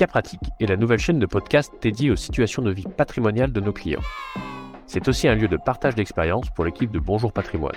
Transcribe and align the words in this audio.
Capratique 0.00 0.40
est 0.58 0.64
la 0.64 0.78
nouvelle 0.78 0.98
chaîne 0.98 1.18
de 1.18 1.26
podcast 1.26 1.74
dédiée 1.82 2.10
aux 2.10 2.16
situations 2.16 2.62
de 2.62 2.70
vie 2.70 2.86
patrimoniale 2.96 3.52
de 3.52 3.60
nos 3.60 3.74
clients. 3.74 4.00
C'est 4.86 5.06
aussi 5.08 5.28
un 5.28 5.34
lieu 5.34 5.46
de 5.46 5.58
partage 5.58 5.94
d'expériences 5.94 6.48
pour 6.48 6.64
l'équipe 6.64 6.90
de 6.90 6.98
Bonjour 6.98 7.34
Patrimoine. 7.34 7.76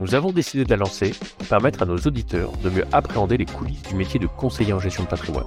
Nous 0.00 0.14
avons 0.14 0.32
décidé 0.32 0.64
de 0.64 0.70
la 0.70 0.76
lancer 0.76 1.14
pour 1.38 1.48
permettre 1.48 1.80
à 1.80 1.86
nos 1.86 1.96
auditeurs 1.96 2.52
de 2.62 2.68
mieux 2.68 2.84
appréhender 2.92 3.38
les 3.38 3.46
coulisses 3.46 3.84
du 3.84 3.94
métier 3.94 4.20
de 4.20 4.26
conseiller 4.26 4.74
en 4.74 4.78
gestion 4.78 5.04
de 5.04 5.08
patrimoine. 5.08 5.46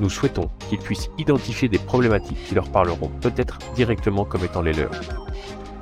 Nous 0.00 0.10
souhaitons 0.10 0.50
qu'ils 0.68 0.80
puissent 0.80 1.08
identifier 1.16 1.70
des 1.70 1.78
problématiques 1.78 2.44
qui 2.44 2.54
leur 2.54 2.68
parleront 2.68 3.10
peut-être 3.22 3.58
directement 3.74 4.26
comme 4.26 4.44
étant 4.44 4.60
les 4.60 4.74
leurs. 4.74 4.90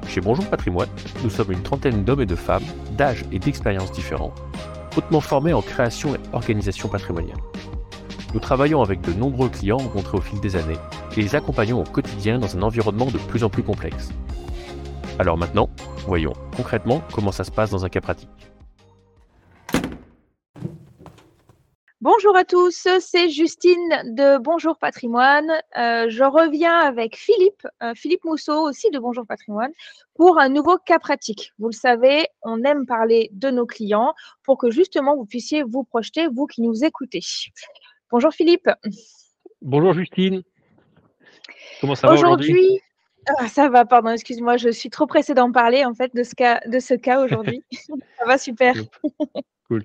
Chez 0.06 0.20
Bonjour 0.20 0.46
Patrimoine, 0.46 0.90
nous 1.24 1.30
sommes 1.30 1.50
une 1.50 1.62
trentaine 1.64 2.04
d'hommes 2.04 2.22
et 2.22 2.26
de 2.26 2.36
femmes, 2.36 2.62
d'âge 2.92 3.24
et 3.32 3.40
d'expériences 3.40 3.90
différents, 3.90 4.32
hautement 4.96 5.20
formés 5.20 5.54
en 5.54 5.62
création 5.62 6.14
et 6.14 6.20
organisation 6.32 6.88
patrimoniale. 6.88 7.38
Nous 8.34 8.40
travaillons 8.40 8.82
avec 8.82 9.00
de 9.00 9.12
nombreux 9.12 9.48
clients 9.48 9.78
rencontrés 9.78 10.18
au 10.18 10.20
fil 10.20 10.38
des 10.41 10.56
années 10.56 10.77
et 11.16 11.23
les 11.23 11.34
accompagnons 11.34 11.80
au 11.80 11.84
quotidien 11.84 12.38
dans 12.38 12.56
un 12.56 12.62
environnement 12.62 13.06
de 13.06 13.16
plus 13.16 13.42
en 13.42 13.48
plus 13.48 13.62
complexe. 13.62 14.10
Alors 15.18 15.38
maintenant, 15.38 15.70
voyons 16.06 16.34
concrètement 16.54 17.02
comment 17.12 17.32
ça 17.32 17.45
se 17.45 17.51
passe 17.51 17.70
dans 17.70 17.84
un 17.87 17.88
cas 17.88 18.02
pratique. 18.02 18.28
Bonjour 22.01 22.37
à 22.37 22.45
tous, 22.45 22.87
c'est 23.01 23.28
Justine 23.28 23.88
de 24.04 24.38
Bonjour 24.38 24.79
Patrimoine. 24.79 25.51
Euh, 25.76 26.09
je 26.09 26.23
reviens 26.23 26.79
avec 26.79 27.16
Philippe, 27.16 27.66
euh, 27.82 27.92
Philippe 27.96 28.24
Mousseau 28.24 28.68
aussi 28.68 28.90
de 28.90 29.01
Bonjour 29.01 29.26
Patrimoine, 29.26 29.73
pour 30.15 30.38
un 30.38 30.48
nouveau 30.48 30.79
cas 30.79 31.01
pratique. 31.01 31.52
Vous 31.59 31.66
le 31.66 31.73
savez, 31.73 32.26
on 32.42 32.62
aime 32.62 32.87
parler 32.87 33.30
de 33.32 33.51
nos 33.51 33.66
clients 33.66 34.15
pour 34.45 34.59
que 34.59 34.70
justement 34.70 35.16
vous 35.16 35.26
puissiez 35.26 35.65
vous 35.65 35.82
projeter, 35.82 36.29
vous 36.29 36.46
qui 36.46 36.62
nous 36.62 36.84
écoutez. 36.84 37.20
Bonjour 38.10 38.32
Philippe. 38.32 38.70
Bonjour 39.60 39.92
Justine. 39.92 40.42
Comment 41.80 41.95
ça 41.95 42.06
va 42.06 42.15
aujourd'hui 42.15 42.80
ah, 43.38 43.48
Ça 43.48 43.68
va, 43.68 43.84
pardon, 43.84 44.10
excuse-moi, 44.10 44.56
je 44.56 44.70
suis 44.70 44.88
trop 44.88 45.06
pressée 45.06 45.34
d'en 45.34 45.52
parler 45.52 45.84
en 45.84 45.95
fait 45.95 46.15
de 46.15 46.23
ce 46.23 46.34
cas, 46.34 46.60
de 46.66 46.78
ce 46.78 46.95
cas 46.95 47.23
aujourd'hui. 47.23 47.62
ça 48.18 48.24
va 48.26 48.38
super. 48.38 48.74
Cool. 49.68 49.84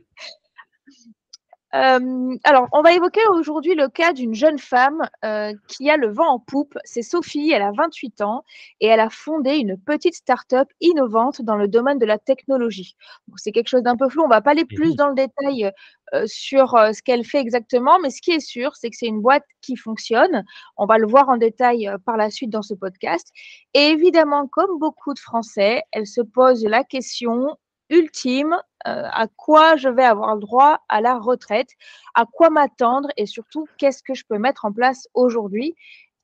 Euh, 1.75 2.37
alors, 2.43 2.67
on 2.71 2.81
va 2.81 2.93
évoquer 2.93 3.21
aujourd'hui 3.31 3.73
le 3.73 3.87
cas 3.89 4.13
d'une 4.13 4.35
jeune 4.35 4.59
femme 4.59 5.09
euh, 5.25 5.53
qui 5.67 5.89
a 5.89 5.97
le 5.97 6.11
vent 6.11 6.27
en 6.27 6.39
poupe. 6.39 6.77
C'est 6.83 7.01
Sophie, 7.01 7.51
elle 7.51 7.63
a 7.63 7.71
28 7.71 8.21
ans 8.21 8.43
et 8.79 8.87
elle 8.87 8.99
a 8.99 9.09
fondé 9.09 9.55
une 9.55 9.75
petite 9.77 10.13
start-up 10.13 10.67
innovante 10.81 11.41
dans 11.41 11.55
le 11.55 11.67
domaine 11.67 11.97
de 11.97 12.05
la 12.05 12.19
technologie. 12.19 12.95
C'est 13.37 13.51
quelque 13.51 13.69
chose 13.69 13.81
d'un 13.81 13.97
peu 13.97 14.07
flou, 14.07 14.21
on 14.21 14.27
ne 14.27 14.33
va 14.33 14.41
pas 14.41 14.51
aller 14.51 14.65
plus 14.65 14.95
dans 14.95 15.07
le 15.07 15.15
détail 15.15 15.71
euh, 16.13 16.25
sur 16.27 16.77
ce 16.93 17.01
qu'elle 17.01 17.25
fait 17.25 17.39
exactement, 17.39 17.97
mais 17.99 18.11
ce 18.11 18.21
qui 18.21 18.31
est 18.31 18.39
sûr, 18.39 18.75
c'est 18.75 18.91
que 18.91 18.95
c'est 18.95 19.07
une 19.07 19.21
boîte 19.21 19.45
qui 19.61 19.75
fonctionne. 19.75 20.43
On 20.77 20.85
va 20.85 20.99
le 20.99 21.07
voir 21.07 21.29
en 21.29 21.37
détail 21.37 21.89
par 22.05 22.17
la 22.17 22.29
suite 22.29 22.51
dans 22.51 22.61
ce 22.61 22.75
podcast. 22.75 23.29
Et 23.73 23.87
évidemment, 23.87 24.47
comme 24.47 24.77
beaucoup 24.77 25.15
de 25.15 25.19
Français, 25.19 25.81
elle 25.91 26.05
se 26.05 26.21
pose 26.21 26.63
la 26.65 26.83
question 26.83 27.57
ultime, 27.93 28.57
euh, 28.87 29.07
à 29.11 29.27
quoi 29.27 29.77
je 29.77 29.87
vais 29.87 30.03
avoir 30.03 30.33
le 30.33 30.41
droit 30.41 30.83
à 30.89 30.99
la 30.99 31.17
retraite, 31.17 31.69
à 32.15 32.25
quoi 32.25 32.49
m'attendre 32.49 33.09
et 33.15 33.25
surtout 33.25 33.67
qu'est-ce 33.77 34.03
que 34.03 34.13
je 34.13 34.23
peux 34.27 34.37
mettre 34.37 34.65
en 34.65 34.73
place 34.73 35.07
aujourd'hui. 35.13 35.75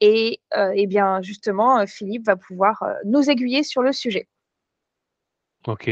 Et, 0.02 0.40
euh, 0.58 0.72
eh 0.75 0.88
bien 0.88 1.22
justement, 1.22 1.80
euh, 1.80 1.86
Philippe 1.86 2.25
va 2.25 2.36
pouvoir 2.36 2.84
nous 3.06 3.30
aiguiller 3.30 3.64
sur 3.64 3.81
le 3.81 3.94
sujet. 3.94 4.28
Ok. 5.67 5.90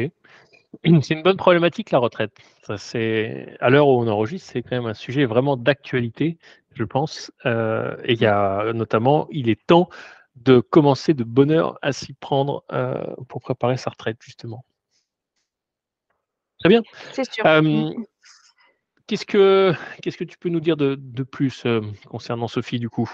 C'est 1.01 1.13
une 1.13 1.23
bonne 1.23 1.37
problématique, 1.37 1.91
la 1.91 1.99
retraite. 1.99 2.31
C'est, 2.77 3.55
à 3.61 3.69
l'heure 3.69 3.87
où 3.87 4.01
on 4.01 4.07
enregistre, 4.07 4.51
c'est 4.51 4.61
quand 4.61 4.75
même 4.75 4.85
un 4.85 4.93
sujet 4.93 5.25
vraiment 5.25 5.55
d'actualité, 5.55 6.37
je 6.73 6.83
pense. 6.83 7.31
et 7.45 8.13
il 8.13 8.19
y 8.19 8.25
a 8.25 8.73
notamment, 8.73 9.27
il 9.31 9.49
est 9.49 9.65
temps 9.65 9.87
de 10.35 10.59
commencer 10.59 11.13
de 11.13 11.23
bonne 11.23 11.51
heure 11.51 11.79
à 11.81 11.93
s'y 11.93 12.13
prendre 12.13 12.65
pour 13.29 13.41
préparer 13.41 13.77
sa 13.77 13.91
retraite, 13.91 14.17
justement. 14.19 14.65
Très 16.59 16.69
bien. 16.69 16.81
C'est 17.13 17.31
sûr. 17.31 17.45
Euh, 17.45 17.61
mm. 17.61 18.05
qu'est-ce, 19.07 19.25
que, 19.25 19.73
qu'est-ce 20.01 20.17
que 20.17 20.23
tu 20.23 20.37
peux 20.37 20.49
nous 20.49 20.59
dire 20.59 20.77
de, 20.77 20.95
plus 21.23 21.63
euh, 21.65 21.81
concernant 22.09 22.47
Sophie, 22.47 22.79
du 22.79 22.89
coup? 22.89 23.09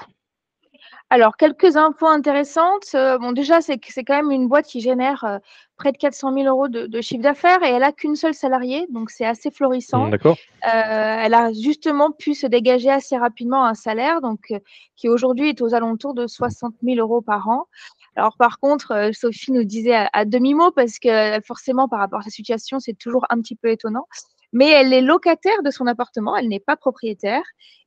Alors, 1.10 1.38
quelques 1.38 1.76
infos 1.76 2.08
intéressantes. 2.08 2.88
Euh, 2.96 3.18
bon, 3.20 3.34
déjà, 3.34 3.62
c'est 3.62 3.80
c'est 3.88 4.04
quand 4.04 4.16
même 4.16 4.32
une 4.32 4.48
boîte 4.48 4.66
qui 4.66 4.82
génère 4.82 5.40
près 5.78 5.92
de 5.92 5.98
400 5.98 6.34
000 6.34 6.48
euros 6.48 6.68
de, 6.70 7.02
chiffre 7.02 7.22
d'affaires 7.22 7.62
et 7.64 7.70
elle 7.70 7.82
n'a 7.82 7.92
qu'une 7.92 8.16
seule 8.16 8.34
salariée, 8.34 8.88
donc 8.90 9.12
c'est 9.12 9.26
assez 9.26 9.52
florissant. 9.52 10.08
D'accord. 10.08 10.38
elle 10.62 11.34
a 11.34 11.52
justement 11.54 12.12
pu 12.12 12.34
se 12.34 12.48
dégager 12.48 12.90
assez 12.90 13.18
rapidement 13.18 13.66
un 13.66 13.74
salaire, 13.74 14.22
donc 14.22 14.54
qui 14.96 15.10
aujourd'hui 15.10 15.50
est 15.50 15.62
aux 15.62 15.76
alentours 15.76 16.14
de 16.14 16.26
60 16.26 16.76
000 16.84 16.98
euros 17.00 17.22
par 17.22 17.48
an. 17.50 17.68
Alors 18.16 18.38
par 18.38 18.60
contre, 18.60 18.92
euh, 18.92 19.12
Sophie 19.12 19.52
nous 19.52 19.64
disait 19.64 20.08
à, 20.12 20.26
demi-mot, 20.26 20.72
parce 20.72 21.00
que 21.00 21.42
forcément 21.46 21.88
par 21.88 22.00
rapport 22.00 22.20
à 22.20 22.24
sa 22.24 22.30
situation, 22.30 22.80
c'est 22.80 22.94
toujours 22.94 23.26
un 23.30 23.42
petit 23.42 23.56
peu 23.56 23.70
étonnant, 23.70 24.08
mais 24.52 24.70
elle 24.70 24.94
est 24.94 25.02
locataire 25.02 25.64
de 25.64 25.72
son 25.72 25.88
appartement, 25.88 26.36
elle 26.36 26.48
n'est 26.48 26.60
pas 26.60 26.76
propriétaire. 26.76 27.44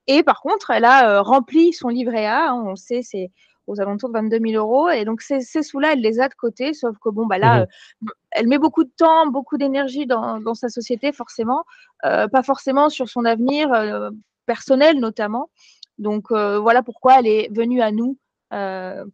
Et 0.08 0.22
par 0.22 0.40
contre, 0.40 0.70
elle 0.70 0.84
a 0.84 1.10
euh, 1.10 1.22
rempli 1.22 1.72
son 1.72 1.88
livret 1.88 2.26
A, 2.26 2.50
hein, 2.50 2.62
on 2.66 2.76
sait, 2.76 3.02
c'est 3.02 3.30
aux 3.68 3.80
alentours 3.80 4.10
de 4.10 4.14
22 4.14 4.38
000 4.50 4.64
euros. 4.64 4.88
Et 4.88 5.04
donc, 5.04 5.22
ces, 5.22 5.40
sous-là, 5.40 5.92
elle 5.92 6.00
les 6.00 6.20
a 6.20 6.28
de 6.28 6.34
côté, 6.34 6.72
sauf 6.72 6.96
que, 6.98 7.08
bon, 7.08 7.26
bah 7.26 7.38
là, 7.38 7.60
mmh 7.60 7.62
euh, 7.62 8.10
elle 8.30 8.48
met 8.48 8.58
beaucoup 8.58 8.84
de 8.84 8.92
temps, 8.96 9.26
beaucoup 9.28 9.56
d'énergie 9.56 10.06
dans, 10.06 10.54
sa 10.54 10.68
société, 10.68 11.10
forcément, 11.10 11.64
pas 12.02 12.42
forcément 12.44 12.90
sur 12.90 13.08
son 13.08 13.24
avenir 13.24 13.70
personnel, 14.44 15.00
notamment. 15.00 15.48
Donc, 15.96 16.30
voilà 16.30 16.82
pourquoi 16.82 17.18
elle 17.18 17.26
est 17.26 17.48
venue 17.50 17.80
à 17.80 17.92
nous 17.92 18.18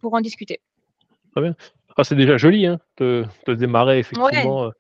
pour 0.01 0.15
en 0.15 0.21
discuter. 0.21 0.61
Très 1.33 1.43
bien. 1.43 1.55
Ah, 1.97 2.05
c'est 2.05 2.15
déjà 2.15 2.39
joli 2.39 2.67
hein, 2.67 2.79
de, 2.99 3.25
démarrer 3.49 3.99
effectivement 3.99 4.65
euh, 4.65 4.71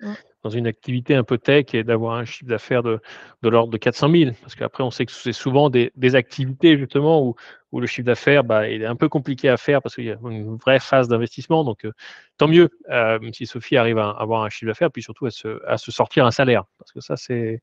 dans 0.43 0.51
une 0.51 0.67
activité 0.67 1.15
un 1.15 1.25
peu 1.25 1.37
tech 1.37 1.67
et 1.75 1.85
d'avoir 1.85 2.17
un 2.17 2.25
chiffre 2.25 2.49
d'affaires 2.49 2.83
de, 2.83 3.01
l'ordre 3.43 3.73
de 3.73 3.77
400 3.77 4.11
000. 4.11 4.31
Parce 4.41 4.55
qu'après, 4.55 4.83
on 4.83 4.91
sait 4.91 5.05
que 5.05 5.13
c'est 5.13 5.33
souvent 5.33 5.69
des, 5.69 5.91
activités 6.15 6.79
justement 6.79 7.23
où, 7.23 7.35
où 7.71 7.81
le 7.81 7.87
chiffre 7.87 8.07
d'affaires 8.07 8.45
bah, 8.45 8.69
est 8.69 8.85
un 8.85 8.97
peu 8.97 9.09
compliqué 9.09 9.51
à 9.51 9.59
faire 9.59 9.83
parce 9.83 9.95
qu'il 9.95 10.05
y 10.05 10.11
a 10.11 10.17
une 10.23 10.57
vraie 10.57 10.81
phase 10.81 11.09
d'investissement. 11.09 11.65
Donc, 11.65 11.85
euh, 11.85 11.93
tant 12.39 12.49
mieux 12.49 12.71
euh, 12.91 13.19
si 13.33 13.47
Sophie 13.47 13.77
arrive 13.77 13.99
à 13.99 14.11
avoir 14.11 14.43
un 14.43 14.49
chiffre 14.49 14.71
d'affaires, 14.71 14.91
puis 14.91 15.03
surtout 15.03 15.27
à 15.27 15.31
se, 15.31 15.61
à 15.67 15.77
se, 15.77 15.93
sortir 15.93 16.25
un 16.25 16.31
salaire. 16.31 16.65
Parce 16.79 16.93
que 16.93 17.01
ça, 17.01 17.17
c'est 17.17 17.61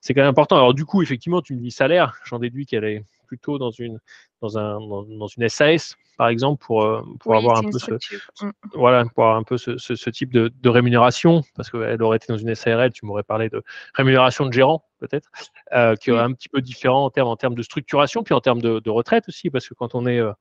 c'est 0.00 0.14
quand 0.14 0.22
même 0.22 0.30
important. 0.30 0.56
Alors, 0.56 0.72
du 0.72 0.86
coup, 0.86 1.02
effectivement, 1.02 1.42
tu 1.42 1.54
me 1.54 1.60
dis 1.60 1.70
salaire, 1.70 2.18
j'en 2.24 2.38
déduis 2.38 2.64
qu'elle 2.64 2.84
est 2.84 3.04
plutôt 3.30 3.58
dans 3.58 3.70
une, 3.70 4.00
dans 4.42 4.58
un, 4.58 4.80
dans, 4.80 5.28
une 5.28 5.48
SAS, 5.48 5.94
par 6.18 6.26
exemple, 6.26 6.64
pour, 6.66 6.82
euh, 6.82 7.00
pour 7.20 7.36
avoir 7.36 7.58
un 7.58 7.70
peu, 7.70 7.78
ce, 7.78 7.92
mm. 7.92 8.50
voilà, 8.74 9.04
pour 9.04 9.22
avoir 9.22 9.36
un 9.36 9.44
peu 9.44 9.56
ce, 9.56 9.78
ce, 9.78 10.10
type 10.10 10.32
de, 10.32 10.50
de, 10.52 10.68
rémunération, 10.68 11.42
parce 11.54 11.70
qu'elle 11.70 12.02
aurait 12.02 12.16
été 12.16 12.26
dans 12.28 12.38
une 12.38 12.52
SARL, 12.56 12.90
tu 12.90 13.06
m'aurais 13.06 13.22
parlé 13.22 13.48
de 13.48 13.62
rémunération 13.94 14.46
de 14.46 14.52
gérant, 14.52 14.84
peut-être, 14.98 15.30
euh, 15.72 15.94
qui 15.94 16.10
est 16.10 16.18
un 16.18 16.32
petit 16.32 16.48
peu 16.48 16.60
différent 16.60 17.04
en 17.04 17.10
termes, 17.10 17.28
en 17.28 17.36
termes 17.36 17.54
de 17.54 17.62
structuration, 17.62 18.24
puis 18.24 18.34
en 18.34 18.40
termes 18.40 18.60
de, 18.60 18.80
de 18.80 18.90
retraite 18.90 19.28
aussi, 19.28 19.48
parce 19.48 19.68
que 19.68 19.74
quand 19.74 19.94
on 19.94 20.08
est, 20.08 20.18
euh, 20.18 20.32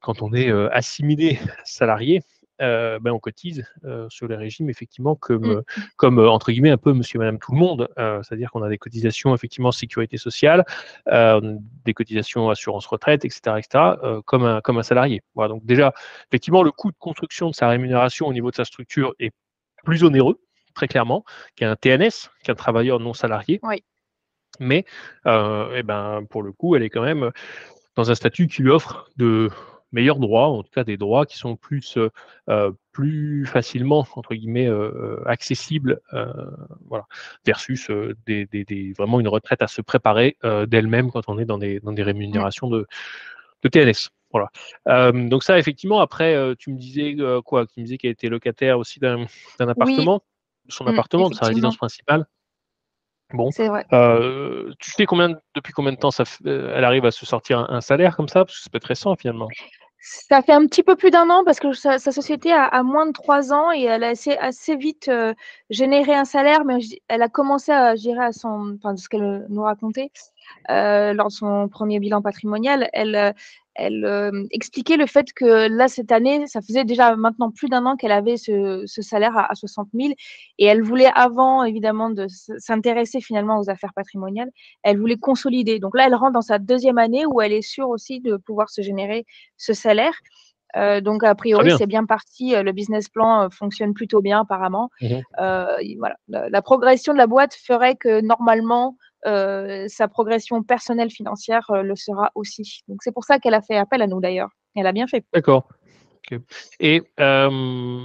quand 0.00 0.22
on 0.22 0.32
est 0.32 0.50
assimilé 0.72 1.38
salarié, 1.66 2.22
euh, 2.60 2.98
ben, 2.98 3.10
on 3.12 3.18
cotise 3.18 3.64
euh, 3.84 4.06
sur 4.10 4.28
les 4.28 4.36
régimes 4.36 4.68
effectivement 4.68 5.14
comme, 5.14 5.58
mmh. 5.58 5.62
comme 5.96 6.18
euh, 6.18 6.28
entre 6.28 6.52
guillemets 6.52 6.70
un 6.70 6.76
peu 6.76 6.92
monsieur 6.92 7.18
madame 7.18 7.38
tout 7.38 7.52
le 7.52 7.58
monde, 7.58 7.88
c'est-à-dire 7.96 8.50
qu'on 8.50 8.62
a 8.62 8.68
des 8.68 8.78
cotisations 8.78 9.34
effectivement 9.34 9.72
sécurité 9.72 10.16
sociale, 10.16 10.64
des 11.06 11.94
cotisations 11.94 12.50
assurance 12.50 12.86
retraite, 12.86 13.24
etc., 13.24 13.56
etc., 13.58 14.20
comme, 14.24 14.44
un, 14.44 14.60
comme 14.60 14.78
un 14.78 14.82
salarié. 14.82 15.22
Voilà, 15.34 15.50
donc 15.50 15.64
déjà, 15.64 15.92
effectivement, 16.28 16.62
le 16.62 16.72
coût 16.72 16.90
de 16.90 16.96
construction 16.98 17.50
de 17.50 17.54
sa 17.54 17.68
rémunération 17.68 18.26
au 18.26 18.32
niveau 18.32 18.50
de 18.50 18.56
sa 18.56 18.64
structure 18.64 19.14
est 19.18 19.32
plus 19.84 20.04
onéreux, 20.04 20.40
très 20.74 20.88
clairement, 20.88 21.24
qu'un 21.56 21.76
TNS, 21.76 22.30
qu'un 22.42 22.54
travailleur 22.54 23.00
non 23.00 23.14
salarié. 23.14 23.60
Oui. 23.62 23.82
Mais 24.58 24.84
eh 25.26 25.82
ben, 25.82 26.24
pour 26.28 26.42
le 26.42 26.52
coup, 26.52 26.76
elle 26.76 26.82
est 26.82 26.90
quand 26.90 27.02
même 27.02 27.30
dans 27.96 28.10
un 28.10 28.14
statut 28.14 28.46
qui 28.46 28.62
lui 28.62 28.70
offre 28.70 29.08
de 29.16 29.50
meilleurs 29.92 30.18
droits, 30.18 30.48
en 30.48 30.62
tout 30.62 30.70
cas 30.70 30.84
des 30.84 30.96
droits 30.96 31.26
qui 31.26 31.36
sont 31.36 31.56
plus, 31.56 31.96
euh, 31.96 32.10
euh, 32.48 32.72
plus 32.92 33.46
facilement, 33.46 34.06
entre 34.14 34.34
guillemets, 34.34 34.68
euh, 34.68 35.22
accessibles, 35.26 36.00
voilà, 36.86 37.06
versus 37.44 37.90
des, 38.26 38.46
des, 38.46 38.92
vraiment 38.96 39.20
une 39.20 39.28
retraite 39.28 39.62
à 39.62 39.68
se 39.68 39.80
préparer 39.80 40.36
d'elle-même 40.66 41.10
quand 41.10 41.28
on 41.28 41.38
est 41.38 41.44
dans 41.44 41.58
des, 41.58 41.80
dans 41.80 41.92
des 41.92 42.02
rémunérations 42.02 42.68
de, 42.68 42.86
de 43.62 43.68
TNS. 43.68 44.10
Voilà. 44.32 44.50
donc 45.12 45.42
ça, 45.42 45.58
effectivement, 45.58 46.00
après, 46.00 46.54
tu 46.56 46.70
me 46.70 46.78
disais 46.78 47.16
quoi 47.44 47.66
Tu 47.66 47.80
me 47.80 47.84
disais 47.84 47.98
qu'elle 47.98 48.12
était 48.12 48.28
locataire 48.28 48.78
aussi 48.78 49.00
d'un 49.00 49.26
appartement, 49.58 50.22
son 50.68 50.84
mmh, 50.84 50.88
appartement, 50.88 51.30
de 51.30 51.34
sa 51.34 51.46
résidence 51.46 51.76
principale. 51.76 52.26
Bon, 53.32 53.48
vrai. 53.50 53.86
tu 54.80 54.90
sais 54.90 55.06
combien, 55.06 55.36
depuis 55.54 55.72
combien 55.72 55.92
de 55.92 55.98
temps 55.98 56.10
ça, 56.10 56.24
elle 56.44 56.84
arrive 56.84 57.04
à 57.04 57.12
se 57.12 57.24
sortir 57.24 57.70
un, 57.70 57.80
salaire 57.80 58.16
comme 58.16 58.28
ça? 58.28 58.44
Parce 58.44 58.56
que 58.56 58.62
c'est 58.64 58.72
pas 58.72 58.80
très 58.80 58.92
récent 58.94 59.14
finalement. 59.14 59.48
Ça 60.02 60.40
fait 60.40 60.52
un 60.52 60.66
petit 60.66 60.82
peu 60.82 60.96
plus 60.96 61.10
d'un 61.10 61.28
an 61.28 61.44
parce 61.44 61.60
que 61.60 61.72
sa, 61.74 61.98
société 61.98 62.52
a, 62.52 62.82
moins 62.82 63.06
de 63.06 63.12
trois 63.12 63.52
ans 63.52 63.70
et 63.70 63.82
elle 63.82 64.02
a 64.02 64.08
assez, 64.08 64.32
assez 64.32 64.74
vite 64.74 65.08
euh, 65.08 65.34
généré 65.68 66.14
un 66.14 66.24
salaire, 66.24 66.64
mais 66.64 66.78
elle 67.08 67.20
a 67.20 67.28
commencé 67.28 67.70
à 67.70 67.94
gérer 67.96 68.24
à 68.24 68.32
son, 68.32 68.76
enfin, 68.76 68.94
de 68.94 68.98
ce 68.98 69.10
qu'elle 69.10 69.46
nous 69.50 69.62
racontait, 69.62 70.10
lors 70.68 71.28
de 71.28 71.32
son 71.32 71.68
premier 71.68 72.00
bilan 72.00 72.22
patrimonial, 72.22 72.88
elle, 72.92 73.34
elle 73.74 74.48
expliquait 74.50 74.96
le 74.96 75.06
fait 75.06 75.32
que 75.32 75.68
là, 75.68 75.88
cette 75.88 76.12
année, 76.12 76.46
ça 76.46 76.60
faisait 76.60 76.84
déjà 76.84 77.16
maintenant 77.16 77.50
plus 77.50 77.68
d'un 77.68 77.86
an 77.86 77.96
qu'elle 77.96 78.12
avait 78.12 78.36
ce, 78.36 78.84
salaire 78.86 79.36
à, 79.36 79.54
60 79.54 79.88
000 79.94 80.12
et 80.58 80.66
elle 80.66 80.82
voulait, 80.82 81.10
avant 81.14 81.64
évidemment 81.64 82.10
de 82.10 82.26
s'intéresser 82.28 83.20
finalement 83.20 83.58
aux 83.58 83.70
affaires 83.70 83.94
patrimoniales, 83.94 84.50
elle 84.82 84.98
voulait 84.98 85.16
consolider. 85.16 85.78
Donc 85.78 85.96
là, 85.96 86.06
elle 86.06 86.14
rentre 86.14 86.32
dans 86.32 86.42
sa 86.42 86.58
deuxième 86.58 86.98
année 86.98 87.24
où 87.26 87.40
elle 87.40 87.52
est 87.52 87.62
sûre 87.62 87.88
aussi 87.88 88.20
de 88.20 88.36
pouvoir 88.36 88.68
se 88.70 88.82
générer 88.82 89.24
ce 89.56 89.72
salaire. 89.72 90.14
Euh, 90.76 91.00
donc, 91.00 91.24
a 91.24 91.34
priori, 91.34 91.72
c'est 91.76 91.86
bien 91.86 92.04
parti. 92.04 92.54
Le 92.54 92.72
business 92.72 93.08
plan 93.08 93.48
fonctionne 93.50 93.94
plutôt 93.94 94.20
bien, 94.20 94.40
apparemment. 94.40 94.90
Mmh 95.00 95.20
voilà. 95.98 96.16
la, 96.28 96.62
progression 96.62 97.12
de 97.12 97.18
la 97.18 97.26
boîte 97.26 97.54
ferait 97.54 97.96
que 97.96 98.20
normalement, 98.20 98.96
euh, 99.26 99.86
sa 99.88 100.08
progression 100.08 100.62
personnelle 100.62 101.10
financière 101.10 101.70
euh, 101.70 101.82
le 101.82 101.96
sera 101.96 102.30
aussi. 102.34 102.82
Donc 102.88 102.98
c'est 103.02 103.12
pour 103.12 103.24
ça 103.24 103.38
qu'elle 103.38 103.54
a 103.54 103.60
fait 103.60 103.76
appel 103.76 104.02
à 104.02 104.06
nous 104.06 104.20
d'ailleurs. 104.20 104.50
Elle 104.74 104.86
a 104.86 104.92
bien 104.92 105.06
fait. 105.06 105.24
D'accord. 105.32 105.68
Et 106.78 107.02
euh, 107.18 108.00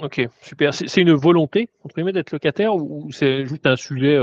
ok, 0.00 0.28
super. 0.42 0.74
C'est 0.74 1.00
une 1.00 1.12
volonté 1.12 1.68
entre 1.84 1.94
guillemets 1.94 2.12
d'être 2.12 2.32
locataire 2.32 2.74
ou 2.74 3.12
c'est 3.12 3.46
juste 3.46 3.66
un 3.66 3.76
sujet 3.76 4.18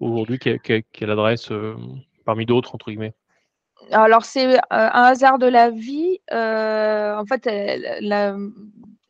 aujourd'hui 0.00 0.38
qu'elle 0.38 1.10
adresse 1.10 1.52
parmi 2.24 2.46
d'autres 2.46 2.74
entre 2.74 2.90
guillemets? 2.90 3.12
Alors 3.90 4.24
c'est 4.24 4.56
un 4.70 4.88
hasard 4.88 5.38
de 5.38 5.46
la 5.46 5.68
vie. 5.70 6.20
en 6.30 7.24
fait, 7.26 7.46
elle, 7.46 8.00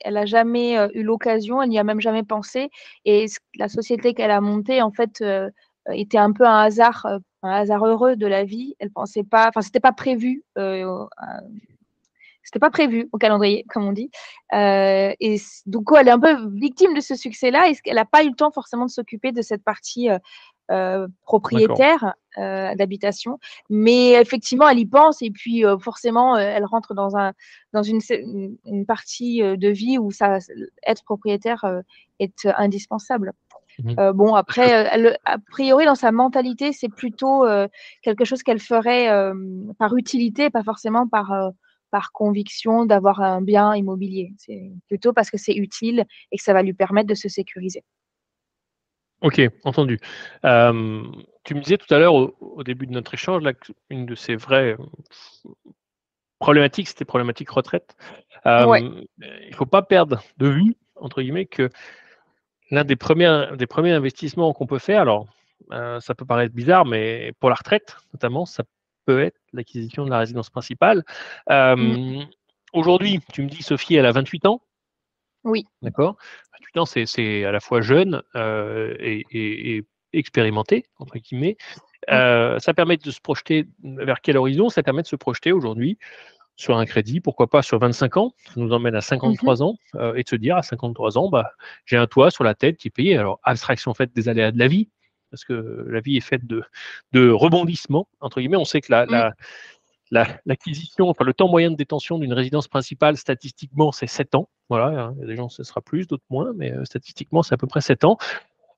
elle 0.05 0.17
a 0.17 0.26
jamais 0.26 0.76
eu 0.94 1.02
l'occasion, 1.02 1.62
elle 1.62 1.70
n'y 1.70 1.79
a 1.79 1.85
même 1.85 2.00
jamais 2.00 2.23
pensé. 2.23 2.70
Et 3.05 3.26
la 3.56 3.69
société 3.69 4.14
qu'elle 4.14 4.31
a 4.31 4.41
montée, 4.41 4.82
en 4.82 4.93
fait, 4.93 5.20
euh, 5.23 5.50
était 5.92 6.19
un 6.19 6.32
peu 6.32 6.46
un 6.46 6.60
hasard, 6.60 7.06
euh, 7.06 7.19
un 7.42 7.50
hasard 7.50 7.84
heureux 7.84 8.16
de 8.16 8.26
la 8.26 8.44
vie. 8.44 8.75
Elle 8.78 8.90
pensait 8.90 9.25
pas, 9.25 9.48
enfin, 9.48 9.60
c'était 9.60 9.81
pas 9.81 9.92
prévu. 9.92 10.44
Euh, 10.58 11.06
c'était 12.42 12.58
pas 12.58 12.70
prévu 12.70 13.08
au 13.12 13.19
calendrier, 13.19 13.64
comme 13.70 13.84
on 13.84 13.92
dit. 13.92 14.10
et 14.52 15.40
donc, 15.66 15.88
elle 15.98 16.08
est 16.08 16.12
un 16.12 16.20
peu 16.20 16.46
victime 16.50 16.94
de 16.94 17.00
ce 17.00 17.14
succès-là. 17.14 17.70
Et 17.70 17.76
elle 17.86 17.94
n'a 17.94 18.04
pas 18.04 18.22
eu 18.22 18.28
le 18.28 18.34
temps 18.34 18.50
forcément 18.50 18.84
de 18.84 18.90
s'occuper 18.90 19.32
de 19.32 19.40
cette 19.40 19.64
partie 19.64 20.10
propriétaire 21.25 22.14
d'habitation? 22.36 23.38
Mais 23.70 24.12
effectivement, 24.20 24.69
elle 24.69 24.78
y 24.78 24.84
pense. 24.84 25.22
Et 25.22 25.31
puis, 25.31 25.64
forcément, 25.81 26.36
elle 26.36 26.66
rentre 26.66 26.92
dans, 26.92 27.16
un, 27.16 27.32
dans 27.72 27.82
une, 27.82 28.00
une, 28.10 28.84
partie 28.84 29.40
de 29.40 29.69
vie 29.69 29.96
où 29.96 30.10
ça, 30.10 30.36
être 30.86 31.02
propriétaire 31.02 31.64
est 32.19 32.46
indispensable. 32.58 33.32
Mmh 33.82 33.94
euh, 33.99 34.12
bon, 34.12 34.35
après, 34.35 34.97
euh, 34.99 35.15
a 35.25 35.38
priori, 35.38 35.85
dans 35.85 35.94
sa 35.94 36.12
mentalité, 36.12 36.73
c'est 36.73 36.88
plutôt 36.88 37.44
euh, 37.44 37.69
quelque 38.03 38.25
chose 38.25 38.43
qu'elle 38.43 38.61
ferait 38.61 39.09
par 39.79 39.97
utilité, 39.97 40.50
pas 40.50 40.62
forcément 40.62 41.09
par, 41.09 41.53
par 41.91 42.12
conviction 42.12 42.85
d'avoir 42.85 43.21
un 43.21 43.43
bien 43.43 43.75
immobilier. 43.75 44.32
C'est 44.38 44.71
plutôt 44.88 45.12
parce 45.12 45.31
que 45.31 45.38
c'est 45.38 45.55
utile 45.55 46.05
et 46.31 46.37
que 46.37 46.43
ça 46.43 46.53
va 46.53 46.62
lui 46.62 46.75
permettre 46.75 47.09
de 47.09 47.15
se 47.15 47.29
sécuriser. 47.29 47.82
Ok, 49.21 49.41
entendu. 49.65 49.99
tu 50.43 51.55
me 51.55 51.61
disais 51.61 51.79
tout 51.79 51.93
à 51.93 51.99
l'heure, 51.99 52.15
au, 52.15 52.62
début 52.62 52.87
de 52.87 52.93
notre 52.93 53.15
échange, 53.15 53.43
là, 53.43 53.53
une 53.91 54.06
de 54.06 54.15
ces 54.15 54.37
vraies 54.37 54.77
problématiques, 56.38 56.88
c'était 56.88 57.06
problématique 57.06 57.50
retraite. 57.50 57.97
Il 58.44 59.06
ne 59.25 59.55
faut 59.55 59.67
pas 59.67 59.82
perdre 59.82 60.23
de 60.37 60.49
vue, 60.49 60.77
entre 60.97 61.23
guillemets, 61.23 61.47
que 61.47 61.70
l'un 62.75 62.85
des 62.85 62.97
premiers, 62.97 63.47
des 63.56 63.67
premiers 63.67 63.93
investissements 63.93 64.53
qu'on 64.53 64.67
peut 64.67 64.79
faire, 64.79 65.00
alors 65.00 65.26
euh, 65.73 66.00
ça 66.00 66.15
peut 66.15 66.25
paraître 66.25 66.55
bizarre, 66.55 66.85
mais 66.85 67.32
pour 67.41 67.49
la 67.49 67.55
retraite 67.55 67.97
notamment, 68.12 68.44
ça 68.44 68.65
peut 69.06 69.23
être 69.23 69.38
l'acquisition 69.53 70.05
de 70.05 70.11
la 70.11 70.19
résidence 70.19 70.50
principale. 70.50 71.05
Euh, 71.50 71.76
mmh. 71.76 72.26
Aujourd'hui, 72.73 73.21
tu 73.32 73.43
me 73.43 73.49
dis, 73.49 73.62
Sophie, 73.62 73.94
elle 73.94 74.06
a 74.06 74.12
28 74.12 74.47
ans. 74.47 74.61
Oui. 75.44 75.65
D'accord 75.82 76.17
28 76.53 76.81
ans, 76.81 76.87
c'est 76.87 77.44
à 77.44 77.53
la 77.53 77.61
fois 77.61 77.81
jeune 77.81 78.23
euh, 78.35 78.97
et, 78.99 79.85
expérimenté, 80.12 80.87
entre 80.99 81.19
guillemets. 81.19 81.56
ça 82.09 82.75
permet 82.75 82.97
de 82.97 83.11
se 83.11 83.20
projeter 83.20 83.67
vers 83.82 84.20
quel 84.20 84.37
horizon? 84.37 84.69
Ça 84.69 84.82
permet 84.82 85.03
de 85.03 85.06
se 85.06 85.17
projeter 85.17 85.53
aujourd'hui 85.53 85.99
sur 86.56 86.77
un 86.77 86.87
crédit, 86.87 87.21
pourquoi 87.21 87.49
pas 87.49 87.62
sur 87.62 87.79
25 87.79 88.17
ans, 88.17 88.35
ça 88.47 88.53
nous 88.56 88.73
emmène 88.73 88.95
à 88.95 89.01
53 89.01 89.56
mmh 89.56 89.62
ans, 89.62 89.77
euh, 89.97 90.15
et 90.15 90.23
de 90.23 90.29
se 90.29 90.37
dire 90.37 90.56
à 90.56 90.62
53 90.62 91.19
ans, 91.19 91.29
bah, 91.29 91.53
j'ai 91.85 91.97
un 91.97 92.06
toit 92.06 92.31
sur 92.31 92.45
la 92.45 92.55
tête 92.55 92.77
qui 92.77 92.89
est 92.89 92.91
payé. 92.93 93.17
Alors, 93.17 93.41
abstraction 93.43 93.93
faite 93.95 94.15
des 94.15 94.29
aléas 94.29 94.53
de 94.53 94.59
la 94.59 94.69
vie, 94.69 94.89
parce 95.31 95.45
que 95.45 95.85
la 95.89 96.01
vie 96.01 96.17
est 96.17 96.21
faite 96.21 96.47
de, 96.47 96.62
de 97.12 97.29
rebondissements, 97.29 98.06
entre 98.21 98.41
guillemets. 98.41 98.56
On 98.56 98.65
sait 98.65 98.81
que 98.81 98.93
la, 98.93 99.33
mmh. 100.12 100.23
l'acquisition, 100.47 101.09
enfin 101.09 101.25
le 101.25 101.35
temps 101.35 101.49
moyen 101.49 101.73
de 101.73 101.77
détention 101.77 102.19
d'une 102.19 102.33
résidence 102.33 102.69
principale, 102.69 103.17
statistiquement, 103.17 103.91
c'est 103.91 104.06
7 104.06 104.37
ans. 104.37 104.49
Voilà, 104.69 105.12
il 105.17 105.21
y 105.21 105.25
a 105.25 105.27
des 105.27 105.37
gens, 105.37 105.49
ce 105.49 105.65
sera 105.65 105.81
plus, 105.81 106.06
d'autres 106.06 106.25
moins, 106.31 106.53
mais 106.55 106.73
euh, 106.73 106.85
statistiquement, 106.85 107.43
c'est 107.43 107.55
à 107.55 107.59
peu 107.59 107.67
près 107.67 107.81
7 107.81 108.05
ans. 108.05 108.17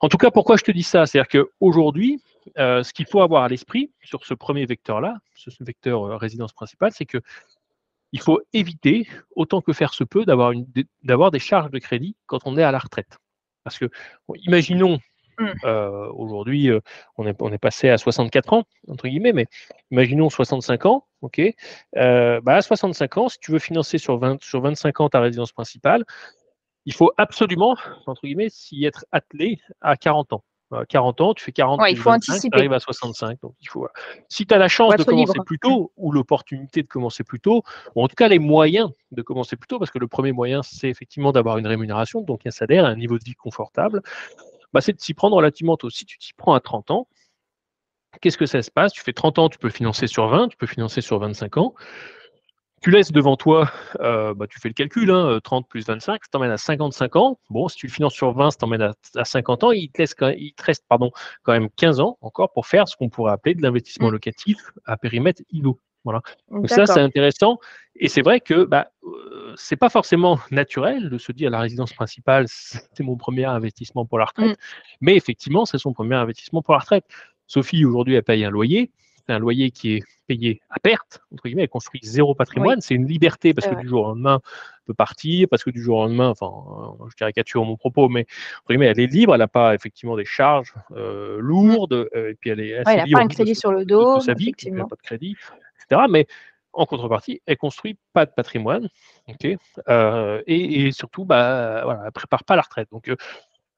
En 0.00 0.08
tout 0.08 0.19
cas, 0.19 0.31
pourquoi 0.31 0.56
je 0.56 0.62
te 0.62 0.70
dis 0.70 0.82
ça? 0.82 1.06
C'est-à-dire 1.06 1.28
qu'aujourd'hui, 1.28 2.23
euh, 2.58 2.82
ce 2.82 2.93
qu'il 2.93 3.06
faut 3.06 3.20
avoir 3.20 3.44
à 3.44 3.49
l'esprit 3.49 3.93
sur 4.02 4.25
ce 4.25 4.34
premier 4.34 4.67
vecteur-là, 4.67 5.19
ce 5.34 5.50
vecteur 5.61 6.19
résidence 6.19 6.52
principale, 6.52 6.93
c'est 6.93 7.06
que 7.06 7.19
il 8.16 8.20
faut 8.20 8.40
éviter, 8.54 9.06
autant 9.34 9.60
que 9.60 9.74
faire 9.74 9.92
se 9.92 10.02
peut, 10.02 10.24
d'avoir, 10.24 10.54
des 11.30 11.38
charges 11.38 11.70
de 11.70 11.78
crédit 11.78 12.16
quand 12.24 12.38
on 12.46 12.56
est 12.56 12.62
à 12.62 12.72
la 12.72 12.78
retraite. 12.78 13.18
Parce 13.62 13.78
que, 13.78 13.90
imaginons, 14.46 14.98
mmh. 15.38 15.46
euh, 15.64 16.10
aujourd'hui, 16.14 16.70
euh, 16.70 16.80
on, 17.18 17.26
est, 17.26 17.58
passé 17.58 17.90
à 17.90 17.98
64 17.98 18.54
ans, 18.54 18.64
entre 18.88 19.06
guillemets, 19.06 19.34
mais 19.34 19.48
imaginons 19.90 20.30
65 20.30 20.86
ans, 20.86 21.06
ok 21.20 21.42
euh, 21.98 22.40
bah, 22.40 22.54
À 22.54 22.62
65 22.62 23.18
ans, 23.18 23.28
si 23.28 23.38
tu 23.38 23.50
veux 23.50 23.58
financer 23.58 23.98
sur, 23.98 24.16
20, 24.16 24.42
sur 24.42 24.62
25 24.62 25.00
ans 25.00 25.08
ta 25.10 25.20
résidence 25.20 25.52
principale, 25.52 26.02
il 26.86 26.94
faut 26.94 27.12
absolument, 27.18 27.76
entre 28.06 28.22
guillemets, 28.22 28.48
s'y 28.48 28.86
être 28.86 29.04
attelé 29.12 29.60
à 29.82 29.98
40 29.98 30.32
ans. 30.32 30.44
40 30.88 31.20
ans, 31.20 31.34
tu 31.34 31.44
fais 31.44 31.52
40 31.52 31.80
il 31.88 31.96
faut 31.96 32.10
anticiper. 32.10 32.50
tu 32.50 32.58
arrives 32.58 32.72
à 32.72 32.80
65. 32.80 33.40
Donc 33.40 33.54
il 33.60 33.68
faut, 33.68 33.86
si 34.28 34.46
tu 34.46 34.54
as 34.54 34.58
la 34.58 34.68
chance 34.68 34.94
de 34.96 35.04
commencer 35.04 35.38
plus 35.44 35.58
tôt 35.58 35.92
ou 35.96 36.12
l'opportunité 36.12 36.82
de 36.82 36.88
commencer 36.88 37.24
plus 37.24 37.40
tôt, 37.40 37.62
ou 37.94 38.02
en 38.02 38.08
tout 38.08 38.16
cas 38.16 38.28
les 38.28 38.38
moyens 38.38 38.90
de 39.12 39.22
commencer 39.22 39.56
plus 39.56 39.68
tôt, 39.68 39.78
parce 39.78 39.90
que 39.90 39.98
le 39.98 40.08
premier 40.08 40.32
moyen, 40.32 40.62
c'est 40.62 40.88
effectivement 40.88 41.32
d'avoir 41.32 41.58
une 41.58 41.66
rémunération, 41.66 42.20
donc 42.20 42.46
un 42.46 42.50
salaire, 42.50 42.84
un 42.84 42.96
niveau 42.96 43.18
de 43.18 43.24
vie 43.24 43.34
confortable, 43.34 44.02
bah, 44.72 44.80
c'est 44.80 44.92
de 44.92 45.00
s'y 45.00 45.14
prendre 45.14 45.36
relativement 45.36 45.76
tôt. 45.76 45.90
Si 45.90 46.04
tu 46.04 46.18
t'y 46.18 46.32
prends 46.34 46.54
à 46.54 46.60
30 46.60 46.90
ans, 46.90 47.08
qu'est-ce 48.20 48.38
que 48.38 48.46
ça 48.46 48.62
se 48.62 48.70
passe? 48.70 48.92
Tu 48.92 49.02
fais 49.02 49.12
30 49.12 49.38
ans, 49.38 49.48
tu 49.48 49.58
peux 49.58 49.70
financer 49.70 50.06
sur 50.06 50.26
20, 50.28 50.48
tu 50.48 50.56
peux 50.56 50.66
financer 50.66 51.00
sur 51.00 51.18
25 51.18 51.58
ans 51.58 51.75
tu 52.83 52.90
laisses 52.90 53.12
devant 53.12 53.37
toi, 53.37 53.71
euh, 54.00 54.35
bah, 54.35 54.47
tu 54.47 54.61
fais 54.61 54.68
le 54.68 54.75
calcul, 54.75 55.09
30 55.42 55.64
hein, 55.64 55.66
plus 55.68 55.87
25, 55.87 56.25
ça 56.25 56.28
t'emmène 56.30 56.50
à 56.50 56.59
55 56.59 57.16
ans. 57.16 57.38
Bon, 57.50 57.68
si 57.68 57.76
tu 57.76 57.87
le 57.87 57.92
finances 57.92 58.14
sur 58.14 58.33
20, 58.33 58.50
ça 58.50 58.59
t'emmène 58.59 58.92
à, 59.14 59.25
50 59.25 59.64
ans. 59.64 59.73
Il 59.73 59.90
te, 59.90 60.02
laisse 60.02 60.14
quand, 60.14 60.28
il 60.28 60.54
reste 60.62 60.85
pardon, 60.88 61.11
quand 61.42 61.52
même 61.52 61.68
15 61.71 62.00
ans 62.00 62.18
encore 62.21 62.52
pour 62.52 62.66
faire 62.66 62.87
ce 62.87 62.97
qu'on 62.97 63.09
pourrait 63.09 63.33
appeler 63.33 63.54
de 63.54 63.62
l'investissement 63.62 64.09
mmh. 64.09 64.12
locatif 64.12 64.59
à 64.85 64.97
périmètre 64.97 65.42
ILO. 65.50 65.80
Voilà. 66.04 66.21
Donc 66.50 66.68
ça, 66.68 66.87
c'est 66.87 67.00
intéressant. 67.00 67.59
Et 67.97 68.09
c'est 68.09 68.23
vrai 68.23 68.40
que 68.40 68.64
bah, 68.64 68.92
euh, 69.04 69.52
c'est 69.56 69.75
pas 69.75 69.88
forcément 69.88 70.38
naturel 70.52 71.11
de 71.11 71.18
se 71.18 71.33
dire 71.33 71.50
la 71.50 71.59
résidence 71.59 71.92
principale, 71.92 72.45
c'est 72.49 73.00
mon 73.00 73.16
premier 73.16 73.47
investissement 73.47 74.06
pour 74.06 74.18
la 74.18 74.26
retraite. 74.26 74.50
Mmh. 74.50 74.62
Mais 75.00 75.16
effectivement, 75.16 75.64
c'est 75.64 75.78
son 75.78 75.92
premier 75.92 76.14
investissement 76.14 76.62
pour 76.62 76.75
la 76.75 76.80
retraite. 76.80 77.04
Sophie, 77.49 77.85
aujourd'hui, 77.85 78.14
elle 78.14 78.23
paye 78.23 78.45
un 78.45 78.50
loyer 78.50 78.92
c'est 79.26 79.33
un 79.33 79.38
loyer 79.38 79.71
qui 79.71 79.95
est 79.95 80.02
payé 80.26 80.61
à 80.71 80.78
perte, 80.78 81.21
entre 81.33 81.45
guillemets, 81.45 81.62
elle 81.62 81.68
construit 81.68 82.00
zéro 82.02 82.35
patrimoine, 82.35 82.80
c'est 82.80 82.95
une 82.95 83.06
liberté 83.06 83.54
parce 83.54 83.66
que 83.66 83.75
du 83.75 83.88
jour 83.88 84.02
au 84.02 84.09
lendemain, 84.09 84.40
elle 84.42 84.85
peut 84.87 84.95
partir, 84.95 85.49
parce 85.49 85.64
que 85.64 85.71
du 85.71 85.83
jour 85.83 85.99
au 85.99 86.02
lendemain, 86.04 86.28
enfin, 86.28 86.97
je 87.09 87.14
caricature 87.16 87.64
mon 87.64 87.76
propos, 87.76 88.09
mais 88.09 88.26
entre 88.61 88.68
guillemets, 88.68 88.87
elle 88.87 89.00
est 89.00 89.06
libre, 89.06 89.35
elle 89.35 89.40
n'a 89.40 89.49
pas 89.49 89.75
effectivement 89.75 90.16
des 90.16 90.25
charges 90.25 90.75
euh, 90.92 91.38
lourdes, 91.40 91.92
euh, 91.92 92.30
et 92.30 92.35
puis 92.35 92.50
elle 92.50 92.61
est 92.61 92.78
assez 92.78 92.92
Elle 92.92 93.11
n'a 93.11 93.18
pas 93.18 93.25
un 93.25 93.28
crédit 93.28 93.54
sur 93.54 93.73
le 93.73 93.85
dos, 93.85 94.21
sa 94.21 94.35
vie, 94.35 94.52
elle 94.64 94.75
n'a 94.75 94.87
pas 94.87 94.97
de 94.97 95.02
crédit, 95.02 95.37
etc. 95.80 96.02
Mais 96.09 96.26
en 96.73 96.87
contrepartie, 96.87 97.40
elle 97.47 97.56
construit 97.56 97.97
pas 98.12 98.26
de 98.26 98.33
patrimoine, 98.33 98.88
ok, 99.28 99.56
euh, 99.88 100.42
et, 100.47 100.92
surtout, 100.92 101.25
bah, 101.25 101.83
voilà, 101.85 102.02
elle 102.06 102.12
prépare 102.12 102.45
pas 102.45 102.56
la 102.56 102.62
retraite. 102.62 102.88
Donc, 102.92 103.11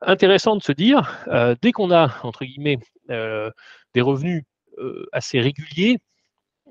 intéressant 0.00 0.56
de 0.56 0.62
se 0.62 0.72
dire, 0.72 1.26
dès 1.62 1.72
qu'on 1.72 1.90
a 1.90 2.14
entre 2.22 2.44
guillemets 2.44 2.78
des 3.08 4.00
revenus 4.00 4.44
assez 5.12 5.40
régulier, 5.40 5.98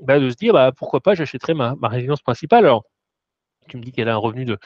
bah, 0.01 0.19
de 0.19 0.29
se 0.29 0.35
dire 0.35 0.53
bah, 0.53 0.71
pourquoi 0.75 1.01
pas 1.01 1.15
j'achèterais 1.15 1.53
ma, 1.53 1.75
résidence 1.83 2.21
principale. 2.21 2.65
Alors, 2.65 2.83
tu 3.67 3.77
me 3.77 3.83
dis 3.83 3.91
qu'elle 3.91 4.09
a 4.09 4.13
un 4.13 4.17
revenu 4.17 4.45
de, 4.45 4.57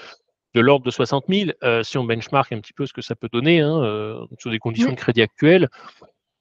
de 0.53 0.61
l'ordre 0.61 0.85
de 0.85 0.91
60 0.91 1.25
000. 1.29 1.51
Euh, 1.63 1.83
si 1.83 1.97
on 1.97 2.03
benchmark 2.03 2.51
un 2.51 2.59
petit 2.59 2.73
peu 2.73 2.85
ce 2.85 2.93
que 2.93 3.01
ça 3.01 3.15
peut 3.15 3.29
donner 3.31 3.61
hein, 3.61 3.81
euh, 3.83 4.25
sur 4.39 4.51
des 4.51 4.59
conditions 4.59 4.91
de 4.91 4.95
crédit 4.95 5.21
actuelles, 5.21 5.69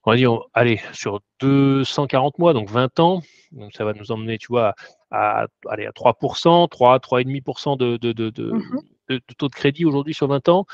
on 0.03 0.11
va 0.11 0.17
dire, 0.17 0.39
allez, 0.53 0.81
sur 0.93 1.21
240 1.39 2.39
mois, 2.39 2.53
donc 2.53 2.69
20 2.69 2.99
ans, 2.99 3.21
donc 3.51 3.73
ça 3.73 3.85
va 3.85 3.93
nous 3.93 4.11
emmener, 4.11 4.37
tu 4.37 4.47
vois, 4.47 4.73
à, 5.11 5.45
à 5.67 5.75
3%, 5.75 6.69
3, 6.69 6.99
3,5% 6.99 7.77
de, 7.77 7.97
de, 7.97 8.11
de, 8.11 8.29
de, 8.31 8.51
de, 9.09 9.21
taux 9.37 9.47
de 9.47 9.53
crédit 9.53 9.85
aujourd'hui 9.85 10.13
sur 10.13 10.27
20 10.27 10.49
ans. 10.49 10.65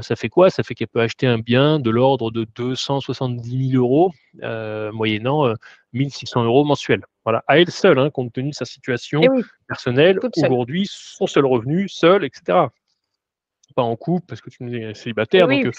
Ça 0.00 0.16
fait 0.16 0.28
quoi? 0.28 0.50
Ça 0.50 0.62
fait 0.62 0.74
qu'elle 0.74 0.88
peut 0.88 1.00
acheter 1.00 1.26
un 1.26 1.38
bien 1.38 1.78
de 1.78 1.90
l'ordre 1.90 2.30
de 2.30 2.46
270 2.54 3.70
000 3.70 3.82
euros, 3.82 4.12
moyennant 4.92 5.54
1600 5.92 6.44
euros 6.44 6.64
mensuels. 6.64 7.04
Voilà, 7.24 7.44
à 7.46 7.58
elle 7.58 7.70
seule, 7.70 7.98
hein, 7.98 8.10
compte 8.10 8.32
tenu 8.32 8.50
de 8.50 8.54
sa 8.54 8.64
situation 8.64 9.20
eh 9.22 9.42
personnelle, 9.68 10.18
aujourd'hui, 10.36 10.88
son 10.90 11.26
seul 11.26 11.46
revenu, 11.46 11.88
seul, 11.88 12.24
etc. 12.24 12.66
Pas 13.76 13.82
en 13.82 13.96
couple, 13.96 14.26
parce 14.26 14.40
que 14.40 14.50
tu 14.50 14.76
es 14.76 14.94
célibataire, 14.94 15.48
eh 15.50 15.64
donc 15.64 15.74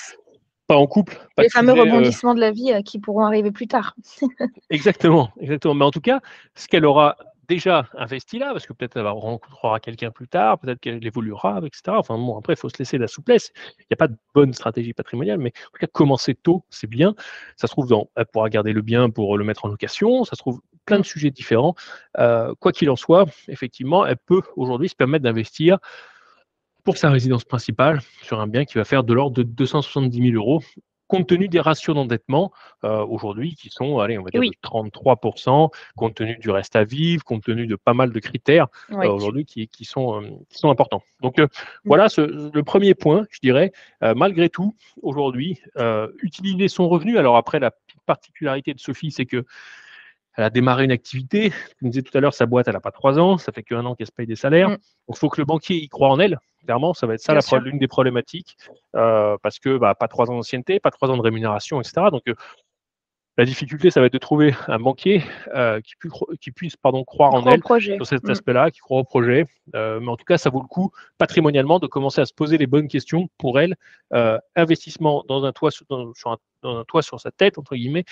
pas 0.68 0.78
en 0.78 0.88
couple. 0.88 1.20
Les 1.38 1.50
fameux 1.50 1.74
rebondissements 1.74 2.34
de 2.34 2.40
la 2.40 2.52
vie 2.52 2.72
qui 2.84 3.00
pourront 3.00 3.26
arriver 3.26 3.52
plus 3.52 3.68
tard. 3.68 3.96
exactement, 4.70 5.32
exactement. 5.40 5.74
Mais 5.74 5.86
en 5.86 5.92
tout 5.92 6.02
cas, 6.02 6.22
ce 6.56 6.68
qu'elle 6.68 6.86
aura 6.86 7.18
déjà 7.48 7.88
investi 7.98 8.40
là, 8.40 8.52
parce 8.52 8.66
que 8.66 8.74
peut-être 8.74 8.98
elle 8.98 9.08
rencontrera 9.08 9.80
quelqu'un 9.80 10.12
plus 10.12 10.28
tard, 10.28 10.60
peut-être 10.60 10.80
qu'elle 10.80 11.06
évoluera, 11.06 11.60
etc. 11.64 11.82
Enfin 11.98 12.18
bon, 12.18 12.38
après, 12.38 12.54
il 12.54 12.58
faut 12.58 12.70
se 12.70 12.78
laisser 12.78 12.98
de 12.98 13.02
la 13.02 13.08
souplesse. 13.08 13.52
Il 13.80 13.86
n'y 13.92 13.94
a 13.94 13.98
pas 13.98 14.08
de 14.08 14.18
bonne 14.34 14.54
stratégie 14.54 14.94
patrimoniale, 14.94 15.40
mais 15.40 15.50
en 15.50 15.72
tout 15.74 15.80
cas, 15.80 15.88
commencer 15.88 16.36
tôt, 16.36 16.66
c'est 16.70 16.88
bien. 16.88 17.16
Ça 17.58 17.68
se 17.68 17.74
trouve, 17.74 17.88
dans, 17.88 18.10
elle 18.16 18.26
pourra 18.26 18.50
garder 18.50 18.74
le 18.74 18.82
bien 18.82 19.10
pour 19.10 19.38
le 19.38 19.44
mettre 19.44 19.66
en 19.66 19.68
location, 19.68 20.24
ça 20.24 20.36
se 20.36 20.42
trouve 20.42 20.62
plein 20.86 21.00
de 21.00 21.06
sujets 21.06 21.32
différents. 21.32 21.76
Euh, 22.18 22.54
quoi 22.60 22.72
qu'il 22.72 22.90
en 22.90 22.96
soit, 22.96 23.26
effectivement, 23.48 24.06
elle 24.06 24.18
peut 24.18 24.42
aujourd'hui 24.56 24.90
se 24.90 24.96
permettre 24.96 25.24
d'investir 25.24 25.80
pour 26.84 26.98
sa 26.98 27.10
résidence 27.10 27.46
principale 27.46 28.02
sur 28.22 28.42
un 28.42 28.48
bien 28.48 28.66
qui 28.66 28.76
va 28.76 28.84
faire 28.84 29.04
de 29.04 29.14
l'ordre 29.14 29.36
de 29.38 29.44
270 29.44 30.32
000 30.32 30.36
euros 30.36 30.62
compte 31.08 31.28
tenu 31.28 31.48
des 31.48 31.60
ratios 31.60 31.96
d'endettement 31.96 32.52
euh, 32.84 33.06
aujourd'hui 33.06 33.56
qui 33.56 33.70
sont, 33.70 34.00
allez, 34.00 34.18
on 34.18 34.24
va 34.24 34.30
dire 34.30 34.42
de 34.42 34.68
33%, 34.68 35.70
compte 35.96 36.16
tenu 36.16 36.38
du 36.38 36.50
reste 36.50 36.76
à 36.76 36.84
vivre, 36.84 37.24
compte 37.24 37.44
tenu 37.44 37.68
de 37.68 37.76
pas 37.76 37.94
mal 37.94 38.12
de 38.12 38.20
critères 38.20 38.68
euh, 38.92 39.08
aujourd'hui 39.10 39.46
qui, 39.46 39.68
qui, 39.68 39.86
sont, 39.86 40.22
euh, 40.22 40.28
qui 40.50 40.58
sont 40.58 40.70
importants. 40.70 41.04
Donc 41.22 41.40
mm. 41.40 41.48
voilà 41.86 42.10
ce, 42.10 42.22
le 42.54 42.64
premier 42.64 42.94
point, 42.96 43.26
je 43.30 43.40
dirais, 43.42 43.72
malgré 44.02 44.50
tout, 44.50 44.76
aujourd'hui, 45.02 45.62
utiliser 46.22 46.68
son 46.68 46.90
revenu. 46.90 47.18
Alors 47.18 47.38
après, 47.38 47.60
la 47.60 47.72
particularité 48.06 48.74
de 48.74 48.80
Sophie, 48.80 49.12
c'est 49.12 49.26
que 49.26 49.46
elle 50.38 50.44
a 50.44 50.50
démarré 50.50 50.84
une 50.84 50.92
activité. 50.92 51.52
Je 51.80 51.86
me 51.86 51.92
disais 51.92 52.02
tout 52.02 52.18
à 52.18 52.22
l'heure, 52.22 52.34
sa 52.34 52.46
boîte, 52.46 52.68
elle 52.68 52.74
n'a 52.74 52.80
pas 52.80 52.92
trois 52.92 53.20
ans, 53.20 53.38
ça 53.38 53.52
fait 53.52 53.64
qu'un 53.64 53.86
an 53.86 53.96
qu'elle 53.96 54.08
se 54.08 54.12
paye 54.12 54.28
des 54.28 54.36
salaires. 54.36 54.70
Mm. 54.70 54.74
Donc, 54.74 55.16
il 55.16 55.18
faut 55.18 55.30
que 55.30 55.42
le 55.42 55.46
banquier 55.46 55.76
y 55.78 55.88
croit 55.88 56.10
en 56.10 56.20
elle. 56.20 56.40
Clairement, 56.66 56.94
ça 56.94 57.08
va 57.08 57.16
être 57.16 57.20
ça 57.20 57.60
l'une 57.60 57.78
des 57.78 57.90
problématiques, 57.90 58.56
euh, 58.96 59.36
parce 59.44 59.60
que 59.60 59.78
bah, 59.78 59.96
pas 59.96 60.08
trois 60.08 60.32
ans 60.32 60.36
d'ancienneté, 60.36 60.80
pas 60.80 60.92
trois 60.92 61.10
ans 61.10 61.18
de 61.18 61.22
rémunération, 61.22 61.82
etc. 61.82 62.08
Donc, 62.10 62.22
euh, 62.30 62.36
la 63.38 63.46
difficulté, 63.46 63.90
ça 63.90 64.00
va 64.00 64.08
être 64.08 64.14
de 64.14 64.18
trouver 64.20 64.56
un 64.68 64.80
banquier 64.80 65.24
euh, 65.56 65.82
qui, 65.82 65.94
qui, 66.40 66.52
puisse 66.52 66.76
pardon, 66.76 67.04
croire 67.04 67.34
en 67.34 67.46
elle 67.46 67.62
sur 67.64 68.06
cet 68.06 68.24
mm. 68.24 68.32
aspect-là, 68.32 68.72
qui 68.72 68.80
croit 68.80 69.00
au 69.00 69.04
projet. 69.04 69.46
mais 69.74 70.08
en 70.08 70.18
tout 70.18 70.26
cas, 70.26 70.38
ça 70.38 70.50
vaut 70.50 70.62
le 70.62 70.68
coup, 70.68 70.92
patrimonialement, 71.18 71.80
de 71.80 71.88
commencer 71.88 72.22
à 72.22 72.26
se 72.26 72.34
poser 72.34 72.58
les 72.58 72.68
bonnes 72.68 72.88
questions 72.88 73.30
pour 73.38 73.60
elle. 73.60 73.76
investissement 74.56 75.24
dans 75.28 75.46
un 75.46 75.52
toit 75.52 75.72
sur, 75.72 75.86
un, 75.90 76.38
dans 76.62 76.78
un 76.78 76.84
toit 76.84 77.02
sur 77.02 77.20
sa 77.20 77.32
tête, 77.32 77.58
entre 77.58 77.76
guillemets, 77.76 78.06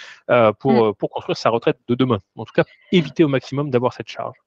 pour, 0.59 0.87
mm. 0.87 0.95
pour 0.95 1.09
construire 1.09 1.37
sa 1.37 1.49
retraite 1.49 1.77
de 1.87 1.95
demain. 1.95 2.19
En 2.35 2.45
tout 2.45 2.53
cas, 2.53 2.65
éviter 2.91 3.23
au 3.23 3.29
maximum 3.29 3.69
d'avoir 3.69 3.93
cette 3.93 4.09
charge. 4.09 4.37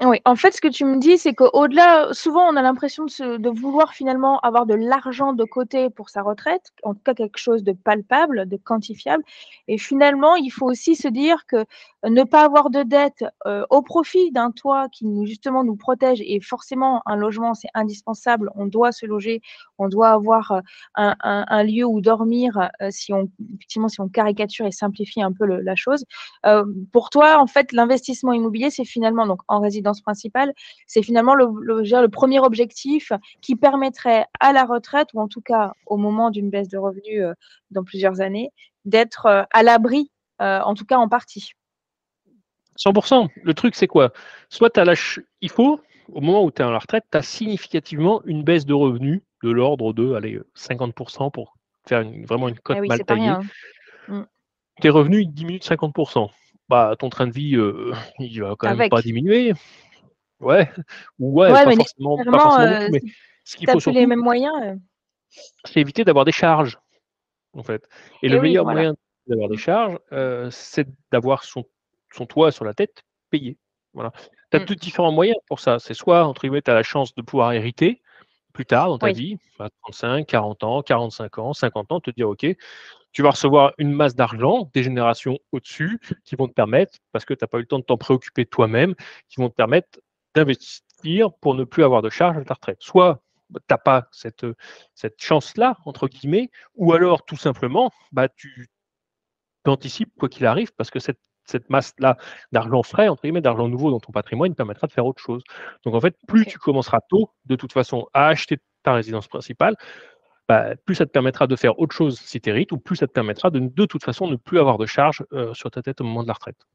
Oui, 0.00 0.20
en 0.24 0.36
fait, 0.36 0.52
ce 0.52 0.60
que 0.60 0.68
tu 0.68 0.84
me 0.84 0.98
dis, 1.00 1.18
c'est 1.18 1.34
qu'au-delà, 1.34 2.10
souvent, 2.12 2.46
on 2.48 2.54
a 2.54 2.62
l'impression 2.62 3.06
de, 3.06 3.36
de, 3.36 3.50
vouloir 3.50 3.92
finalement 3.94 4.38
avoir 4.40 4.64
de 4.64 4.74
l'argent 4.74 5.32
de 5.32 5.42
côté 5.42 5.90
pour 5.90 6.08
sa 6.08 6.22
retraite, 6.22 6.70
en 6.84 6.94
tout 6.94 7.00
cas 7.04 7.14
quelque 7.14 7.36
chose 7.36 7.64
de 7.64 7.72
palpable, 7.72 8.48
de 8.48 8.56
quantifiable. 8.56 9.24
Et 9.66 9.76
finalement, 9.76 10.36
il 10.36 10.50
faut 10.50 10.66
aussi 10.66 10.94
se 10.94 11.08
dire 11.08 11.46
que 11.46 11.64
ne 12.04 12.22
pas 12.22 12.44
avoir 12.44 12.70
de 12.70 12.84
dette 12.84 13.24
euh, 13.46 13.64
au 13.70 13.82
profit 13.82 14.30
d'un 14.30 14.52
toit 14.52 14.88
qui 14.88 15.04
justement 15.26 15.64
nous 15.64 15.74
protège, 15.74 16.20
et 16.24 16.40
forcément, 16.40 17.02
un 17.04 17.16
logement, 17.16 17.54
c'est 17.54 17.68
indispensable. 17.74 18.52
On 18.54 18.66
doit 18.66 18.92
se 18.92 19.04
loger, 19.04 19.42
on 19.78 19.88
doit 19.88 20.10
avoir 20.10 20.52
euh, 20.52 20.60
un, 20.94 21.62
lieu 21.64 21.84
où 21.84 22.00
dormir, 22.00 22.70
euh, 22.80 22.88
si 22.90 23.12
on, 23.12 23.28
effectivement, 23.52 23.88
si 23.88 24.00
on 24.00 24.08
caricature 24.08 24.64
et 24.64 24.70
simplifie 24.70 25.22
un 25.22 25.32
peu 25.32 25.44
la 25.44 25.74
chose. 25.74 26.04
pour 26.92 27.10
toi, 27.10 27.40
en 27.40 27.48
fait, 27.48 27.72
l'investissement 27.72 28.32
immobilier, 28.32 28.70
c'est 28.70 28.84
finalement 28.84 29.26
donc 29.26 29.40
en 29.48 29.60
résidence 29.60 29.87
principale, 30.00 30.52
c'est 30.86 31.02
finalement 31.02 31.34
le, 31.34 31.46
le, 31.60 32.08
premier 32.08 32.40
objectif 32.40 33.12
qui 33.40 33.56
permettrait 33.56 34.26
à 34.40 34.52
la 34.52 34.64
retraite, 34.64 35.08
ou 35.14 35.20
en 35.20 35.28
tout 35.28 35.40
cas 35.40 35.72
au 35.86 35.96
moment 35.96 36.30
d'une 36.30 36.50
baisse 36.50 36.68
de 36.68 36.78
revenus 36.78 37.22
euh, 37.22 37.34
dans 37.70 37.84
plusieurs 37.84 38.20
années, 38.20 38.50
d'être 38.84 39.26
euh, 39.26 39.42
à 39.52 39.62
l'abri, 39.62 40.10
euh, 40.40 40.60
en 40.60 40.74
tout 40.74 40.84
cas 40.84 40.96
en 40.96 41.08
partie. 41.08 41.52
100%. 42.78 43.28
Le 43.42 43.54
truc, 43.54 43.74
c'est 43.74 43.88
quoi? 43.88 44.12
Soit 44.50 44.70
tu 44.70 44.80
as 44.80 45.20
il 45.40 45.50
faut, 45.50 45.80
au 46.12 46.20
moment 46.20 46.44
où 46.44 46.50
tu 46.50 46.62
es 46.62 46.64
à 46.64 46.70
la 46.70 46.78
retraite, 46.78 47.04
tu 47.10 47.18
as 47.18 47.22
significativement 47.22 48.22
une 48.24 48.44
baisse 48.44 48.66
de 48.66 48.74
revenus 48.74 49.22
de 49.42 49.50
l'ordre 49.50 49.92
de 49.92 50.14
allez, 50.14 50.40
50% 50.56 51.30
pour 51.30 51.56
faire 51.86 52.04
vraiment 52.26 52.48
une 52.48 52.58
cote 52.58 52.78
ah 52.80 52.86
mal 52.86 53.04
taillée. 53.04 53.28
Hein. 53.28 53.40
Mm. 54.08 54.22
Tes 54.80 54.90
revenus 54.90 55.24
ils 55.24 55.32
diminuent 55.32 55.58
de 55.58 55.64
50% 55.64 56.28
bah, 56.68 56.94
ton 56.98 57.08
train 57.08 57.26
de 57.26 57.32
vie, 57.32 57.56
euh, 57.56 57.92
il 58.18 58.40
va 58.40 58.54
quand 58.58 58.74
même 58.74 58.88
pas 58.88 59.02
diminuer. 59.02 59.52
Ouais, 60.40 60.70
ouais, 61.18 61.50
pas, 61.50 61.64
forcément, 61.74 62.16
pas, 62.16 62.38
forcément, 62.38 62.60
euh, 62.60 62.88
mais 62.92 63.00
ce 63.42 63.56
qu'il 63.56 63.68
faut 63.68 63.80
surtout, 63.80 63.98
les 63.98 64.06
mêmes 64.06 64.20
moyens, 64.20 64.54
euh. 64.62 64.76
c'est 65.64 65.80
éviter 65.80 66.04
d'avoir 66.04 66.24
des 66.24 66.30
charges, 66.30 66.78
en 67.54 67.64
fait. 67.64 67.88
Et, 68.22 68.26
Et 68.26 68.28
le 68.28 68.36
oui, 68.36 68.42
meilleur 68.42 68.62
voilà. 68.62 68.80
moyen 68.80 68.94
d'avoir 69.26 69.48
des 69.48 69.56
charges, 69.56 69.98
euh, 70.12 70.48
c'est 70.52 70.86
d'avoir 71.10 71.42
son, 71.42 71.64
son 72.12 72.24
toit 72.24 72.52
sur 72.52 72.64
la 72.64 72.72
tête 72.72 73.02
payé. 73.30 73.58
Voilà. 73.94 74.12
Tu 74.52 74.56
as 74.56 74.60
mmh. 74.60 74.64
deux 74.66 74.76
différents 74.76 75.10
moyens 75.10 75.38
pour 75.48 75.58
ça. 75.58 75.80
C'est 75.80 75.92
soit, 75.92 76.24
entre 76.24 76.42
guillemets, 76.42 76.62
tu 76.62 76.70
as 76.70 76.74
la 76.74 76.84
chance 76.84 77.12
de 77.16 77.22
pouvoir 77.22 77.52
hériter 77.52 78.00
plus 78.52 78.64
tard 78.64 78.88
dans 78.88 78.98
ta 78.98 79.06
oui. 79.06 79.12
vie, 79.14 79.38
à 79.58 79.68
35, 79.82 80.24
40 80.24 80.62
ans, 80.62 80.82
45 80.82 81.38
ans, 81.38 81.52
50 81.52 81.92
ans, 81.92 82.00
te 82.00 82.12
dire, 82.12 82.28
OK, 82.28 82.46
tu 83.12 83.22
vas 83.22 83.30
recevoir 83.30 83.72
une 83.78 83.92
masse 83.92 84.14
d'argent 84.14 84.70
des 84.74 84.82
générations 84.82 85.38
au-dessus 85.52 86.00
qui 86.24 86.36
vont 86.36 86.48
te 86.48 86.52
permettre, 86.52 86.98
parce 87.12 87.24
que 87.24 87.34
tu 87.34 87.42
n'as 87.42 87.48
pas 87.48 87.58
eu 87.58 87.62
le 87.62 87.66
temps 87.66 87.78
de 87.78 87.84
t'en 87.84 87.96
préoccuper 87.96 88.46
toi-même, 88.46 88.94
qui 89.28 89.40
vont 89.40 89.48
te 89.48 89.54
permettre 89.54 90.00
d'investir 90.34 91.32
pour 91.40 91.54
ne 91.54 91.64
plus 91.64 91.84
avoir 91.84 92.02
de 92.02 92.10
charges 92.10 92.36
à 92.38 92.44
ta 92.44 92.54
retraite. 92.54 92.78
Soit 92.80 93.22
tu 93.52 93.58
n'as 93.70 93.78
pas 93.78 94.08
cette, 94.12 94.46
cette 94.94 95.20
chance-là, 95.20 95.78
entre 95.84 96.08
guillemets, 96.08 96.50
ou 96.74 96.92
alors 96.92 97.24
tout 97.24 97.36
simplement, 97.36 97.90
bah, 98.12 98.28
tu 98.28 98.68
t'anticipes 99.64 100.12
quoi 100.18 100.28
qu'il 100.28 100.46
arrive, 100.46 100.72
parce 100.74 100.90
que 100.90 100.98
cette, 100.98 101.20
cette 101.44 101.70
masse-là 101.70 102.16
d'argent 102.52 102.82
frais, 102.82 103.08
entre 103.08 103.22
guillemets, 103.22 103.40
d'argent 103.40 103.68
nouveau 103.68 103.90
dans 103.90 104.00
ton 104.00 104.12
patrimoine, 104.12 104.54
permettra 104.54 104.86
de 104.86 104.92
faire 104.92 105.06
autre 105.06 105.22
chose. 105.22 105.42
Donc 105.84 105.94
en 105.94 106.00
fait, 106.00 106.14
plus 106.26 106.44
tu 106.44 106.58
commenceras 106.58 107.00
tôt, 107.08 107.30
de 107.46 107.56
toute 107.56 107.72
façon, 107.72 108.06
à 108.12 108.28
acheter 108.28 108.58
ta 108.82 108.92
résidence 108.92 109.28
principale, 109.28 109.76
bah, 110.48 110.74
plus 110.84 110.94
ça 110.94 111.06
te 111.06 111.10
permettra 111.10 111.46
de 111.46 111.56
faire 111.56 111.78
autre 111.78 111.94
chose 111.94 112.18
si 112.18 112.40
tu 112.40 112.48
hérites, 112.48 112.72
ou 112.72 112.78
plus 112.78 112.96
ça 112.96 113.06
te 113.06 113.12
permettra 113.12 113.50
de, 113.50 113.60
de 113.60 113.84
toute 113.86 114.02
façon 114.02 114.26
ne 114.26 114.36
plus 114.36 114.58
avoir 114.58 114.78
de 114.78 114.86
charge 114.86 115.24
euh, 115.32 115.52
sur 115.54 115.70
ta 115.70 115.82
tête 115.82 116.00
au 116.00 116.04
moment 116.04 116.22
de 116.22 116.28
la 116.28 116.34
retraite. 116.34 116.66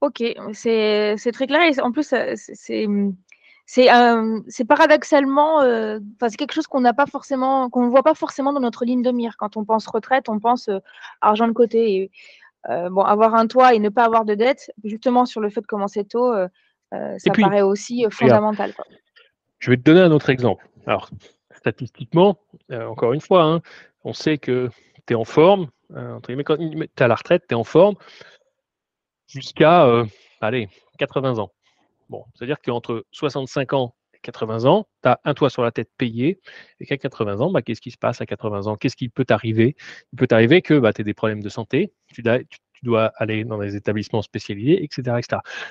Ok, 0.00 0.22
c'est 0.52 1.16
très 1.32 1.46
clair. 1.48 1.62
Et 1.62 1.80
en 1.80 1.90
plus, 1.90 2.14
c'est 2.34 2.86
c'est 3.68 4.64
paradoxalement, 4.64 5.60
euh, 5.60 5.98
c'est 6.20 6.36
quelque 6.36 6.54
chose 6.54 6.66
qu'on 6.66 6.80
n'a 6.80 6.94
pas 6.94 7.04
forcément, 7.04 7.68
qu'on 7.68 7.84
ne 7.84 7.90
voit 7.90 8.02
pas 8.02 8.14
forcément 8.14 8.54
dans 8.54 8.60
notre 8.60 8.86
ligne 8.86 9.02
de 9.02 9.10
mire. 9.10 9.36
Quand 9.36 9.58
on 9.58 9.64
pense 9.64 9.86
retraite, 9.86 10.30
on 10.30 10.38
pense 10.38 10.68
euh, 10.68 10.78
argent 11.20 11.46
de 11.46 11.52
côté. 11.52 11.94
Et, 11.94 12.10
euh, 12.70 12.88
bon, 12.88 13.02
avoir 13.02 13.34
un 13.34 13.46
toit 13.46 13.74
et 13.74 13.78
ne 13.78 13.90
pas 13.90 14.04
avoir 14.04 14.24
de 14.24 14.34
dette, 14.34 14.72
justement 14.84 15.26
sur 15.26 15.40
le 15.42 15.50
fait 15.50 15.60
de 15.60 15.66
commencer 15.66 16.04
tôt, 16.04 16.32
ça 16.92 17.32
paraît 17.36 17.62
aussi 17.62 18.06
fondamental. 18.10 18.72
Je 19.58 19.70
vais 19.70 19.76
te 19.76 19.82
donner 19.82 20.00
un 20.00 20.12
autre 20.12 20.30
exemple. 20.30 20.66
Alors, 20.86 21.10
statistiquement, 21.58 22.38
euh, 22.70 22.86
encore 22.86 23.12
une 23.12 23.20
fois, 23.20 23.42
hein, 23.42 23.60
on 24.04 24.12
sait 24.12 24.38
que 24.38 24.70
tu 25.06 25.12
es 25.12 25.16
en 25.16 25.24
forme, 25.24 25.68
euh, 25.94 26.18
quand 26.44 26.56
tu 26.56 27.02
à 27.02 27.08
la 27.08 27.14
retraite, 27.14 27.44
tu 27.48 27.54
es 27.54 27.56
en 27.56 27.64
forme 27.64 27.96
jusqu'à, 29.26 29.86
euh, 29.86 30.04
allez, 30.40 30.68
80 30.98 31.38
ans. 31.38 31.52
Bon, 32.08 32.24
c'est-à-dire 32.34 32.60
qu'entre 32.60 33.04
65 33.12 33.72
ans 33.74 33.94
et 34.14 34.18
80 34.20 34.64
ans, 34.64 34.86
tu 35.02 35.08
as 35.08 35.20
un 35.24 35.34
toit 35.34 35.50
sur 35.50 35.62
la 35.62 35.70
tête 35.70 35.90
payé, 35.98 36.40
et 36.80 36.86
qu'à 36.86 36.96
80 36.96 37.40
ans, 37.40 37.50
bah, 37.50 37.62
qu'est-ce 37.62 37.80
qui 37.80 37.90
se 37.90 37.98
passe 37.98 38.20
à 38.20 38.26
80 38.26 38.66
ans? 38.66 38.76
Qu'est-ce 38.76 38.96
qui 38.96 39.08
peut 39.08 39.24
t'arriver? 39.24 39.76
Il 40.12 40.16
peut 40.16 40.26
t'arriver 40.26 40.62
que 40.62 40.78
bah, 40.78 40.92
tu 40.92 41.02
aies 41.02 41.04
des 41.04 41.14
problèmes 41.14 41.42
de 41.42 41.48
santé, 41.48 41.92
tu 42.12 42.22
dois, 42.82 43.06
aller 43.16 43.44
dans 43.44 43.58
des 43.58 43.74
établissements 43.76 44.22
spécialisés, 44.22 44.82
etc. 44.84 45.16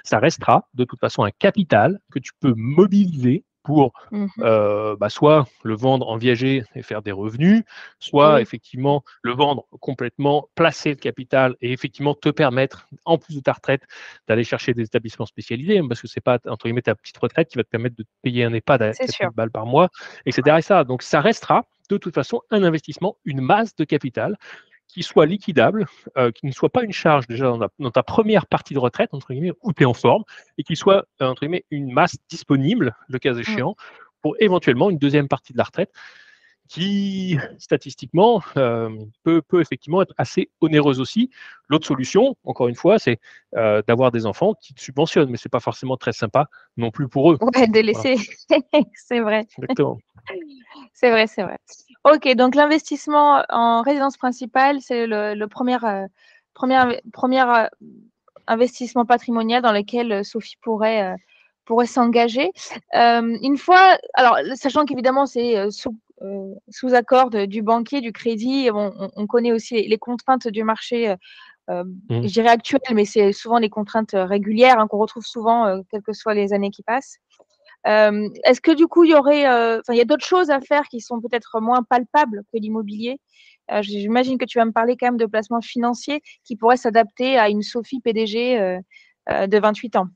Ça 0.04 0.20
restera 0.20 0.68
de 0.74 0.84
toute 0.84 1.00
façon 1.00 1.24
un 1.24 1.32
capital 1.32 2.00
que 2.12 2.20
tu 2.20 2.32
peux 2.40 2.54
mobiliser 2.56 3.46
pour 3.68 3.92
mmh 4.12 4.28
euh, 4.40 4.96
bah, 4.96 5.10
soit 5.10 5.46
le 5.64 5.76
vendre 5.76 6.08
en 6.08 6.16
viager 6.16 6.64
et 6.74 6.82
faire 6.82 7.02
des 7.02 7.12
revenus, 7.12 7.64
soit 8.00 8.40
effectivement 8.40 9.04
le 9.24 9.34
vendre 9.34 9.66
complètement, 9.82 10.48
placer 10.56 10.92
le 10.92 10.96
capital 10.96 11.58
et 11.60 11.74
effectivement 11.74 12.16
te 12.16 12.30
permettre, 12.30 12.88
en 13.04 13.18
plus 13.18 13.36
de 13.36 13.42
ta 13.42 13.52
retraite, 13.52 13.82
d'aller 14.26 14.46
chercher 14.46 14.74
des 14.74 14.84
établissements 14.84 15.26
spécialisés, 15.26 15.82
parce 15.86 16.02
que 16.02 16.08
c'est 16.08 16.22
pas 16.22 16.40
entre 16.48 16.68
guillemets 16.68 16.82
ta 16.82 16.96
petite 16.96 17.18
retraite 17.18 17.50
qui 17.50 17.58
va 17.58 17.66
te 17.66 17.70
permettre 17.70 17.98
de 17.98 18.04
te 18.04 18.10
payer 18.22 18.46
un 18.46 18.54
EHPAD 18.54 18.82
à 18.84 18.94
4 18.94 19.36
balles 19.36 19.52
par 19.52 19.66
mois, 19.66 19.90
etc. 20.26 20.60
Et 20.60 20.86
Donc 20.86 21.02
ça 21.02 21.20
restera 21.20 21.66
de 21.90 21.98
toute 21.98 22.14
façon 22.14 22.42
un 22.52 22.64
investissement, 22.64 23.18
une 23.26 23.42
masse 23.42 23.76
de 23.76 23.84
capital 23.84 24.38
qui 24.88 25.04
soit 25.04 25.26
liquidable, 25.26 25.86
euh, 26.18 26.32
qui 26.32 26.46
ne 26.46 26.52
soit 26.52 26.70
pas 26.70 26.84
une 26.84 26.92
charge 26.92 27.28
déjà 27.28 27.52
dans, 27.80 27.92
ta 27.92 28.04
première 28.04 28.48
partie 28.48 28.74
de 28.74 28.80
retraite, 28.80 29.14
entre 29.14 29.34
guillemets, 29.34 29.54
où 29.62 29.74
tu 29.74 29.84
es 29.84 29.86
en 29.86 29.94
forme, 29.94 30.24
et 30.58 30.64
qui 30.64 30.76
soit, 30.76 31.06
euh, 31.22 31.28
entre 31.28 31.42
guillemets, 31.42 31.66
une 31.72 31.92
masse 31.92 32.18
disponible, 32.30 32.96
le 33.08 33.20
cas 33.20 33.34
mmh. 33.34 33.40
échéant, 33.40 33.76
pour 34.22 34.36
éventuellement 34.40 34.90
une 34.90 34.98
deuxième 34.98 35.28
partie 35.28 35.54
de 35.54 35.58
la 35.58 35.66
retraite 35.66 35.92
qui 36.68 37.38
statistiquement 37.60 38.42
peut, 39.24 39.42
peut, 39.42 39.62
effectivement 39.62 40.02
être 40.02 40.14
assez 40.18 40.50
onéreuse 40.60 41.00
aussi. 41.00 41.30
L'autre 41.70 41.88
solution, 41.88 42.36
encore 42.44 42.68
une 42.68 42.76
fois, 42.76 43.00
c'est 43.00 43.22
d'avoir 43.54 44.12
des 44.12 44.26
enfants 44.26 44.54
qui 44.54 44.74
te 44.74 44.82
subventionnent, 44.82 45.30
mais 45.30 45.38
c'est 45.38 45.48
pas 45.48 45.62
forcément 45.62 45.96
très 45.96 46.12
sympa 46.12 46.50
non 46.76 46.92
plus 46.92 47.08
pour 47.08 47.32
eux. 47.32 47.38
Ouais, 47.40 47.68
de 47.68 47.80
laisser, 47.80 48.18
c'est 48.96 49.22
vrai. 49.22 49.48
Exactement. 49.58 49.98
c'est 50.94 51.10
vrai, 51.10 51.28
c'est 51.28 51.44
vrai. 51.44 51.58
Ok, 52.10 52.28
donc 52.36 52.56
l'investissement 52.56 53.44
en 53.50 53.82
résidence 53.82 54.18
principale, 54.18 54.80
c'est 54.82 55.08
le, 55.08 55.46
premier, 55.48 55.78
premier, 56.54 57.02
premier 57.12 57.44
investissement 58.48 59.06
patrimonial 59.06 59.62
dans 59.62 59.74
lequel 59.74 60.24
Sophie 60.24 60.58
pourrait 60.62 61.16
pourrait 61.66 61.86
s'engager. 61.86 62.52
une 62.94 63.58
fois, 63.58 63.98
alors 64.14 64.38
sachant 64.56 64.86
qu'évidemment 64.86 65.26
c'est 65.26 65.70
sous 65.70 65.98
euh, 66.24 66.56
sous 66.70 66.96
accord 66.96 67.30
du 67.30 67.62
banquier, 67.62 68.02
du 68.02 68.12
crédit. 68.12 68.70
On, 68.74 69.28
connaît 69.28 69.52
aussi 69.52 69.88
les, 69.88 69.98
contraintes 69.98 70.48
du 70.48 70.64
marché, 70.64 71.16
euh, 71.70 71.84
mmh. 71.84 72.24
je 72.24 72.34
dirais 72.34 72.50
actuelles, 72.50 72.82
mais 72.96 73.06
c'est 73.06 73.34
souvent 73.34 73.60
les 73.60 73.70
contraintes 73.70 74.16
régulières 74.16 74.80
hein, 74.80 74.88
qu'on 74.88 74.98
retrouve 74.98 75.26
souvent, 75.26 75.68
euh, 75.68 75.82
quelles 75.92 76.02
que 76.02 76.14
soient 76.14 76.34
les 76.34 76.54
années 76.54 76.72
qui 76.72 76.82
passent. 76.82 77.18
Est-ce 77.88 78.62
que 78.62 78.72
du 78.72 78.88
coup, 78.88 79.04
il 79.04 79.12
y 79.12 79.16
aurait, 79.16 79.42
il 79.42 79.96
y 79.96 80.02
a 80.02 80.06
d'autres 80.06 80.26
choses 80.26 80.50
à 80.50 80.60
faire 80.60 80.84
qui 80.90 81.00
sont 81.00 81.22
peut-être 81.22 81.60
moins 81.62 81.84
palpables 81.84 82.44
que 82.52 82.60
l'immobilier? 82.60 83.20
J'imagine 83.82 84.38
que 84.38 84.46
tu 84.46 84.60
vas 84.60 84.66
me 84.66 84.72
parler 84.72 84.98
quand 84.98 85.08
même 85.08 85.18
de 85.18 85.26
placements 85.26 85.62
financiers 85.62 86.22
qui 86.44 86.56
pourraient 86.56 86.78
s'adapter 86.78 87.38
à 87.38 87.50
une 87.50 87.62
Sophie 87.62 88.02
PDG 88.02 88.80
de 89.30 89.60
28 89.60 89.96
ans. 89.96 90.08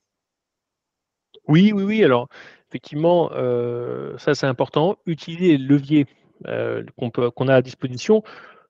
Oui, 1.48 1.72
oui, 1.74 1.84
oui. 1.84 2.04
Alors, 2.04 2.28
effectivement, 2.70 3.30
euh, 3.34 4.18
ça 4.18 4.34
c'est 4.34 4.48
important. 4.48 4.98
Utiliser 5.06 5.58
les 5.58 5.58
leviers 5.58 6.06
euh, 6.48 6.84
qu'on 6.98 7.48
a 7.48 7.56
à 7.56 7.62
disposition. 7.62 8.24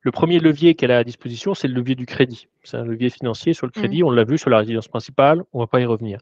Le 0.03 0.11
premier 0.11 0.39
levier 0.39 0.73
qu'elle 0.73 0.91
a 0.91 0.97
à 0.97 1.03
disposition, 1.03 1.53
c'est 1.53 1.67
le 1.67 1.75
levier 1.75 1.93
du 1.93 2.07
crédit. 2.07 2.47
C'est 2.63 2.77
un 2.77 2.85
levier 2.85 3.11
financier 3.11 3.53
sur 3.53 3.67
le 3.67 3.71
crédit. 3.71 4.01
Mmh. 4.01 4.07
On 4.07 4.11
l'a 4.11 4.23
vu 4.23 4.37
sur 4.39 4.49
la 4.49 4.57
résidence 4.57 4.87
principale. 4.87 5.43
On 5.53 5.59
ne 5.59 5.63
va 5.63 5.67
pas 5.67 5.79
y 5.79 5.85
revenir. 5.85 6.19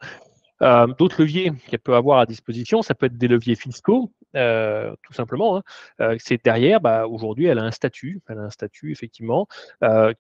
Euh, 0.61 0.87
d'autres 0.87 1.21
leviers 1.21 1.51
qu'elle 1.67 1.79
peut 1.79 1.95
avoir 1.95 2.19
à 2.19 2.25
disposition, 2.25 2.81
ça 2.81 2.95
peut 2.95 3.05
être 3.07 3.17
des 3.17 3.27
leviers 3.27 3.55
fiscaux, 3.55 4.11
tout 4.33 5.13
simplement. 5.13 5.57
Hein. 5.99 6.15
c'est 6.19 6.43
derrière, 6.43 6.81
bah, 6.81 7.07
aujourd'hui, 7.07 7.45
elle 7.45 7.59
a 7.59 7.63
un 7.63 7.71
statut. 7.71 8.21
Elle 8.27 8.39
a 8.39 8.43
un 8.43 8.49
statut, 8.49 8.91
effectivement. 8.91 9.47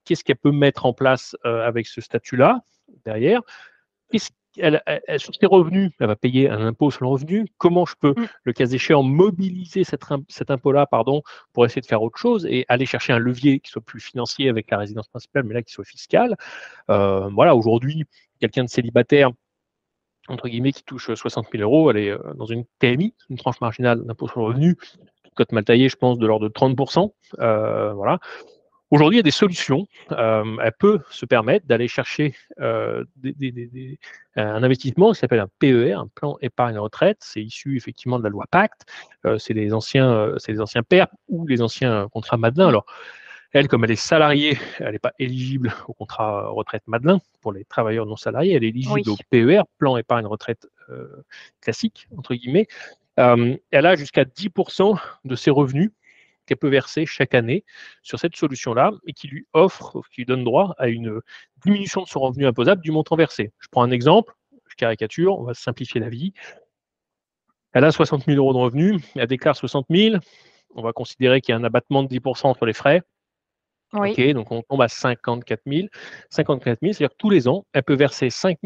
Qu'est-ce 0.05 0.23
qu'elle 0.23 0.37
peut 0.37 0.51
mettre 0.51 0.85
en 0.85 0.93
place 0.93 1.35
avec 1.43 1.87
ce 1.87 2.01
statut-là 2.01 2.61
derrière? 3.05 3.41
Qu'est-ce 4.11 4.31
elle, 4.57 4.81
sur 5.17 5.33
ses 5.35 5.45
revenus, 5.45 5.91
elle 5.99 6.07
va 6.07 6.15
payer 6.15 6.49
un 6.49 6.61
impôt 6.61 6.91
sur 6.91 7.03
le 7.03 7.09
revenu. 7.09 7.47
Comment 7.57 7.85
je 7.85 7.95
peux, 7.99 8.13
mm. 8.17 8.27
le 8.43 8.53
cas 8.53 8.65
échéant, 8.65 9.03
mobiliser 9.03 9.83
cet, 9.83 10.51
impôt-là 10.51 10.85
pardon, 10.85 11.21
pour 11.53 11.65
essayer 11.65 11.81
de 11.81 11.85
faire 11.85 12.01
autre 12.01 12.17
chose 12.17 12.45
et 12.49 12.65
aller 12.67 12.85
chercher 12.85 13.13
un 13.13 13.19
levier 13.19 13.59
qui 13.59 13.71
soit 13.71 13.81
plus 13.81 13.99
financier 13.99 14.49
avec 14.49 14.69
la 14.71 14.77
résidence 14.77 15.07
principale, 15.07 15.43
mais 15.43 15.53
là 15.53 15.61
qui 15.61 15.71
soit 15.71 15.85
fiscal? 15.85 16.35
Euh, 16.89 17.29
voilà, 17.29 17.55
aujourd'hui, 17.55 18.05
quelqu'un 18.39 18.63
de 18.63 18.69
célibataire, 18.69 19.31
entre 20.29 20.47
guillemets, 20.47 20.71
qui 20.71 20.83
touche 20.83 21.13
60 21.13 21.47
000 21.51 21.63
euros, 21.63 21.91
elle 21.91 21.97
est 21.97 22.11
euh, 22.11 22.19
dans 22.35 22.45
une 22.45 22.65
TMI, 22.79 23.13
une 23.29 23.37
tranche 23.37 23.59
marginale 23.61 24.05
d'impôt 24.05 24.27
sur 24.27 24.39
le 24.39 24.45
revenu, 24.47 24.77
cote 25.35 25.51
mal 25.51 25.63
taillée, 25.63 25.89
je 25.89 25.95
pense, 25.95 26.17
de 26.17 26.27
l'ordre 26.27 26.47
de 26.47 26.53
30%. 26.53 27.11
Euh, 27.39 27.93
voilà. 27.93 28.19
Aujourd'hui, 28.91 29.17
il 29.17 29.19
y 29.19 29.21
a 29.21 29.23
des 29.23 29.31
solutions. 29.31 29.85
Euh, 30.11 30.57
elle 30.63 30.73
peut 30.79 30.99
se 31.11 31.27
permettre 31.27 31.67
d'aller 31.67 31.87
chercher 31.87 32.33
euh, 32.59 33.03
un 34.35 34.63
investissement 34.63 35.11
qui 35.11 35.19
s'appelle 35.19 35.39
un 35.39 35.49
PER, 35.59 35.93
un 35.93 36.07
plan 36.07 36.37
épargne 36.41 36.79
retraite. 36.79 37.17
C'est 37.19 37.43
issu 37.43 37.77
effectivement 37.77 38.17
de 38.17 38.23
la 38.23 38.29
loi 38.29 38.45
Pacte. 38.49 38.85
Euh, 39.25 39.37
c'est 39.37 39.53
les 39.53 39.73
anciens, 39.73 40.33
c'est 40.37 40.59
anciens 40.59 40.81
PER 40.81 41.05
ou 41.27 41.45
les 41.45 41.61
anciens 41.61 42.07
contrats 42.11 42.37
Madelin. 42.37 42.67
Alors, 42.67 42.85
elle, 43.51 43.67
comme 43.67 43.83
elle 43.83 43.91
est 43.91 43.95
salariée, 43.95 44.57
elle 44.79 44.91
n'est 44.91 44.99
pas 44.99 45.13
éligible 45.19 45.73
au 45.87 45.93
contrat 45.93 46.49
retraite 46.49 46.83
Madelin 46.87 47.19
pour 47.41 47.51
les 47.51 47.65
travailleurs 47.65 48.05
non 48.05 48.15
salariés. 48.15 48.53
Elle 48.53 48.63
est 48.63 48.69
éligible 48.69 49.09
au 49.09 49.17
PER, 49.29 49.63
plan 49.77 49.97
épargne 49.97 50.25
retraite 50.25 50.67
classique 51.61 52.07
entre 52.17 52.35
guillemets. 52.35 52.67
elle 53.17 53.85
a 53.85 53.95
jusqu'à 53.95 54.23
10% 54.23 54.99
de 55.25 55.35
ses 55.35 55.51
revenus 55.51 55.91
qu'elle 56.45 56.57
peut 56.57 56.69
verser 56.69 57.05
chaque 57.05 57.35
année 57.35 57.63
sur 58.01 58.19
cette 58.19 58.35
solution-là 58.35 58.91
et 59.05 59.13
qui 59.13 59.27
lui 59.27 59.45
offre, 59.53 60.01
qui 60.11 60.21
lui 60.21 60.25
donne 60.25 60.43
droit 60.43 60.73
à 60.79 60.87
une 60.87 61.21
diminution 61.63 62.01
de 62.01 62.07
son 62.07 62.19
revenu 62.21 62.47
imposable 62.47 62.81
du 62.81 62.91
montant 62.91 63.15
versé. 63.15 63.51
Je 63.59 63.67
prends 63.69 63.83
un 63.83 63.91
exemple, 63.91 64.33
je 64.67 64.75
caricature, 64.75 65.39
on 65.39 65.43
va 65.43 65.53
simplifier 65.53 66.01
la 66.01 66.09
vie. 66.09 66.33
Elle 67.73 67.83
a 67.83 67.91
60 67.91 68.25
000 68.25 68.37
euros 68.37 68.53
de 68.53 68.57
revenus, 68.57 68.99
elle 69.15 69.27
déclare 69.27 69.55
60 69.55 69.85
000, 69.91 70.15
on 70.73 70.81
va 70.81 70.91
considérer 70.91 71.39
qu'il 71.39 71.53
y 71.53 71.55
a 71.55 71.57
un 71.57 71.63
abattement 71.63 72.01
de 72.01 72.07
10% 72.07 72.57
sur 72.57 72.65
les 72.65 72.73
frais. 72.73 73.03
Donc 74.33 74.51
on 74.51 74.61
tombe 74.61 74.81
à 74.81 74.87
54 74.87 75.61
000. 75.65 75.87
54 76.29 76.79
000, 76.81 76.93
c'est-à-dire 76.93 77.09
que 77.09 77.17
tous 77.17 77.29
les 77.29 77.47
ans, 77.47 77.65
elle 77.73 77.83
peut 77.83 77.95
verser 77.95 78.29
5 78.29 78.57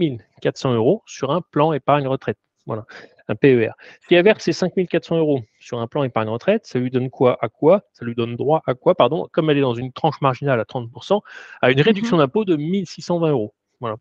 400 0.42 0.74
euros 0.74 1.02
sur 1.06 1.32
un 1.32 1.42
plan 1.42 1.74
épargne 1.74 2.08
retraite. 2.08 2.38
Voilà 2.66 2.86
un 3.28 3.36
PER. 3.36 3.72
Si 4.08 4.16
elle 4.16 4.24
verse 4.24 4.44
ses 4.44 4.54
5400 4.54 5.18
euros 5.18 5.42
sur 5.60 5.80
un 5.80 5.88
plan 5.88 6.04
épargne 6.04 6.30
retraite, 6.30 6.66
ça 6.66 6.80
lui 6.80 6.90
donne 6.90 7.10
quoi 7.10 7.38
à 7.42 7.50
quoi? 7.50 7.84
Ça 7.94 8.06
lui 8.06 8.16
donne 8.16 8.36
droit 8.36 8.62
à 8.66 8.74
quoi 8.74 8.96
Pardon, 8.96 9.28
comme 9.32 9.50
elle 9.50 9.58
est 9.58 9.62
dans 9.62 9.76
une 9.76 9.92
tranche 9.92 10.20
marginale 10.22 10.60
à 10.60 10.64
30%, 10.64 11.22
à 11.62 11.72
une 11.72 11.82
réduction 11.82 12.18
mhm. 12.18 12.24
d'impôt 12.24 12.46
de 12.46 12.56
1620 12.56 13.32
euros. 13.32 13.54
Voilà. 13.80 13.98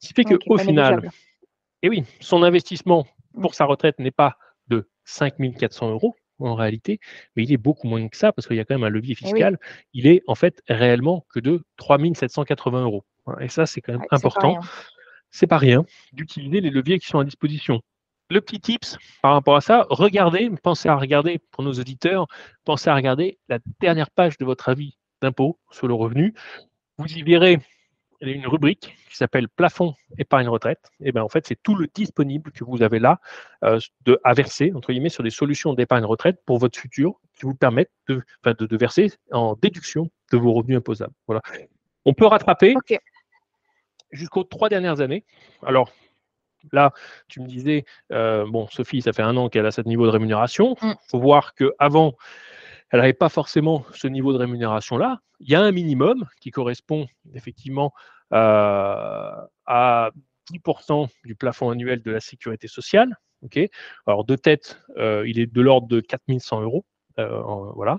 Ce 0.00 0.08
qui 0.08 0.14
fait 0.14 0.24
qu'au 0.24 0.58
final, 0.58 1.10
eh 1.82 1.88
oui, 1.88 2.04
son 2.20 2.42
investissement 2.42 3.06
pour 3.40 3.54
sa 3.54 3.64
retraite 3.64 3.98
n'est 3.98 4.10
pas 4.10 4.36
de 4.68 4.88
5400 5.04 5.90
euros 5.90 6.14
en 6.38 6.54
réalité, 6.54 7.00
mais 7.36 7.44
il 7.44 7.52
est 7.52 7.58
beaucoup 7.58 7.88
moins 7.88 8.06
que 8.08 8.16
ça 8.16 8.32
parce 8.32 8.46
qu'il 8.46 8.56
y 8.56 8.60
a 8.60 8.64
quand 8.64 8.74
même 8.74 8.84
un 8.84 8.90
levier 8.90 9.16
eh 9.18 9.24
fiscal. 9.24 9.58
Il 9.92 10.06
est 10.06 10.22
en 10.26 10.34
fait 10.34 10.62
réellement 10.68 11.26
que 11.32 11.40
de 11.40 11.62
3780 11.76 12.82
euros. 12.82 13.04
Et 13.40 13.48
ça, 13.48 13.66
c'est 13.66 13.80
quand 13.80 13.92
même 13.92 14.06
important. 14.10 14.60
C'est 15.30 15.46
pas 15.46 15.58
rien 15.58 15.84
d'utiliser 16.12 16.60
les 16.60 16.70
leviers 16.70 16.98
qui 16.98 17.06
sont 17.06 17.18
à 17.18 17.24
disposition 17.24 17.82
le 18.30 18.40
petit 18.40 18.60
tips 18.60 18.98
par 19.22 19.32
rapport 19.32 19.56
à 19.56 19.60
ça, 19.60 19.86
regardez, 19.90 20.50
pensez 20.62 20.88
à 20.88 20.96
regarder 20.96 21.40
pour 21.50 21.64
nos 21.64 21.72
auditeurs, 21.72 22.26
pensez 22.64 22.90
à 22.90 22.94
regarder 22.94 23.38
la 23.48 23.58
dernière 23.80 24.10
page 24.10 24.36
de 24.38 24.44
votre 24.44 24.68
avis 24.68 24.98
d'impôt 25.22 25.58
sur 25.70 25.88
le 25.88 25.94
revenu. 25.94 26.34
Vous 26.98 27.06
y 27.06 27.22
verrez 27.22 27.58
une 28.20 28.46
rubrique 28.46 28.96
qui 29.08 29.16
s'appelle 29.16 29.48
plafond 29.48 29.94
épargne 30.18 30.48
retraite. 30.48 30.90
Et 31.00 31.12
bien 31.12 31.22
en 31.22 31.28
fait, 31.28 31.46
c'est 31.46 31.60
tout 31.62 31.74
le 31.74 31.86
disponible 31.92 32.50
que 32.52 32.64
vous 32.64 32.82
avez 32.82 32.98
là 32.98 33.20
euh, 33.64 33.78
de, 34.04 34.20
à 34.24 34.34
verser 34.34 34.72
entre 34.74 34.92
guillemets 34.92 35.08
sur 35.08 35.22
des 35.22 35.30
solutions 35.30 35.74
d'épargne 35.74 36.04
retraite 36.04 36.40
pour 36.44 36.58
votre 36.58 36.78
futur 36.78 37.20
qui 37.34 37.46
vous 37.46 37.54
permettent 37.54 37.92
de, 38.08 38.22
de, 38.44 38.76
verser 38.76 39.12
en 39.32 39.54
déduction 39.54 40.10
de 40.32 40.36
vos 40.36 40.52
revenus 40.52 40.78
imposables. 40.78 41.14
Voilà. 41.26 41.42
On 42.04 42.14
peut 42.14 42.26
rattraper 42.26 42.74
jusqu'aux 44.10 44.44
trois 44.44 44.68
dernières 44.68 45.00
années. 45.00 45.24
Alors, 45.62 45.92
Là, 46.72 46.92
tu 47.28 47.40
me 47.40 47.46
disais, 47.46 47.84
euh, 48.12 48.44
bon, 48.48 48.66
Sophie, 48.68 49.02
ça 49.02 49.12
fait 49.12 49.22
un 49.22 49.36
an 49.36 49.48
qu'elle 49.48 49.66
a 49.66 49.70
ce 49.70 49.80
niveau 49.82 50.06
de 50.06 50.10
rémunération. 50.10 50.76
Il 50.82 50.88
mm. 50.88 50.96
faut 51.08 51.20
voir 51.20 51.54
qu'avant, 51.54 52.14
elle 52.90 53.00
n'avait 53.00 53.12
pas 53.12 53.28
forcément 53.28 53.84
ce 53.92 54.08
niveau 54.08 54.32
de 54.32 54.38
rémunération-là. 54.38 55.20
Il 55.40 55.50
y 55.50 55.54
a 55.54 55.60
un 55.60 55.72
minimum 55.72 56.26
qui 56.40 56.50
correspond 56.50 57.06
effectivement 57.34 57.92
euh, 58.32 59.32
à 59.66 60.10
10% 60.52 61.08
du 61.24 61.34
plafond 61.34 61.70
annuel 61.70 62.02
de 62.02 62.10
la 62.10 62.20
sécurité 62.20 62.68
sociale. 62.68 63.16
Alors, 64.06 64.24
de 64.24 64.36
tête, 64.36 64.80
euh, 64.96 65.24
il 65.26 65.38
est 65.38 65.46
de 65.46 65.60
l'ordre 65.60 65.86
de 65.86 66.00
4100 66.00 66.62
euros. 66.62 66.84
voilà. 67.16 67.98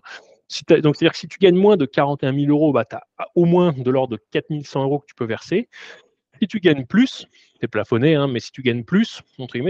donc, 0.81 0.95
c'est-à-dire 0.95 1.11
que 1.11 1.17
si 1.17 1.27
tu 1.27 1.39
gagnes 1.39 1.57
moins 1.57 1.77
de 1.77 1.85
41 1.85 2.33
000 2.33 2.47
euros, 2.49 2.73
bah, 2.73 2.85
tu 2.85 2.95
as 2.95 3.27
au 3.35 3.45
moins 3.45 3.71
de 3.71 3.89
l'ordre 3.89 4.17
de 4.17 4.21
4100 4.31 4.83
euros 4.83 4.99
que 4.99 5.05
tu 5.05 5.15
peux 5.15 5.25
verser. 5.25 5.69
Si 6.41 6.47
tu 6.47 6.59
gagnes 6.59 6.85
plus, 6.85 7.27
c'est 7.59 7.67
plafonné, 7.67 8.15
hein, 8.15 8.27
mais 8.27 8.39
si 8.39 8.51
tu 8.51 8.61
gagnes 8.61 8.85
plus, 8.85 9.21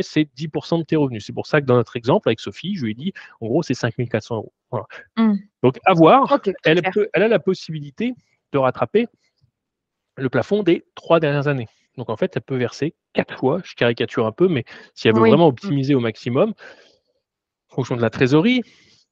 c'est 0.02 0.30
10% 0.36 0.80
de 0.80 0.84
tes 0.84 0.96
revenus. 0.96 1.26
C'est 1.26 1.34
pour 1.34 1.48
ça 1.48 1.62
que 1.62 1.66
dans 1.66 1.76
notre 1.76 1.96
exemple 1.96 2.30
avec 2.30 2.40
Sophie, 2.40 2.76
je 2.76 2.86
lui 2.86 2.92
ai 2.92 2.94
dit, 2.94 3.14
en 3.42 3.48
gros, 3.48 3.64
c'est 3.64 3.74
5400 3.74 4.36
euros. 4.36 4.54
Mmh. 5.18 5.36
Donc, 5.64 5.80
à 5.86 5.94
voir, 5.94 6.40
elle, 6.64 6.82
elle, 7.14 7.24
a 7.24 7.28
la 7.28 7.40
possibilité 7.40 8.14
de 8.52 8.58
rattraper 8.58 9.08
le 10.18 10.30
plafond 10.30 10.64
des 10.64 10.86
trois 10.96 11.20
dernières 11.20 11.48
années. 11.48 11.68
Donc, 11.98 12.10
en 12.10 12.18
fait, 12.18 12.36
elle 12.36 12.42
peut 12.42 12.58
verser 12.58 12.96
quatre 13.14 13.38
fois, 13.38 13.62
je 13.64 13.74
caricature 13.76 14.26
un 14.26 14.32
peu, 14.32 14.48
mais 14.48 14.64
si 14.94 15.08
elle 15.08 15.16
veut 15.16 15.22
vraiment 15.22 15.48
mmh. 15.48 15.54
optimiser 15.54 15.96
au 15.96 16.00
maximum, 16.00 16.54
en 17.72 17.76
fonction 17.76 17.96
de 17.96 18.02
la 18.02 18.10
trésorerie, 18.10 18.62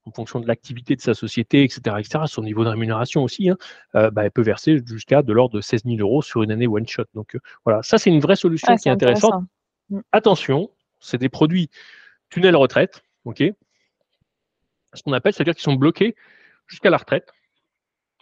en 0.08 0.12
fonction 0.12 0.40
de 0.40 0.48
l'activité 0.48 0.96
de 0.96 1.02
sa 1.02 1.14
société, 1.14 1.64
etc., 1.64 1.98
etc., 2.00 2.20
son 2.28 2.44
niveau 2.44 2.64
de 2.64 2.70
rémunération 2.70 3.24
aussi, 3.24 3.50
hein, 3.50 3.58
euh, 3.96 4.10
bah, 4.10 4.24
elle 4.24 4.32
peut 4.32 4.42
verser 4.42 4.80
jusqu'à 4.86 5.22
de 5.22 5.34
l'ordre 5.34 5.56
de 5.56 5.62
16 5.62 5.84
000 5.86 5.98
euros 6.00 6.22
sur 6.22 6.44
une 6.44 6.52
année 6.52 6.68
one 6.68 6.88
shot. 6.88 7.04
Donc 7.14 7.36
euh, 7.36 7.40
voilà, 7.66 7.84
ça 7.84 7.98
c'est 7.98 8.10
une 8.10 8.22
vraie 8.22 8.36
solution 8.36 8.76
qui 8.78 8.88
est 8.88 8.92
intéressante. 8.92 9.44
Mm. 9.90 10.00
Attention, 10.12 10.70
c'est 11.00 11.18
des 11.18 11.30
produits 11.30 11.70
tunnel 12.30 12.56
retraite, 12.56 13.04
ok? 13.26 13.44
Ce 14.98 15.04
qu'on 15.04 15.14
appelle, 15.14 15.34
c'est-à-dire 15.34 15.54
qu'ils 15.54 15.64
sont 15.64 15.76
bloqués 15.76 16.16
jusqu'à 16.68 16.90
la 16.90 16.98
retraite. 16.98 17.32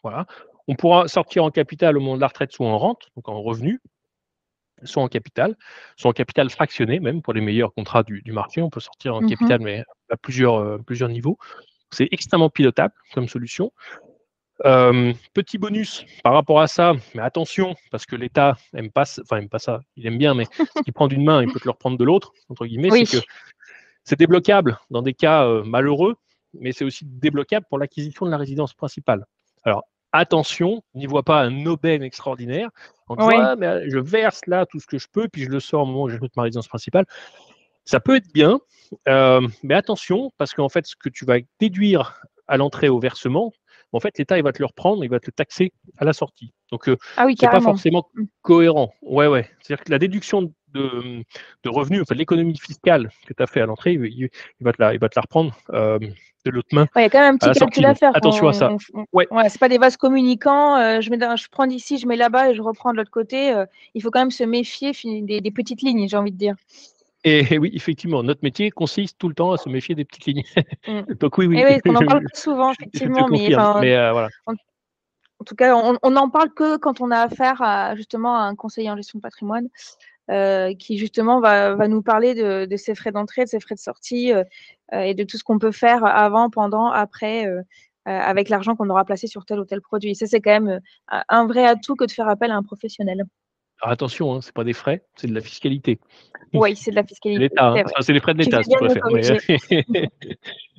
Voilà. 0.04 0.26
On 0.68 0.76
pourra 0.76 1.08
sortir 1.08 1.44
en 1.44 1.52
capital 1.52 1.98
au 1.98 2.00
moment 2.00 2.16
de 2.16 2.22
la 2.22 2.28
retraite, 2.28 2.52
soit 2.52 2.68
en 2.68 2.78
rente, 2.78 3.10
donc 3.16 3.30
en 3.30 3.42
revenu, 3.42 3.80
soit 4.84 5.02
en 5.02 5.08
capital, 5.08 5.56
soit 5.96 6.10
en 6.10 6.14
capital 6.14 6.50
fractionné, 6.50 7.00
même 7.00 7.22
pour 7.22 7.34
les 7.34 7.42
meilleurs 7.42 7.74
contrats 7.74 8.04
du, 8.04 8.22
marché. 8.32 8.62
On 8.62 8.70
peut 8.70 8.80
sortir 8.80 9.16
en 9.16 9.22
mm-hmm. 9.22 9.30
capital, 9.30 9.62
mais 9.62 9.84
à 10.10 10.18
plusieurs, 10.18 10.56
euh, 10.56 10.78
plusieurs 10.78 11.10
niveaux 11.10 11.38
c'est 11.92 12.08
extrêmement 12.12 12.50
pilotable 12.50 12.94
comme 13.14 13.28
solution. 13.28 13.72
Euh, 14.64 15.14
petit 15.34 15.58
bonus 15.58 16.06
par 16.24 16.34
rapport 16.34 16.62
à 16.62 16.68
ça, 16.68 16.94
mais 17.14 17.22
attention, 17.22 17.76
parce 17.92 18.06
que 18.06 18.16
l'État 18.16 18.58
aime 18.74 18.90
pas, 18.90 19.04
enfin 19.22 19.38
aime 19.38 19.50
pas 19.50 19.60
ça, 19.60 19.82
il 19.98 20.08
aime 20.08 20.18
bien, 20.18 20.34
mais 20.34 20.46
ce 20.88 20.92
prend 20.92 21.08
d'une 21.08 21.26
main, 21.26 21.42
il 21.44 21.52
peut 21.52 21.60
te 21.60 21.66
le 21.66 21.72
reprendre 21.72 21.98
de 21.98 22.04
l'autre, 22.06 22.32
entre 22.50 22.66
guillemets, 22.66 23.06
c'est 23.06 23.20
que 23.20 23.26
c'est 24.06 24.18
débloquable 24.18 24.80
dans 24.92 25.02
des 25.02 25.14
cas 25.14 25.46
euh, 25.46 25.64
malheureux, 25.64 26.16
mais 26.60 26.72
c'est 26.72 26.86
aussi 26.86 27.06
débloquable 27.06 27.65
pour 27.70 27.80
l'acquisition 27.80 28.26
de 28.26 28.32
la 28.32 28.38
résidence 28.38 28.74
principale. 28.74 29.26
Alors 29.63 29.86
attention, 30.12 30.84
n'y 30.94 31.08
vois 31.08 31.24
pas 31.24 31.41
un 31.41 31.65
aubaine 31.65 32.04
extraordinaire 32.04 32.70
en 33.08 33.15
disant 33.15 33.56
mais 33.58 33.89
je 33.89 34.00
verse 34.00 34.41
là 34.48 34.65
tout 34.65 34.80
ce 34.80 34.88
que 34.88 34.98
je 34.98 35.08
peux, 35.12 35.28
puis 35.28 35.44
je 35.44 35.50
le 35.50 35.60
sors 35.60 35.84
au 35.84 35.86
moment 35.86 36.04
où 36.04 36.10
j'ajoute 36.10 36.36
ma 36.36 36.44
résidence 36.44 36.68
principale. 36.68 37.06
Ça 37.84 38.00
peut 38.00 38.15
être 38.15 38.32
bien, 38.34 38.60
euh, 39.08 39.48
mais 39.62 39.76
attention, 39.76 40.32
parce 40.38 40.54
qu'en 40.54 40.70
fait, 40.70 40.88
ce 40.88 40.96
que 40.96 41.10
tu 41.10 41.26
vas 41.26 41.38
déduire 41.60 42.22
à 42.48 42.58
l'entrée 42.58 42.89
au 42.89 43.00
versement, 43.00 43.52
en 43.91 44.00
fait, 44.00 44.18
l'État, 44.18 44.38
il 44.38 44.44
va 44.44 44.52
te 44.52 44.60
le 44.60 44.65
reprendre, 44.65 45.04
il 45.04 45.10
va 45.10 45.20
te 45.20 45.28
le 45.28 45.32
taxer 45.32 45.72
à 45.98 46.06
la 46.06 46.13
sortie. 46.13 46.54
Donc, 46.71 46.89
euh, 46.89 46.97
ah 47.17 47.25
oui, 47.25 47.36
c'est 47.39 47.47
pas 47.47 47.62
forcément 47.62 48.08
mmh. 48.15 48.23
cohérent. 48.41 48.93
Ouais, 49.01 49.28
ouais. 49.28 49.49
C'est-à-dire 49.62 49.84
que 49.84 49.91
la 49.91 49.99
déduction 49.99 50.54
de, 50.73 51.23
de 51.63 51.69
revenus, 51.69 52.01
enfin, 52.01 52.15
l'économie 52.15 52.58
fiscale 52.58 53.10
que 53.28 53.34
tu 53.34 53.43
as 53.43 53.47
fait 53.47 53.62
à 53.62 53.65
l'entrée, 53.65 53.93
il, 53.93 54.30
va 54.62 54.73
te 54.73 54.82
la, 54.82 54.93
il 54.93 54.99
va 54.99 55.08
te 55.10 55.17
la 55.17 55.21
reprendre 55.21 55.56
euh, 55.71 55.99
de 55.99 56.51
l'autre 56.51 56.69
main. 56.73 56.88
Il 56.95 57.01
y 57.01 57.06
a 57.06 57.10
quand 57.10 57.19
même 57.19 57.36
un 57.36 57.38
petit 57.38 57.58
calcul 57.58 57.86
à 57.86 57.95
faire. 57.95 58.12
Attention 58.15 58.47
à 58.47 58.54
ça. 58.54 58.75
ouais. 59.13 59.28
ouais 59.32 59.49
c'est 59.49 59.60
pas 59.60 59.69
des 59.69 59.78
vases 59.78 59.97
communicants. 59.97 60.78
Euh, 60.78 61.01
je, 61.01 61.10
mets, 61.12 61.19
je 61.19 61.47
prends 61.49 61.67
d'ici, 61.67 61.97
je 61.97 62.08
mets 62.08 62.17
là-bas 62.17 62.51
et 62.51 62.56
je 62.56 62.62
reprends 62.62 62.91
de 62.91 62.97
l'autre 62.97 63.12
côté. 63.12 63.54
il 63.93 64.01
faut 64.01 64.12
quand 64.12 64.19
même 64.21 64.32
se 64.32 64.43
méfier 64.43 64.91
des, 65.04 65.41
des 65.41 65.51
petites 65.51 65.82
lignes, 65.82 66.08
j'ai 66.08 66.17
envie 66.17 66.32
de 66.32 66.38
dire. 66.38 66.56
Et 67.25 67.58
oui, 67.58 67.71
effectivement, 67.73 68.21
notre 68.21 68.41
métier 68.43 68.69
consiste 68.69 69.17
tout 69.17 69.28
le 69.28 69.34
temps 69.34 69.51
à 69.51 69.58
se 69.58 69.67
méfier 69.67 69.95
des 69.95 70.06
petites 70.06 70.25
lignes. 70.25 70.43
Mm. 70.88 71.13
Donc 71.19 71.39
oui, 71.39 71.47
oui. 71.47 71.58
Et 71.58 71.65
oui, 71.65 71.82
on 71.86 71.95
en 71.95 71.99
parle 72.06 72.23
souvent, 72.34 72.71
effectivement, 72.71 73.28
mais, 73.28 73.51
euh, 73.51 74.12
voilà. 74.12 74.30
Tout 75.45 75.55
cas, 75.55 75.75
on 75.75 76.12
n'en 76.12 76.29
parle 76.29 76.53
que 76.53 76.77
quand 76.77 76.99
on 77.01 77.12
a 77.12 77.19
affaire 77.19 77.62
à 77.62 77.95
justement 77.95 78.36
à 78.38 78.41
un 78.41 78.55
conseiller 78.55 78.91
en 78.91 78.97
gestion 78.97 79.19
de 79.19 79.21
patrimoine. 79.21 79.69
Euh, 80.31 80.73
qui 80.73 80.97
justement 80.97 81.39
va, 81.39 81.75
va, 81.75 81.88
nous 81.88 82.01
parler 82.01 82.34
de, 82.34 82.75
ses 82.77 82.95
frais 82.95 83.12
d'entrée, 83.12 83.43
de 83.43 83.49
ses 83.49 83.60
frais 83.60 83.75
de 83.75 83.79
sortie 83.79 84.34
euh, 84.34 84.43
et 84.91 85.13
de 85.13 85.23
tout 85.23 85.38
ce 85.38 85.43
qu'on 85.43 85.60
peut 85.60 85.71
faire 85.71 86.03
avant, 86.03 86.49
pendant, 86.49 86.89
après, 86.89 87.45
avec 88.05 88.49
l'argent 88.49 88.75
qu'on 88.75 88.89
aura 88.89 89.05
placé 89.05 89.27
sur 89.27 89.45
tel 89.45 89.60
ou 89.60 89.65
tel 89.65 89.81
produit. 89.81 90.15
Ça, 90.15 90.25
c'est 90.25 90.41
quand 90.41 90.60
même 90.60 90.79
un 91.08 91.45
vrai 91.45 91.65
atout 91.67 91.95
que 91.95 92.05
de 92.05 92.12
faire 92.12 92.27
appel 92.27 92.49
à 92.49 92.55
un 92.55 92.63
professionnel. 92.63 93.25
Alors 93.86 93.93
attention, 93.93 94.34
hein, 94.34 94.41
ce 94.41 94.48
n'est 94.48 94.54
pas 94.54 94.63
des 94.63 94.74
frais, 94.74 95.04
c'est 95.15 95.28
de 95.28 95.34
la 95.36 95.41
fiscalité. 95.41 96.00
Oui, 96.54 96.76
c'est 96.76 96.89
de 96.89 96.95
la 96.95 97.04
fiscalité. 97.04 97.52
Hein. 97.60 97.84
C'est 98.00 98.13
des 98.13 98.19
frais 98.19 98.34
de 98.34 98.39
l'État, 98.39 98.63
si 98.63 98.69
tu 98.71 98.78
préfères. 98.78 99.04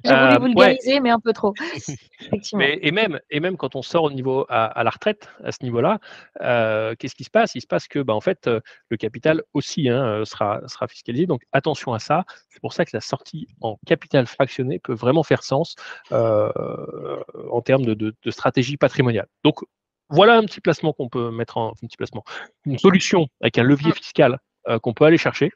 J'ai 0.05 0.12
voulu 0.12 0.35
euh, 0.35 0.38
vulgariser, 0.40 0.99
mais 0.99 1.11
un 1.11 1.21
peu 1.21 1.33
trop. 1.33 1.55
Mais, 2.55 2.81
et, 2.83 2.90
même, 2.90 3.21
et 3.31 3.38
même 3.38 3.57
quand 3.57 3.77
on 3.77 3.83
sort 3.83 4.03
au 4.05 4.11
niveau 4.11 4.45
à, 4.49 4.83
la 4.83 4.90
retraite, 4.90 5.29
à 5.45 5.53
ce 5.53 5.59
niveau-là, 5.62 6.01
euh, 6.40 6.97
qu'est-ce 6.99 7.14
qui 7.14 7.23
se 7.23 7.31
passe? 7.31 7.55
Il 7.55 7.61
se 7.61 7.66
passe 7.69 7.87
que, 7.87 8.01
bah, 8.01 8.14
en 8.14 8.21
fait, 8.21 8.49
euh, 8.49 8.61
le 8.88 8.97
capital 8.97 9.42
aussi 9.55 9.88
hein, 9.88 10.25
sera, 10.25 10.66
sera 10.66 10.88
fiscalisé. 10.88 11.27
Donc 11.27 11.42
attention 11.53 11.92
à 11.92 12.01
ça. 12.01 12.25
C'est 12.49 12.61
pour 12.61 12.73
ça 12.73 12.85
que 12.85 12.90
la 12.92 13.01
sortie 13.01 13.47
en 13.61 13.79
capital 13.87 14.27
fractionné 14.27 14.81
peut 14.81 14.95
vraiment 14.95 15.23
faire 15.23 15.45
sens 15.45 15.77
en 16.11 17.61
termes 17.64 17.85
de, 17.85 17.95
de 17.95 18.31
stratégie 18.33 18.77
patrimoniale. 18.77 19.29
Donc 19.45 19.61
voilà 20.09 20.37
un 20.37 20.42
petit 20.42 20.61
placement 20.61 20.92
qu'on 20.92 21.09
peut 21.09 21.31
mettre 21.31 21.57
en 21.57 21.71
un 21.71 21.87
petit 21.87 21.97
placement, 21.97 22.25
une 22.64 22.79
solution 22.79 23.27
avec 23.40 23.59
un 23.59 23.62
levier 23.62 23.92
fiscal 23.92 24.38
euh, 24.69 24.79
qu'on 24.79 24.95
peut 24.95 25.05
aller 25.05 25.19
chercher. 25.19 25.51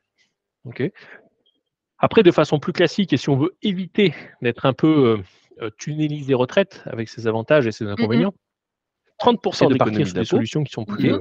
Après, 1.99 2.23
de 2.23 2.31
façon 2.31 2.59
plus 2.59 2.73
classique, 2.73 3.13
et 3.13 3.17
si 3.17 3.29
on 3.29 3.37
veut 3.37 3.57
éviter 3.63 4.15
d'être 4.43 4.67
un 4.67 4.73
peu 4.73 5.23
euh, 5.61 5.65
euh 5.65 5.71
tunnelisé 5.79 6.35
retraite 6.35 6.83
avec 6.87 7.09
ses 7.09 7.27
avantages 7.27 7.67
et 7.67 7.73
ses 7.73 7.87
inconvénients, 7.87 8.35
30% 9.21 9.69
de 9.71 9.77
partir 9.77 10.07
sur 10.07 10.15
des 10.15 10.25
solutions 10.25 10.65
qui 10.65 10.73
sont 10.73 10.85
plus 10.85 11.15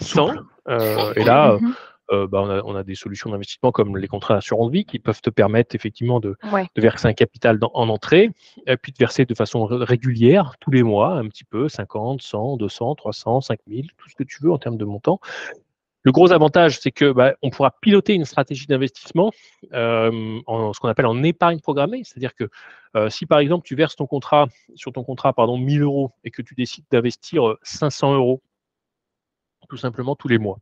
souples. 0.00 0.40
et 0.68 1.24
là, 1.24 1.58
mmh 1.60 1.74
euh, 2.12 2.26
bah, 2.26 2.62
on, 2.64 2.74
a, 2.74 2.82
des 2.82 2.94
solutions 2.94 3.30
d'investissement 3.30 3.72
comme 3.72 3.96
les 3.96 4.08
contrats 4.08 4.34
d'assurance 4.34 4.70
vie 4.70 4.84
qui 4.84 4.98
peuvent 4.98 5.20
te 5.20 5.30
permettre 5.30 5.74
effectivement 5.74 6.20
de, 6.20 6.36
verser 6.76 7.06
un 7.06 7.12
capital 7.12 7.58
en 7.62 7.88
entrée, 7.88 8.30
et 8.66 8.76
puis 8.76 8.92
de 8.92 8.98
verser 8.98 9.24
de 9.24 9.34
façon 9.34 9.64
régulière 9.66 10.54
tous 10.60 10.70
les 10.70 10.82
mois, 10.82 11.12
un 11.12 11.28
petit 11.28 11.44
peu, 11.44 11.68
50, 11.68 12.20
100, 12.20 12.56
200, 12.56 12.94
300, 12.96 13.40
5000, 13.42 13.88
tout 13.96 14.08
ce 14.08 14.14
que 14.14 14.24
tu 14.24 14.42
veux 14.42 14.52
en 14.52 14.58
termes 14.58 14.76
de 14.76 14.84
montant. 14.84 15.20
Le 16.02 16.12
gros 16.12 16.32
avantage, 16.32 16.80
c'est 16.80 16.92
que 16.92 17.12
bah, 17.12 17.34
on 17.42 17.50
pourra 17.50 17.72
piloter 17.82 18.14
une 18.14 18.24
stratégie 18.24 18.66
d'investissement 18.66 19.32
euh, 19.74 20.40
en 20.46 20.72
ce 20.72 20.80
qu'on 20.80 20.88
appelle 20.88 21.06
en 21.06 21.22
épargne 21.22 21.60
programmée, 21.60 22.02
c'est-à-dire 22.04 22.34
que 22.34 22.48
euh, 22.96 23.10
si 23.10 23.26
par 23.26 23.38
exemple 23.38 23.64
tu 23.64 23.76
verses 23.76 23.96
ton 23.96 24.06
contrat 24.06 24.48
sur 24.74 24.92
ton 24.92 25.04
contrat 25.04 25.32
pardon 25.32 25.58
1000 25.58 25.82
euros 25.82 26.10
et 26.24 26.30
que 26.30 26.42
tu 26.42 26.54
décides 26.54 26.86
d'investir 26.90 27.54
500 27.62 28.14
euros 28.14 28.42
tout 29.70 29.76
simplement 29.76 30.14
tous 30.16 30.28
les 30.28 30.38
mois. 30.38 30.58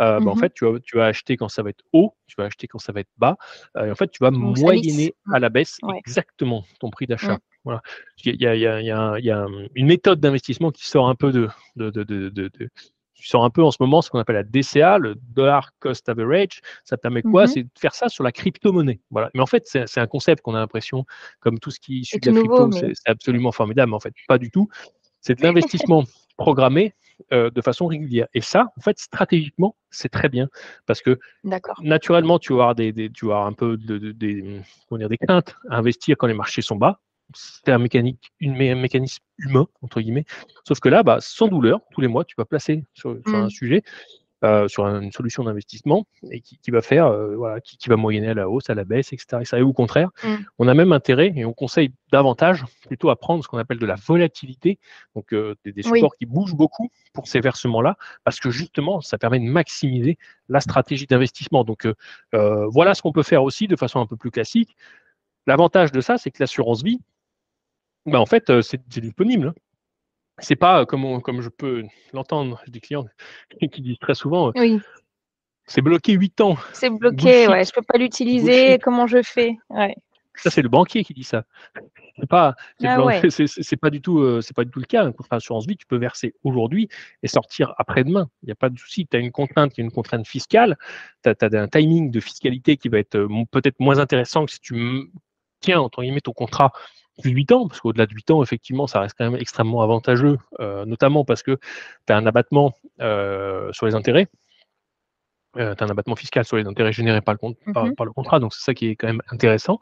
Euh, 0.00 0.20
bah, 0.20 0.30
en 0.30 0.36
mmh 0.36 0.38
fait, 0.38 0.54
tu 0.54 0.64
vas, 0.64 0.78
tu 0.80 0.96
vas 0.96 1.06
acheter 1.06 1.36
quand 1.36 1.48
ça 1.48 1.62
va 1.62 1.70
être 1.70 1.84
haut, 1.92 2.14
tu 2.26 2.36
vas 2.38 2.44
acheter 2.44 2.68
quand 2.68 2.78
ça 2.78 2.92
va 2.92 3.00
être 3.00 3.10
bas. 3.18 3.36
Euh, 3.76 3.86
et 3.86 3.90
en 3.90 3.94
fait, 3.94 4.10
tu 4.10 4.22
vas 4.22 4.30
moyenner 4.30 5.14
à 5.32 5.40
la 5.40 5.48
baisse 5.48 5.78
exactement 5.96 6.64
ton 6.78 6.90
prix 6.90 7.06
d'achat. 7.06 7.34
Mmh. 7.34 7.40
Voilà. 7.64 7.82
Il 8.24 8.40
y 8.40 8.46
a, 8.46 8.54
il 8.54 8.60
y 8.60 8.66
a, 8.66 9.18
il 9.18 9.24
y 9.24 9.30
a 9.30 9.46
une 9.74 9.86
méthode 9.86 10.20
d'investissement 10.20 10.70
qui 10.70 10.86
sort 10.86 11.08
un 11.08 11.14
peu 11.14 11.32
de, 11.32 11.48
de, 11.76 11.90
de, 11.90 12.28
de 12.28 12.50
sort 13.26 13.44
un 13.44 13.50
peu 13.50 13.62
en 13.62 13.70
ce 13.70 13.78
moment 13.80 14.02
ce 14.02 14.10
qu'on 14.10 14.18
appelle 14.18 14.36
la 14.36 14.42
DCA, 14.42 14.98
le 14.98 15.14
Dollar 15.14 15.72
Cost 15.78 16.08
Average. 16.08 16.60
Ça 16.84 16.96
permet 16.96 17.22
quoi? 17.22 17.44
Mmh 17.44 17.48
C'est 17.48 17.62
de 17.62 17.70
faire 17.78 17.94
ça 17.94 18.08
sur 18.08 18.24
la 18.24 18.32
crypto-monnaie. 18.32 19.00
Voilà. 19.10 19.30
Mais 19.34 19.40
en 19.40 19.46
fait, 19.46 19.66
c'est 19.66 19.98
un 19.98 20.06
concept 20.06 20.42
qu'on 20.42 20.54
a 20.54 20.58
l'impression, 20.58 21.04
comme 21.40 21.58
tout 21.58 21.70
ce 21.70 21.80
qui 21.80 21.96
est 21.96 22.00
issu 22.00 22.18
de 22.18 22.30
la 22.30 22.40
crypto, 22.40 22.70
c'est 22.72 23.10
absolument 23.10 23.52
formidable. 23.52 23.90
Mais 23.90 23.96
en 23.96 24.00
fait, 24.00 24.14
pas 24.28 24.38
du 24.38 24.50
tout. 24.50 24.68
C'est 25.20 25.38
de 25.38 25.42
l'investissement 25.42 26.04
programmé 26.40 26.94
euh, 27.32 27.50
de 27.50 27.60
façon 27.60 27.86
régulière. 27.86 28.26
Et 28.32 28.40
ça, 28.40 28.72
en 28.76 28.80
fait, 28.80 28.98
stratégiquement, 28.98 29.76
c'est 29.90 30.08
très 30.08 30.30
bien 30.30 30.48
parce 30.86 31.02
que 31.02 31.18
naturellement, 31.82 32.38
tu 32.38 32.54
vas 32.54 32.70
avoir, 32.70 32.74
des, 32.74 33.10
tu 33.12 33.26
vas 33.26 33.40
un 33.40 33.52
peu 33.52 33.76
de, 33.76 33.98
des, 34.12 34.62
dire, 34.90 35.08
des 35.08 35.18
craintes 35.18 35.54
à 35.68 35.76
investir 35.76 36.16
quand 36.16 36.26
les 36.26 36.34
marchés 36.34 36.62
sont 36.62 36.76
bas. 36.76 36.98
C'est 37.34 37.68
un, 37.68 37.78
mécanique, 37.78 38.32
une, 38.40 38.56
mécanisme 38.56 39.22
humain, 39.38 39.66
entre 39.82 40.00
guillemets. 40.00 40.24
Sauf 40.66 40.80
que 40.80 40.88
là, 40.88 41.02
bah, 41.02 41.18
sans 41.20 41.46
douleur, 41.46 41.80
tous 41.92 42.00
les 42.00 42.08
mois, 42.08 42.24
tu 42.24 42.34
vas 42.38 42.46
placer 42.46 42.84
sur, 42.94 43.16
un 43.26 43.46
mmh. 43.46 43.50
sujet 43.50 43.82
euh, 44.42 44.68
sur 44.68 44.86
une 44.86 45.12
solution 45.12 45.44
d'investissement 45.44 46.06
et 46.30 46.40
qui, 46.40 46.70
va 46.70 46.80
faire, 46.80 47.06
euh, 47.08 47.36
voilà, 47.36 47.60
qui, 47.60 47.76
va 47.90 47.96
moyenner 47.96 48.28
à 48.28 48.34
la 48.34 48.48
hausse, 48.48 48.70
à 48.70 48.74
la 48.74 48.84
baisse, 48.84 49.12
etc. 49.12 49.42
Et 49.58 49.60
au 49.60 49.74
contraire, 49.74 50.08
mmh. 50.24 50.34
on 50.58 50.66
a 50.66 50.72
même 50.72 50.92
intérêt 50.92 51.30
et 51.36 51.44
on 51.44 51.52
conseille 51.52 51.92
davantage 52.10 52.64
plutôt 52.86 53.10
à 53.10 53.16
prendre 53.16 53.44
ce 53.44 53.48
qu'on 53.48 53.58
appelle 53.58 53.78
de 53.78 53.84
la 53.84 53.96
volatilité, 53.96 54.78
donc 55.14 55.34
euh, 55.34 55.54
des, 55.66 55.82
supports 55.82 56.14
qui 56.16 56.24
bougent 56.24 56.54
beaucoup 56.54 56.88
pour 57.12 57.28
ces 57.28 57.40
versements-là, 57.40 57.98
parce 58.24 58.40
que 58.40 58.50
justement, 58.50 59.02
ça 59.02 59.18
permet 59.18 59.40
de 59.40 59.44
maximiser 59.44 60.16
la 60.48 60.60
stratégie 60.60 61.06
d'investissement. 61.06 61.62
Donc 61.64 61.86
voilà 62.32 62.94
ce 62.94 63.02
qu'on 63.02 63.12
peut 63.12 63.22
faire 63.22 63.42
aussi 63.42 63.68
de 63.68 63.76
façon 63.76 64.00
un 64.00 64.06
peu 64.06 64.16
plus 64.16 64.30
classique. 64.30 64.74
L'avantage 65.46 65.92
de 65.92 66.00
ça, 66.00 66.16
c'est 66.16 66.30
que 66.30 66.38
l'assurance 66.40 66.82
vie, 66.82 66.98
bah, 68.06 68.20
en 68.20 68.26
fait, 68.26 68.62
c'est 68.62 68.80
disponible. 68.88 69.52
C'est 70.40 70.56
pas 70.56 70.86
comme, 70.86 71.20
comme 71.22 71.40
je 71.40 71.48
peux 71.48 71.84
l'entendre 72.12 72.62
des 72.68 72.80
clients 72.80 73.06
qui 73.72 73.80
disent 73.80 73.98
très 73.98 74.14
souvent 74.14 74.52
oui. 74.56 74.80
c'est 75.66 75.82
bloqué 75.82 76.12
8 76.12 76.40
ans. 76.40 76.56
C'est 76.72 76.90
bloqué, 76.90 77.48
ouais, 77.48 77.64
je 77.64 77.72
peux 77.72 77.82
pas 77.82 77.98
l'utiliser, 77.98 78.78
comment 78.78 79.06
je 79.06 79.22
fais 79.22 79.56
ouais. 79.70 79.94
Ça, 80.36 80.50
c'est 80.50 80.62
le 80.62 80.68
banquier 80.68 81.04
qui 81.04 81.12
dit 81.12 81.24
ça. 81.24 81.44
C'est 82.18 82.28
pas, 82.28 82.54
ah 82.82 82.96
pas, 82.96 83.90
du 83.90 84.00
tout, 84.00 84.40
c'est 84.40 84.54
pas 84.54 84.64
du 84.64 84.70
tout 84.70 84.78
le 84.78 84.86
cas. 84.86 85.04
Un 85.04 85.12
contrat 85.12 85.36
d'assurance 85.36 85.66
vie, 85.66 85.76
tu 85.76 85.86
peux 85.86 85.96
verser 85.96 86.34
aujourd'hui 86.44 86.88
et 87.22 87.28
sortir 87.28 87.74
après-demain. 87.76 88.30
Il 88.42 88.46
n'y 88.46 88.52
a 88.52 88.54
pas 88.54 88.70
de 88.70 88.78
souci. 88.78 89.06
Tu 89.06 89.16
as 89.16 89.20
une 89.20 89.32
contrainte 89.32 89.72
qui 89.72 89.80
est 89.80 89.84
une 89.84 89.90
contrainte 89.90 90.26
fiscale. 90.26 90.78
Tu 91.24 91.30
as, 91.30 91.34
as, 91.40 91.56
un 91.56 91.68
timing 91.68 92.10
de 92.10 92.20
fiscalité 92.20 92.76
qui 92.76 92.88
va 92.88 92.98
être 92.98 93.26
peut-être 93.50 93.80
moins 93.80 93.98
intéressant 93.98 94.46
que 94.46 94.52
si 94.52 94.60
tu 94.60 95.10
tiens, 95.60 95.80
entre 95.80 96.02
guillemets, 96.02 96.20
ton 96.20 96.32
contrat 96.32 96.72
plus 97.20 97.30
de 97.30 97.36
8 97.36 97.52
ans, 97.52 97.68
parce 97.68 97.80
qu'au-delà 97.80 98.06
de 98.06 98.14
8 98.14 98.30
ans, 98.30 98.42
effectivement, 98.42 98.86
ça 98.86 99.00
reste 99.00 99.16
quand 99.16 99.30
même 99.30 99.40
extrêmement 99.40 99.82
avantageux, 99.82 100.38
euh, 100.60 100.84
notamment 100.84 101.24
parce 101.24 101.42
que 101.42 101.58
tu 102.06 102.12
as 102.12 102.16
un 102.16 102.26
abattement 102.26 102.74
euh, 103.00 103.72
sur 103.72 103.86
les 103.86 103.94
intérêts. 103.94 104.28
Euh, 105.56 105.74
tu 105.74 105.82
as 105.82 105.86
un 105.86 105.90
abattement 105.90 106.16
fiscal 106.16 106.44
sur 106.44 106.56
les 106.56 106.66
intérêts 106.66 106.92
générés 106.92 107.20
par 107.20 107.34
le, 107.34 107.48
mmh 107.48 107.94
par, 107.94 108.06
le 108.06 108.12
contrat, 108.12 108.38
donc 108.38 108.54
c'est 108.54 108.62
ça 108.62 108.74
qui 108.74 108.88
est 108.88 108.96
quand 108.96 109.08
même 109.08 109.22
intéressant. 109.30 109.80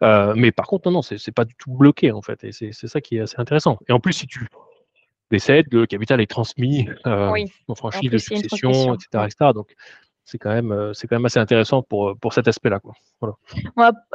mais 0.00 0.52
par 0.52 0.66
contre, 0.66 0.88
non, 0.88 0.98
non, 0.98 1.02
c'est 1.02 1.32
pas 1.32 1.44
du 1.44 1.54
tout 1.54 1.72
bloqué, 1.72 2.12
en 2.12 2.22
fait, 2.22 2.44
et 2.44 2.52
c'est 2.52 2.72
ça 2.72 3.00
qui 3.00 3.16
est 3.16 3.20
assez 3.20 3.38
intéressant. 3.38 3.78
Et 3.88 3.92
en 3.92 4.00
plus, 4.00 4.12
si 4.12 4.26
tu 4.26 4.46
décèdes, 5.30 5.66
le 5.72 5.86
capital 5.86 6.20
est 6.20 6.26
transmis 6.26 6.88
en 7.04 7.74
franchise 7.74 8.10
de 8.10 8.18
succession, 8.18 8.94
etc., 8.94 9.24
etc. 9.26 9.52
Donc, 9.54 9.74
c'est 10.28 10.36
quand 10.36 10.50
même 10.50 10.72
euh, 10.72 10.92
c'est 10.92 11.06
quand 11.06 11.16
même 11.16 11.24
assez 11.24 11.38
intéressant 11.38 11.82
pour, 11.82 12.14
pour 12.18 12.34
cet 12.34 12.48
aspect-là. 12.48 12.80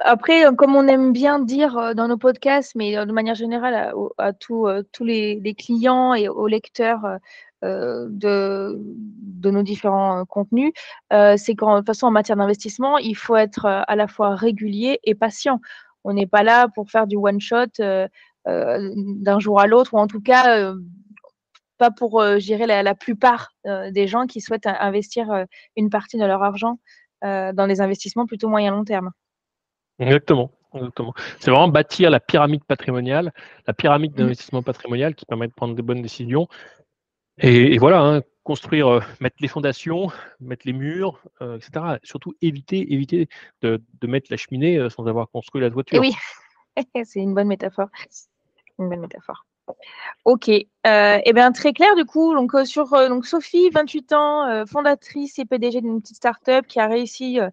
Après, 0.04 0.46
euh, 0.46 0.52
comme 0.52 0.76
on 0.76 0.88
aime 0.88 1.12
bien 1.12 1.40
dire 1.40 1.76
euh, 1.76 1.94
dans 1.96 2.08
nos 2.08 2.18
podcasts, 2.18 2.76
mais 2.76 3.04
de 3.04 3.12
manière 3.12 3.34
générale 3.34 3.94
à, 4.20 4.34
tous 4.34 4.68
les, 5.02 5.56
clients 5.58 6.14
et 6.14 6.30
aux 6.30 6.48
lecteurs 6.48 7.18
de, 7.64 8.78
de 8.78 9.52
nos 9.52 9.64
différents 9.64 10.24
contenus, 10.26 10.72
c'est 11.10 11.56
qu'en 11.56 11.82
façon 11.82 12.08
en 12.08 12.12
matière 12.12 12.38
d'investissement, 12.38 12.98
il 13.00 13.16
faut 13.16 13.36
être 13.36 13.66
à 13.66 13.96
la 13.96 14.08
fois 14.08 14.36
régulier 14.36 15.00
et 15.04 15.16
patient 15.16 15.60
on 16.04 16.14
n'est 16.14 16.28
pas 16.28 16.44
là 16.44 16.68
pour 16.76 16.92
faire 16.92 17.08
du 17.08 17.16
one 17.16 17.40
shot 17.40 17.72
d'un 18.46 19.40
jour 19.40 19.60
à 19.60 19.68
l'autre, 19.68 19.94
ou 19.94 19.98
en 19.98 20.08
tout 20.08 20.22
cas 20.22 20.74
pas 21.84 21.92
pour 21.92 22.24
gérer 22.40 22.66
la, 22.66 22.82
la, 22.82 22.96
plupart 22.96 23.50
des 23.66 24.08
gens 24.08 24.26
qui 24.26 24.40
souhaitent 24.40 24.68
investir 24.68 25.46
une 25.76 25.90
partie 25.90 26.18
de 26.18 26.26
leur 26.26 26.42
argent 26.42 26.80
dans 27.22 27.68
des 27.68 27.82
investissements 27.82 28.26
plutôt 28.26 28.48
moyen 28.48 28.72
long 28.72 28.86
terme. 28.86 29.12
Exactement. 30.00 30.52
C'est 31.40 31.52
vraiment 31.52 31.68
bâtir 31.68 32.10
la 32.10 32.20
pyramide 32.20 32.64
patrimoniale, 32.64 33.34
la 33.68 33.74
pyramide 33.74 34.14
mmh. 34.14 34.16
d'investissement 34.16 34.64
patrimonial 34.64 35.16
qui 35.16 35.26
permet 35.26 35.48
de 35.48 35.54
prendre 35.54 35.76
des 35.76 35.82
bonnes 35.82 36.02
décisions. 36.02 36.48
Et, 37.40 37.78
voilà, 37.78 38.02
hein, 38.02 38.22
construire, 38.44 38.88
euh, 38.88 39.00
mettre 39.20 39.38
les 39.40 39.48
fondations, 39.48 40.10
mettre 40.40 40.64
les 40.66 40.74
murs, 40.74 41.20
euh, 41.42 41.58
etc. 41.58 41.98
Surtout 42.04 42.34
éviter, 42.42 42.94
éviter 42.94 43.28
de, 43.62 43.82
mettre 44.04 44.28
la 44.30 44.38
cheminée 44.38 44.78
euh, 44.78 44.90
sans 44.90 45.08
avoir 45.08 45.30
construit 45.30 45.62
la 45.62 45.70
toiture. 45.70 46.00
oui, 46.00 46.14
c'est 47.06 47.20
une 47.20 47.34
bonne 47.34 47.48
métaphore. 47.48 47.90
Une 48.80 48.90
bonne 48.90 49.02
métaphore. 49.02 49.46
Ok, 50.26 50.50
eh 50.50 51.34
bien 51.34 51.52
très 51.52 51.74
clair 51.74 51.96
du 51.96 52.06
coup. 52.06 52.34
Donc 52.34 52.54
sur 52.66 52.90
donc 53.10 53.26
Sophie, 53.26 53.70
28 53.70 54.14
ans, 54.14 54.66
fondatrice 54.66 55.38
et 55.40 55.46
PDG 55.46 55.82
d'une 55.82 56.02
petite 56.02 56.18
start-up 56.18 56.66
qui 56.68 56.80
a 56.80 56.88
réussi 56.88 57.40
euh, 57.40 57.50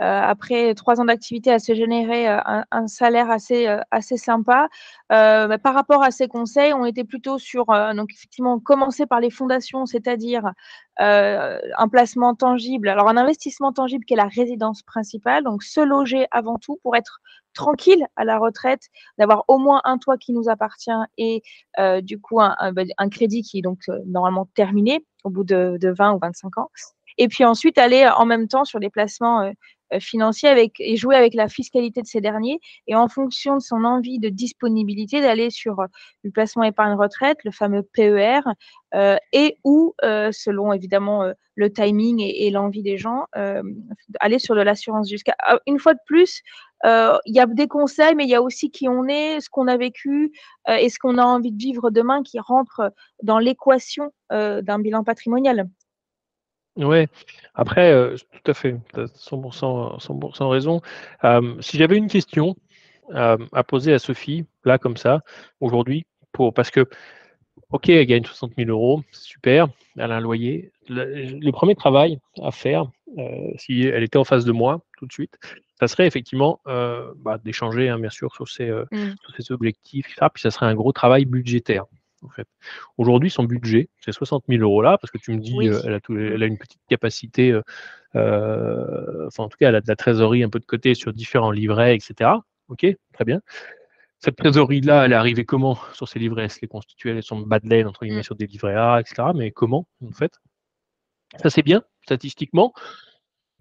après 0.00 0.74
trois 0.74 1.00
ans 1.00 1.04
d'activité, 1.04 1.52
à 1.52 1.58
se 1.58 1.74
générer 1.74 2.28
euh, 2.28 2.38
un, 2.70 2.86
salaire 2.86 3.30
assez, 3.30 3.68
euh, 3.68 3.80
assez 3.90 4.16
sympa. 4.16 4.68
Bah, 5.10 5.58
par 5.58 5.74
rapport 5.74 6.02
à 6.02 6.10
ces 6.10 6.26
conseils, 6.28 6.72
on 6.72 6.84
était 6.84 7.04
plutôt 7.04 7.38
sur, 7.38 7.66
donc 7.94 8.12
effectivement, 8.12 8.58
commencer 8.58 9.06
par 9.06 9.20
les 9.20 9.30
fondations, 9.30 9.84
c'est-à-dire 9.86 10.52
un 10.98 11.88
placement 11.90 12.34
tangible, 12.34 12.88
alors 12.88 13.08
un 13.08 13.16
investissement 13.16 13.72
tangible 13.72 14.04
qui 14.04 14.14
est 14.14 14.16
la 14.16 14.28
résidence 14.28 14.82
principale, 14.82 15.44
donc 15.44 15.62
se 15.62 15.80
loger 15.80 16.26
avant 16.30 16.58
tout 16.58 16.78
pour 16.82 16.96
être 16.96 17.20
tranquille 17.54 18.06
à 18.16 18.24
la 18.24 18.38
retraite, 18.38 18.82
d'avoir 19.18 19.44
au 19.48 19.58
moins 19.58 19.80
un 19.84 19.98
toit 19.98 20.16
qui 20.16 20.32
nous 20.32 20.48
appartient 20.48 20.90
et 21.18 21.42
du 22.02 22.20
coup 22.20 22.40
un, 22.40 22.72
bah, 22.72 22.82
un, 22.96 23.08
crédit 23.08 23.42
qui 23.42 23.58
est 23.58 23.62
donc 23.62 23.80
normalement 24.06 24.48
terminé 24.54 25.04
au 25.24 25.30
bout 25.30 25.44
de, 25.44 25.78
20 25.82 26.14
ou 26.14 26.18
25 26.20 26.58
ans. 26.58 26.70
Et 27.18 27.28
puis 27.28 27.44
ensuite 27.44 27.78
aller 27.78 28.08
en 28.08 28.24
même 28.24 28.48
temps 28.48 28.64
sur 28.64 28.78
des 28.80 28.90
placements 28.90 29.52
euh, 29.92 30.00
financier 30.00 30.48
avec, 30.48 30.74
et 30.78 30.96
jouer 30.96 31.16
avec 31.16 31.34
la 31.34 31.48
fiscalité 31.48 32.00
de 32.02 32.06
ces 32.06 32.20
derniers 32.20 32.60
et 32.86 32.94
en 32.94 33.08
fonction 33.08 33.56
de 33.56 33.60
son 33.60 33.84
envie 33.84 34.18
de 34.18 34.28
disponibilité 34.28 35.20
d'aller 35.20 35.50
sur 35.50 35.80
euh, 35.80 35.86
le 36.22 36.30
placement 36.30 36.64
épargne 36.64 36.94
retraite, 36.96 37.38
le 37.44 37.50
fameux 37.50 37.82
PER, 37.82 38.40
euh, 38.94 39.16
et 39.32 39.58
ou, 39.64 39.94
selon 40.02 40.72
évidemment 40.72 41.24
le 41.54 41.72
timing 41.72 42.20
et, 42.20 42.50
l'envie 42.50 42.82
des 42.82 42.98
gens, 42.98 43.26
aller 44.20 44.38
sur 44.38 44.54
de 44.54 44.60
l'assurance 44.60 45.08
jusqu'à. 45.08 45.36
Une 45.66 45.78
fois 45.78 45.94
de 45.94 46.00
plus, 46.06 46.42
il 46.84 47.34
y 47.34 47.40
a 47.40 47.46
des 47.46 47.68
conseils, 47.68 48.14
mais 48.14 48.24
il 48.24 48.30
y 48.30 48.34
a 48.34 48.42
aussi 48.42 48.70
qui 48.70 48.88
on 48.88 49.06
est, 49.06 49.40
ce 49.40 49.48
qu'on 49.48 49.68
a 49.68 49.76
vécu 49.76 50.32
et 50.68 50.88
ce 50.88 50.98
qu'on 50.98 51.18
a 51.18 51.24
envie 51.24 51.52
de 51.52 51.58
vivre 51.58 51.90
demain 51.90 52.22
qui 52.22 52.38
rentre 52.40 52.92
dans 53.22 53.38
l'équation 53.38 54.10
d'un 54.30 54.78
bilan 54.78 55.04
patrimonial. 55.04 55.68
Ouais, 56.76 57.08
après, 57.54 57.92
euh, 57.92 58.16
tout 58.16 58.50
à 58.50 58.54
fait, 58.54 58.76
tu 58.94 59.00
as 59.00 59.06
100% 59.06 60.48
raison. 60.48 60.80
si 61.60 61.76
j'avais 61.76 61.96
une 61.96 62.08
question, 62.08 62.56
à 63.12 63.64
poser 63.64 63.92
à 63.92 63.98
Sophie, 63.98 64.46
là, 64.64 64.78
comme 64.78 64.96
ça, 64.96 65.22
aujourd'hui, 65.60 66.06
pour 66.32 66.54
parce 66.54 66.70
que, 66.70 66.86
OK, 67.70 67.88
elle 67.88 68.06
gagne 68.06 68.24
60 68.24 68.52
000 68.56 68.70
euros, 68.70 69.02
c'est 69.12 69.24
super, 69.24 69.68
elle 69.96 70.12
a 70.12 70.16
un 70.16 70.20
loyer. 70.20 70.72
Le 70.88 71.50
premier 71.50 71.74
travail 71.74 72.18
à 72.42 72.50
faire, 72.50 72.90
euh, 73.18 73.52
si 73.56 73.82
elle 73.82 74.02
était 74.02 74.18
en 74.18 74.24
face 74.24 74.44
de 74.44 74.52
moi, 74.52 74.80
tout 74.98 75.06
de 75.06 75.12
suite, 75.12 75.38
ça 75.78 75.88
serait 75.88 76.06
effectivement, 76.06 76.60
euh, 76.66 77.12
bah, 77.16 77.38
d'échanger, 77.38 77.88
hein, 77.88 77.98
bien 77.98 78.10
sûr, 78.10 78.34
sur 78.34 78.48
ses, 78.48 78.70
mmh. 78.70 79.14
sur 79.22 79.34
ses 79.36 79.52
objectifs 79.52 80.06
puis 80.06 80.42
ça 80.42 80.50
serait 80.50 80.66
un 80.66 80.74
gros 80.74 80.92
travail 80.92 81.24
budgétaire 81.24 81.86
fait. 82.28 82.46
Aujourd'hui, 82.98 83.30
son 83.30 83.44
budget, 83.44 83.88
c'est 84.00 84.12
60 84.12 84.44
000 84.48 84.62
euros 84.62 84.82
là, 84.82 84.98
parce 84.98 85.10
que 85.10 85.18
tu 85.18 85.32
me 85.32 85.38
dis, 85.38 85.68
euh, 85.68 85.80
elle, 85.84 85.94
a 85.94 86.00
elle, 86.08 86.42
a 86.42 86.46
une 86.46 86.58
petite 86.58 86.82
capacité, 86.88 87.50
euh, 87.50 87.62
euh, 88.16 89.26
enfin 89.26 89.44
en 89.44 89.48
tout 89.48 89.56
cas, 89.58 89.68
elle 89.68 89.76
a 89.76 89.80
de 89.80 89.88
la 89.88 89.96
trésorerie 89.96 90.42
un 90.42 90.50
peu 90.50 90.60
de 90.60 90.66
côté 90.66 90.94
sur 90.94 91.12
différents 91.12 91.50
livrets, 91.50 91.94
etc. 91.94 92.30
Ok, 92.68 92.86
très 93.12 93.24
bien. 93.24 93.40
Cette 94.18 94.36
trésorerie-là, 94.36 95.06
elle 95.06 95.12
est 95.12 95.16
arrivée 95.16 95.46
comment 95.46 95.78
sur 95.94 96.06
ces 96.06 96.18
livrets? 96.18 96.44
Elle 96.44 96.50
se 96.50 96.60
les 96.60 96.68
constituée, 96.68 97.12
elles 97.12 97.22
sont 97.22 97.40
bas 97.40 97.58
de 97.58 97.68
laine, 97.68 97.86
entre 97.86 98.04
guillemets, 98.04 98.20
mm. 98.20 98.24
sur 98.24 98.36
des 98.36 98.46
livrets 98.46 98.74
A, 98.74 99.00
etc. 99.00 99.28
Mais 99.34 99.50
comment, 99.50 99.86
en 100.06 100.12
fait? 100.12 100.32
Ça, 101.36 101.48
c'est 101.48 101.62
bien, 101.62 101.82
statistiquement. 102.02 102.74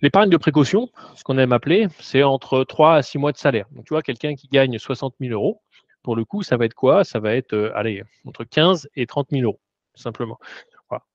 L'épargne 0.01 0.29
de 0.29 0.37
précaution, 0.37 0.89
ce 1.15 1.23
qu'on 1.23 1.37
aime 1.37 1.51
appeler, 1.53 1.87
c'est 1.99 2.23
entre 2.23 2.63
3 2.63 2.95
à 2.95 3.01
6 3.01 3.17
mois 3.17 3.31
de 3.31 3.37
salaire. 3.37 3.67
Donc, 3.71 3.85
tu 3.85 3.93
vois, 3.93 4.01
quelqu'un 4.01 4.35
qui 4.35 4.47
gagne 4.47 4.77
60 4.77 5.15
000 5.19 5.33
euros, 5.33 5.61
pour 6.03 6.15
le 6.15 6.25
coup, 6.25 6.43
ça 6.43 6.57
va 6.57 6.65
être 6.65 6.73
quoi? 6.73 7.03
Ça 7.03 7.19
va 7.19 7.35
être, 7.35 7.53
euh, 7.53 7.71
allez, 7.75 8.03
entre 8.25 8.43
15 8.43 8.89
et 8.95 9.05
30 9.05 9.27
000 9.31 9.43
euros, 9.43 9.59
simplement. 9.95 10.39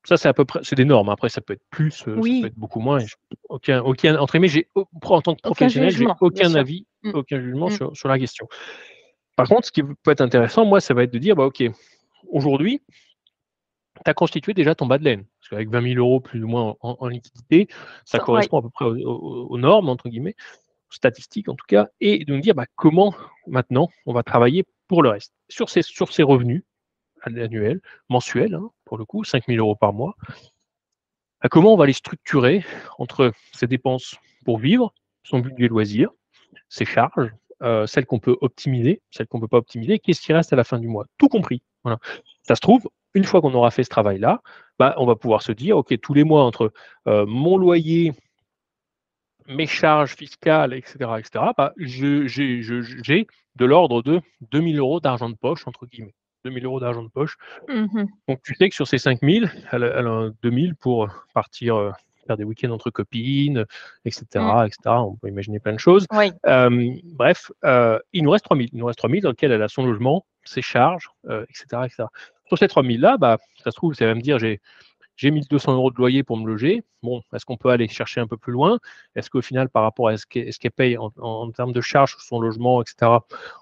Ça, 0.04 0.16
c'est 0.16 0.28
à 0.28 0.32
peu 0.32 0.44
près, 0.44 0.60
c'est 0.62 0.76
des 0.76 0.84
normes. 0.84 1.08
Après, 1.08 1.28
ça 1.28 1.40
peut 1.40 1.54
être 1.54 1.64
plus, 1.70 2.04
euh, 2.06 2.14
ça 2.14 2.20
peut 2.20 2.46
être 2.46 2.58
beaucoup 2.58 2.78
moins. 2.78 2.98
Aucun, 3.48 3.80
aucun, 3.82 4.16
entre 4.16 4.38
j'ai, 4.44 4.68
en 4.76 5.20
tant 5.20 5.34
que 5.34 5.42
professionnel, 5.42 5.90
j'ai 5.90 6.06
aucun 6.20 6.54
avis, 6.54 6.86
mmh. 7.02 7.10
aucun 7.14 7.40
jugement 7.40 7.68
mmh. 7.68 7.94
sur, 7.94 8.08
la 8.08 8.18
question. 8.18 8.46
Par 9.36 9.48
contre, 9.48 9.66
ce 9.66 9.72
qui 9.72 9.82
peut 9.82 10.12
être 10.12 10.20
intéressant, 10.20 10.64
moi, 10.64 10.80
ça 10.80 10.94
va 10.94 11.02
être 11.02 11.12
de 11.12 11.18
dire, 11.18 11.34
bah, 11.34 11.46
OK, 11.46 11.64
aujourd'hui, 12.30 12.82
tu 14.04 14.10
as 14.10 14.14
constitué 14.14 14.54
déjà 14.54 14.74
ton 14.74 14.86
bas 14.86 14.98
de 14.98 15.04
laine. 15.04 15.24
Parce 15.40 15.50
qu'avec 15.50 15.68
20 15.70 15.94
000 15.94 15.98
euros 15.98 16.20
plus 16.20 16.42
ou 16.44 16.48
moins 16.48 16.76
en, 16.80 17.08
liquidité, 17.08 17.68
ça, 18.04 18.18
correspond 18.18 18.58
à 18.58 18.62
peu 18.62 18.70
près 18.70 18.84
aux, 18.84 19.58
normes, 19.58 19.88
entre 19.88 20.08
guillemets, 20.08 20.36
statistiques 20.94 21.48
en 21.48 21.54
tout 21.54 21.66
cas, 21.66 21.88
et 22.00 22.24
de 22.24 22.32
nous 22.32 22.40
dire 22.40 22.54
bah, 22.54 22.66
comment 22.76 23.14
maintenant 23.46 23.88
on 24.06 24.12
va 24.12 24.22
travailler 24.22 24.64
pour 24.88 25.02
le 25.02 25.10
reste. 25.10 25.32
Sur 25.48 25.68
ces, 25.70 25.82
sur 25.82 26.12
ces 26.12 26.22
revenus 26.22 26.62
annuels, 27.22 27.80
mensuels, 28.08 28.54
hein, 28.54 28.70
pour 28.84 28.98
le 28.98 29.04
coup, 29.04 29.24
5 29.24 29.44
000 29.46 29.58
euros 29.58 29.76
par 29.76 29.92
mois, 29.92 30.14
à 31.40 31.48
comment 31.48 31.74
on 31.74 31.76
va 31.76 31.86
les 31.86 31.92
structurer 31.92 32.64
entre 32.98 33.32
ses 33.52 33.66
dépenses 33.66 34.16
pour 34.44 34.58
vivre, 34.58 34.92
son 35.22 35.40
budget 35.40 35.68
loisir, 35.68 36.10
ses 36.68 36.84
charges, 36.84 37.32
euh, 37.62 37.86
celles 37.86 38.06
qu'on 38.06 38.18
peut 38.18 38.36
optimiser, 38.40 39.00
celles 39.10 39.26
qu'on 39.26 39.38
ne 39.38 39.42
peut 39.42 39.48
pas 39.48 39.58
optimiser, 39.58 39.98
qu'est-ce 39.98 40.20
qui 40.20 40.32
reste 40.32 40.52
à 40.52 40.56
la 40.56 40.64
fin 40.64 40.78
du 40.78 40.88
mois, 40.88 41.06
tout 41.18 41.28
compris. 41.28 41.62
Ça 42.42 42.54
se 42.54 42.60
trouve, 42.60 42.88
une 43.14 43.24
fois 43.24 43.40
qu'on 43.40 43.54
aura 43.54 43.70
fait 43.70 43.84
ce 43.84 43.90
travail-là, 43.90 44.42
bah, 44.78 44.94
on 44.98 45.06
va 45.06 45.16
pouvoir 45.16 45.42
se 45.42 45.52
dire, 45.52 45.76
OK, 45.76 45.98
tous 46.00 46.14
les 46.14 46.24
mois, 46.24 46.44
entre 46.44 46.72
euh, 47.06 47.26
mon 47.26 47.56
loyer, 47.56 48.12
mes 49.48 49.66
charges 49.66 50.14
fiscales, 50.14 50.72
etc., 50.72 50.96
etc., 51.18 51.44
bah, 51.56 51.72
j'ai 51.76 53.26
de 53.56 53.64
l'ordre 53.64 54.02
de 54.02 54.20
2000 54.50 54.78
euros 54.78 55.00
d'argent 55.00 55.30
de 55.30 55.36
poche, 55.36 55.66
entre 55.66 55.86
guillemets. 55.86 56.14
2000 56.44 56.64
euros 56.66 56.80
d'argent 56.80 57.02
de 57.02 57.08
poche. 57.08 57.36
Mmh 57.68 58.04
Donc 58.28 58.42
tu 58.42 58.54
sais 58.54 58.68
que 58.68 58.74
sur 58.74 58.86
ces 58.86 58.98
5000, 58.98 59.50
elle, 59.72 59.82
elle 59.82 60.06
a 60.06 60.30
2000 60.42 60.74
pour 60.74 61.08
partir 61.32 61.76
euh, 61.76 61.90
faire 62.26 62.36
des 62.36 62.44
week-ends 62.44 62.70
entre 62.70 62.90
copines, 62.90 63.64
etc., 64.04 64.26
mmh. 64.34 64.66
etc. 64.66 64.78
On 64.86 65.16
peut 65.16 65.28
imaginer 65.28 65.58
plein 65.60 65.72
de 65.72 65.78
choses. 65.78 66.06
bref, 67.14 67.50
euh, 67.64 67.98
il 68.12 68.24
nous 68.24 68.30
reste 68.30 68.44
3000. 68.44 68.68
Il 68.72 68.78
nous 68.78 68.86
reste 68.86 68.98
3000 68.98 69.22
dans 69.22 69.30
lequel 69.30 69.52
elle 69.52 69.62
a 69.62 69.68
son 69.68 69.86
logement, 69.86 70.26
ses 70.44 70.62
charges, 70.62 71.10
etc., 71.24 71.66
euh, 71.72 71.84
etc. 71.84 72.04
Sur 72.46 72.58
ces 72.58 72.68
3000 72.68 73.00
là, 73.00 73.16
bah, 73.16 73.38
ça 73.62 73.70
se 73.70 73.76
trouve, 73.76 73.94
ça 73.94 74.06
va 74.06 74.14
me 74.14 74.20
dire 74.20 74.38
j'ai 74.38 74.60
j'ai 75.16 75.30
1200 75.30 75.74
euros 75.74 75.90
de 75.90 75.96
loyer 75.96 76.22
pour 76.22 76.36
me 76.36 76.46
loger. 76.46 76.82
Bon, 77.02 77.22
est-ce 77.32 77.44
qu'on 77.44 77.56
peut 77.56 77.70
aller 77.70 77.88
chercher 77.88 78.20
un 78.20 78.26
peu 78.26 78.36
plus 78.36 78.52
loin? 78.52 78.78
Est-ce 79.14 79.30
qu'au 79.30 79.42
final, 79.42 79.68
par 79.68 79.82
rapport 79.82 80.08
à 80.08 80.16
ce 80.16 80.26
qu'elle 80.26 80.70
paye 80.72 80.96
en, 80.98 81.50
termes 81.52 81.72
de 81.72 81.80
charges 81.80 82.12
sur 82.12 82.20
son 82.20 82.40
logement, 82.40 82.82
etc., 82.82 83.12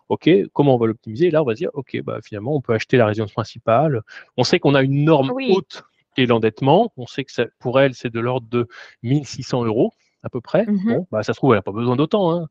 OK, 0.09 0.31
comment 0.53 0.75
on 0.75 0.79
va 0.79 0.87
l'optimiser? 0.87 1.31
Là, 1.31 1.43
on 1.43 1.47
va 1.47 1.55
se 1.55 1.59
dire, 1.59 1.71
OK, 1.75 2.01
bah, 2.03 2.19
finalement, 2.23 2.55
on 2.55 2.61
peut 2.61 2.73
acheter 2.73 2.97
la 2.97 3.07
résidence 3.07 3.33
principale. 3.33 4.03
On 4.37 4.45
sait 4.45 4.59
qu'on 4.59 4.75
a 4.75 4.83
une 4.83 5.05
norme 5.05 5.33
haute 5.33 5.85
qui 6.15 6.23
est 6.23 6.27
l'endettement. 6.27 6.93
On 6.97 7.07
sait 7.07 7.25
que 7.25 7.33
ça, 7.33 7.47
pour 7.59 7.81
elle, 7.81 7.95
c'est 7.95 8.11
de 8.11 8.21
l'ordre 8.21 8.47
de 8.49 8.69
1600 9.03 9.65
euros 9.65 9.93
à 10.23 10.29
peu 10.29 10.41
près. 10.41 10.65
Mmh 10.67 10.85
bon, 10.87 11.07
bah, 11.11 11.23
ça 11.23 11.33
se 11.33 11.39
trouve, 11.39 11.53
elle 11.53 11.59
n'a 11.59 11.63
pas 11.63 11.73
besoin 11.73 11.97
d'autant. 11.97 12.33
Hein. 12.33 12.49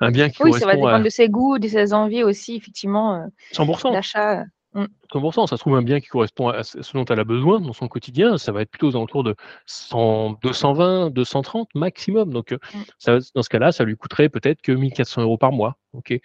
Un 0.00 0.10
bien 0.10 0.30
qui 0.30 0.42
oui, 0.42 0.52
ça 0.52 0.66
va 0.66 0.76
dépendre 0.76 1.04
de 1.04 1.10
ses 1.10 1.28
goûts, 1.28 1.58
de 1.58 1.68
ses 1.68 1.92
envies 1.92 2.22
aussi, 2.22 2.56
effectivement. 2.56 3.26
100%. 3.52 3.94
Euh, 4.16 4.44
d'achat. 4.74 4.88
100%, 5.12 5.46
ça 5.46 5.56
se 5.56 5.60
trouve 5.60 5.76
un 5.76 5.82
bien 5.82 6.00
qui 6.00 6.06
correspond 6.06 6.48
à 6.48 6.62
ce 6.62 6.92
dont 6.92 7.04
elle 7.04 7.20
a 7.20 7.24
besoin 7.24 7.60
dans 7.60 7.72
son 7.72 7.88
quotidien, 7.88 8.38
ça 8.38 8.52
va 8.52 8.62
être 8.62 8.70
plutôt 8.70 8.88
aux 8.88 8.96
alentours 8.96 9.24
de 9.24 9.34
100, 9.66 10.38
220, 10.42 11.10
230 11.10 11.68
maximum. 11.74 12.32
Donc, 12.32 12.52
euh, 12.52 12.58
mmh. 12.74 13.18
dans 13.34 13.42
ce 13.42 13.48
cas-là, 13.48 13.72
ça 13.72 13.84
lui 13.84 13.96
coûterait 13.96 14.28
peut-être 14.28 14.62
que 14.62 14.72
1400 14.72 15.22
euros 15.22 15.38
par 15.38 15.52
mois. 15.52 15.76
Ok, 15.92 16.16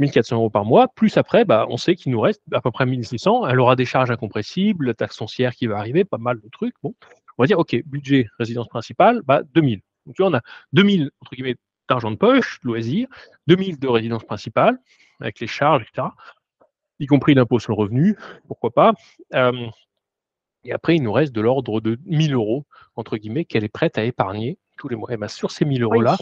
1400 0.00 0.36
euros 0.36 0.50
par 0.50 0.64
mois, 0.64 0.88
plus 0.88 1.16
après, 1.16 1.44
bah, 1.44 1.66
on 1.68 1.76
sait 1.76 1.94
qu'il 1.94 2.10
nous 2.10 2.20
reste 2.20 2.42
à 2.52 2.60
peu 2.60 2.72
près 2.72 2.86
1600. 2.86 3.46
Elle 3.46 3.60
aura 3.60 3.76
des 3.76 3.84
charges 3.84 4.10
incompressibles, 4.10 4.86
la 4.86 4.94
taxe 4.94 5.16
foncière 5.16 5.54
qui 5.54 5.68
va 5.68 5.78
arriver, 5.78 6.04
pas 6.04 6.18
mal 6.18 6.40
de 6.40 6.48
trucs. 6.48 6.74
Bon, 6.82 6.94
on 7.38 7.42
va 7.42 7.46
dire, 7.46 7.58
ok, 7.58 7.76
budget 7.86 8.26
résidence 8.38 8.68
principale, 8.68 9.22
bah, 9.24 9.42
2000. 9.54 9.80
Donc, 10.06 10.16
tu 10.16 10.22
vois, 10.22 10.30
on 10.30 10.34
a 10.34 10.40
2000 10.72 11.10
entre 11.20 11.34
guillemets 11.36 11.56
d'argent 11.88 12.10
de 12.10 12.16
poche, 12.16 12.58
loisir, 12.64 13.06
2000 13.46 13.78
de 13.78 13.88
résidence 13.88 14.24
principale, 14.24 14.78
avec 15.20 15.38
les 15.38 15.46
charges, 15.46 15.82
etc 15.82 16.08
y 17.02 17.06
compris 17.06 17.34
l'impôt 17.34 17.58
sur 17.58 17.72
le 17.72 17.78
revenu, 17.78 18.16
pourquoi 18.46 18.70
pas. 18.70 18.94
Euh, 19.34 19.66
et 20.64 20.72
après, 20.72 20.96
il 20.96 21.02
nous 21.02 21.12
reste 21.12 21.34
de 21.34 21.40
l'ordre 21.40 21.80
de 21.80 21.98
1000 22.06 22.34
euros, 22.34 22.64
entre 22.96 23.16
guillemets, 23.16 23.44
qu'elle 23.44 23.64
est 23.64 23.68
prête 23.68 23.98
à 23.98 24.04
épargner 24.04 24.58
tous 24.78 24.88
les 24.88 24.96
mois. 24.96 25.12
Et 25.12 25.16
bien, 25.16 25.28
sur 25.28 25.50
ces 25.50 25.64
1000 25.64 25.82
euros-là, 25.82 26.16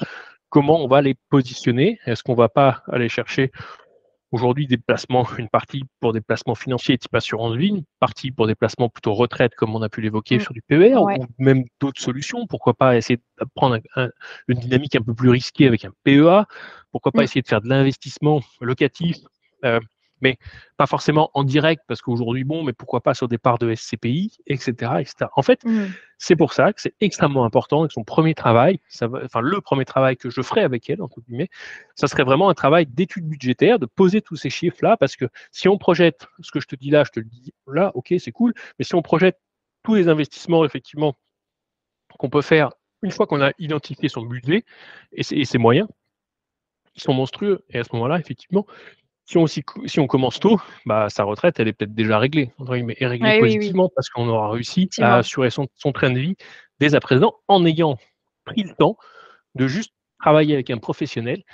comment 0.48 0.82
on 0.82 0.88
va 0.88 1.02
les 1.02 1.14
positionner? 1.28 1.98
Est-ce 2.06 2.22
qu'on 2.22 2.34
va 2.34 2.48
pas 2.48 2.82
aller 2.88 3.08
chercher 3.08 3.52
aujourd'hui 4.32 4.66
des 4.66 4.78
placements, 4.78 5.26
une 5.38 5.48
partie 5.48 5.84
pour 5.98 6.12
des 6.12 6.20
placements 6.20 6.54
financiers 6.54 6.96
type 6.96 7.14
assurance 7.14 7.56
vie, 7.56 7.68
une 7.68 7.84
partie 7.98 8.30
pour 8.30 8.46
des 8.46 8.54
placements 8.54 8.88
plutôt 8.88 9.12
retraite 9.14 9.54
comme 9.56 9.74
on 9.74 9.82
a 9.82 9.88
pu 9.88 10.00
l'évoquer 10.00 10.36
mm. 10.36 10.40
sur 10.40 10.52
du 10.52 10.62
PER, 10.62 10.96
ou 10.96 11.26
même 11.38 11.64
d'autres 11.80 12.00
solutions? 12.00 12.46
Pourquoi 12.46 12.74
pas 12.74 12.96
essayer 12.96 13.16
de 13.16 13.46
prendre 13.54 13.78
une 14.48 14.58
dynamique 14.58 14.96
un 14.96 15.02
peu 15.02 15.14
plus 15.14 15.30
risquée 15.30 15.66
avec 15.66 15.84
un 15.84 15.92
PEA 16.04 16.46
Pourquoi 16.92 17.12
pas 17.12 17.20
mm. 17.20 17.24
essayer 17.24 17.42
de 17.42 17.48
faire 17.48 17.60
de 17.60 17.68
l'investissement 17.68 18.40
locatif 18.60 19.16
euh, 19.64 19.80
mais 20.20 20.38
pas 20.76 20.86
forcément 20.86 21.30
en 21.34 21.44
direct, 21.44 21.82
parce 21.86 22.02
qu'aujourd'hui, 22.02 22.44
bon, 22.44 22.62
mais 22.62 22.72
pourquoi 22.72 23.00
pas 23.00 23.14
sur 23.14 23.28
des 23.28 23.38
parts 23.38 23.58
de 23.58 23.74
SCPI, 23.74 24.38
etc. 24.46 24.92
etc. 25.00 25.30
En 25.36 25.42
fait, 25.42 25.64
mmh. 25.64 25.86
c'est 26.18 26.36
pour 26.36 26.52
ça 26.52 26.72
que 26.72 26.80
c'est 26.80 26.94
extrêmement 27.00 27.44
important 27.44 27.84
et 27.84 27.88
que 27.88 27.94
son 27.94 28.04
premier 28.04 28.34
travail, 28.34 28.80
ça 28.88 29.06
va, 29.08 29.20
enfin 29.24 29.40
le 29.40 29.60
premier 29.60 29.84
travail 29.84 30.16
que 30.16 30.30
je 30.30 30.42
ferai 30.42 30.62
avec 30.62 30.88
elle, 30.90 31.02
entre 31.02 31.20
guillemets, 31.20 31.48
ça 31.94 32.06
serait 32.06 32.24
vraiment 32.24 32.48
un 32.48 32.54
travail 32.54 32.86
d'étude 32.86 33.26
budgétaire, 33.26 33.78
de 33.78 33.86
poser 33.86 34.22
tous 34.22 34.36
ces 34.36 34.50
chiffres-là, 34.50 34.96
parce 34.96 35.16
que 35.16 35.26
si 35.50 35.68
on 35.68 35.78
projette 35.78 36.26
ce 36.40 36.50
que 36.50 36.60
je 36.60 36.66
te 36.66 36.76
dis 36.76 36.90
là, 36.90 37.04
je 37.04 37.10
te 37.10 37.20
le 37.20 37.26
dis 37.26 37.52
là, 37.66 37.92
ok, 37.94 38.14
c'est 38.18 38.32
cool, 38.32 38.54
mais 38.78 38.84
si 38.84 38.94
on 38.94 39.02
projette 39.02 39.38
tous 39.82 39.94
les 39.94 40.08
investissements, 40.08 40.64
effectivement, 40.64 41.16
qu'on 42.18 42.30
peut 42.30 42.42
faire 42.42 42.72
une 43.02 43.10
fois 43.10 43.26
qu'on 43.26 43.40
a 43.40 43.52
identifié 43.58 44.08
son 44.08 44.22
budget 44.22 44.64
et 45.12 45.22
ses 45.22 45.58
moyens, 45.58 45.88
ils 46.96 47.02
sont 47.02 47.14
monstrueux. 47.14 47.64
Et 47.70 47.78
à 47.78 47.84
ce 47.84 47.90
moment-là, 47.94 48.18
effectivement, 48.18 48.66
si 49.30 49.38
on, 49.38 49.46
si 49.46 50.00
on 50.00 50.08
commence 50.08 50.40
tôt, 50.40 50.60
bah, 50.86 51.08
sa 51.08 51.22
retraite, 51.22 51.60
elle 51.60 51.68
est 51.68 51.72
peut-être 51.72 51.94
déjà 51.94 52.18
réglée, 52.18 52.50
et 52.98 53.06
réglée 53.06 53.38
positivement 53.38 53.88
parce 53.94 54.08
qu'on 54.08 54.28
aura 54.28 54.50
réussi 54.50 54.88
à 54.98 55.18
assurer 55.18 55.50
son, 55.50 55.68
train 55.92 56.10
de 56.10 56.18
vie 56.18 56.34
dès 56.80 56.96
à 56.96 57.00
présent 57.00 57.34
en 57.46 57.64
ayant 57.64 57.96
pris 58.44 58.64
le 58.64 58.74
temps 58.74 58.96
de 59.54 59.68
juste 59.68 59.92
travailler 60.18 60.54
avec 60.54 60.70
un 60.70 60.78
professionnel 60.78 61.44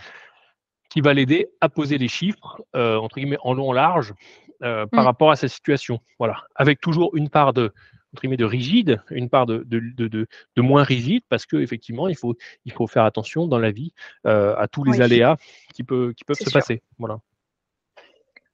qui 0.88 1.02
va 1.02 1.12
l'aider 1.12 1.48
à 1.60 1.68
poser 1.68 1.98
les 1.98 2.08
chiffres, 2.08 2.62
euh, 2.74 2.96
entre 2.96 3.16
guillemets, 3.16 3.36
en 3.42 3.52
long, 3.52 3.68
en 3.68 3.72
large, 3.74 4.14
euh, 4.62 4.86
par 4.86 5.02
mmh. 5.02 5.06
rapport 5.06 5.30
à 5.30 5.36
sa 5.36 5.48
situation. 5.48 6.00
Voilà. 6.18 6.44
Avec 6.54 6.80
toujours 6.80 7.14
une 7.14 7.28
part 7.28 7.52
de, 7.52 7.74
de 8.14 8.44
rigide, 8.44 9.02
une 9.10 9.28
part 9.28 9.44
de, 9.44 9.66
de, 9.66 10.26
moins 10.62 10.82
rigide, 10.82 11.24
parce 11.28 11.44
qu'effectivement, 11.44 12.08
il 12.08 12.16
faut, 12.16 12.34
il 12.64 12.72
faut 12.72 12.86
faire 12.86 13.04
attention 13.04 13.46
dans 13.46 13.58
la 13.58 13.70
vie 13.70 13.92
euh, 14.26 14.56
à 14.56 14.66
tous 14.66 14.82
les 14.84 15.02
aléas 15.02 15.36
qui, 15.74 15.84
peut, 15.84 16.14
qui 16.16 16.24
peuvent 16.24 16.38
se 16.38 16.50
passer. 16.50 16.80
Voilà. 16.98 17.18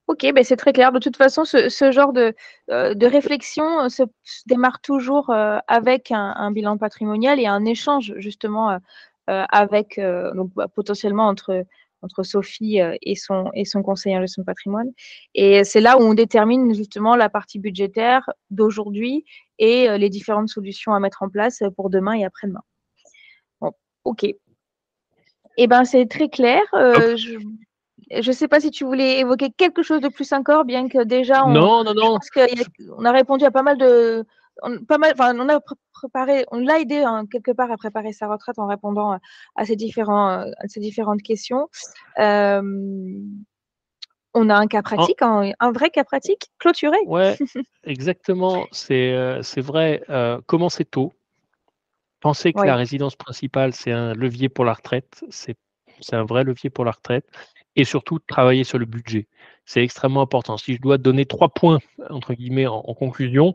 Ok, 0.09 0.27
ben 0.35 0.43
c'est 0.45 0.57
très 0.57 0.73
clair. 0.73 0.93
De 0.93 0.99
toute 0.99 1.17
façon, 1.17 1.45
ce, 1.45 1.93
genre 1.93 2.13
de, 2.13 2.35
euh, 2.71 2.95
réflexion 3.01 3.85
euh, 3.85 3.89
se, 3.89 4.03
démarre 4.47 4.81
toujours 4.81 5.31
euh, 5.31 5.59
avec 5.69 6.11
un, 6.11 6.51
bilan 6.51 6.77
patrimonial 6.77 7.39
et 7.41 7.47
un 7.47 7.65
échange 7.65 8.13
justement 8.17 8.79
avec, 9.27 10.01
bah, 10.57 10.69
potentiellement 10.69 11.29
entre, 11.29 11.65
entre 12.03 12.25
Sophie 12.25 12.81
et 13.03 13.15
son, 13.15 13.51
et 13.55 13.65
son 13.65 13.83
conseiller 13.83 14.21
de 14.21 14.27
son 14.27 14.43
patrimoine. 14.43 14.91
Et 15.35 15.63
c'est 15.65 15.81
là 15.81 15.97
où 15.99 16.03
on 16.03 16.15
détermine 16.15 16.75
justement 16.75 17.15
la 17.17 17.29
partie 17.29 17.61
budgétaire 17.61 18.29
d'aujourd'hui 18.51 19.25
et 19.59 19.97
les 19.97 20.11
différentes 20.11 20.49
solutions 20.49 20.93
à 20.93 21.01
mettre 21.01 21.23
en 21.23 21.29
place 21.29 21.63
pour 21.77 21.89
demain 21.89 22.15
et 22.15 22.25
après-demain. 22.25 22.63
Bon, 23.61 23.73
ok. 24.05 24.27
Eh 25.57 25.67
ben, 25.69 25.85
c'est 25.85 26.07
très 26.07 26.29
clair. 26.29 26.63
Je, 26.73 27.39
je 28.11 28.29
ne 28.29 28.35
sais 28.35 28.49
pas 28.49 28.61
si 28.61 28.71
tu 28.71 28.85
voulais 28.85 29.21
évoquer 29.21 29.51
quelque 29.51 29.83
chose 29.83 30.01
de 30.01 30.09
plus 30.09 30.33
encore, 30.33 30.65
bien 30.65 30.89
que 30.89 31.03
déjà 31.03 31.45
on, 31.47 31.51
non, 31.51 31.85
non, 31.85 31.95
non. 31.95 32.19
on 32.97 33.05
a 33.05 33.13
répondu 33.13 33.45
à 33.45 33.51
pas 33.51 33.63
mal 33.63 33.79
de, 33.79 34.25
pas 34.89 34.99
mal, 34.99 35.13
enfin, 35.15 35.39
on 35.39 35.49
a 35.49 35.61
préparé, 35.93 36.45
on 36.51 36.59
l'a 36.59 36.81
aidé 36.81 36.99
hein, 36.99 37.25
quelque 37.31 37.53
part 37.53 37.71
à 37.71 37.77
préparer 37.77 38.13
sa 38.13 38.29
retraite 38.29 38.59
en 38.59 38.67
répondant 38.67 39.19
à 39.57 39.65
ces 39.65 39.77
différents, 39.77 40.45
ces 40.67 40.81
différentes 40.81 41.23
questions. 41.23 41.69
Euh, 42.19 42.63
on 44.35 44.49
a 44.49 44.55
un 44.55 44.67
cas 44.67 44.83
pratique, 44.83 45.21
un, 45.21 45.73
vrai 45.73 45.91
cas 45.91 46.05
pratique 46.05 46.51
clôturé. 46.59 46.97
Ouais, 47.07 47.37
exactement. 47.85 48.67
C'est 48.73 49.13
euh, 49.13 49.43
vrai. 49.59 50.03
Euh, 50.09 50.41
commencer 50.47 50.85
tôt. 50.85 51.13
Penser 52.21 52.53
que 52.53 52.63
la 52.63 52.77
résidence 52.77 53.17
principale, 53.17 53.73
c'est 53.75 53.91
un 53.91 54.15
levier 54.15 54.49
pour 54.49 54.65
la 54.65 54.75
retraite. 54.75 55.25
C'est 55.31 55.57
un 56.13 56.25
vrai 56.25 56.45
levier 56.45 56.71
pour 56.71 56.85
la 56.85 56.93
retraite 56.93 57.27
et 57.77 57.85
surtout 57.85 58.19
travailler 58.19 58.65
sur 58.65 58.79
le 58.79 58.87
budget. 58.87 59.29
C'est 59.65 59.83
extrêmement 59.83 60.23
important. 60.23 60.57
Si 60.57 60.75
je 60.75 60.81
dois 60.81 60.99
donner 60.99 61.27
trois 61.27 61.49
points, 61.49 61.79
entre 62.11 62.35
guillemets, 62.35 62.67
en, 62.67 62.95
conclusion, 62.95 63.55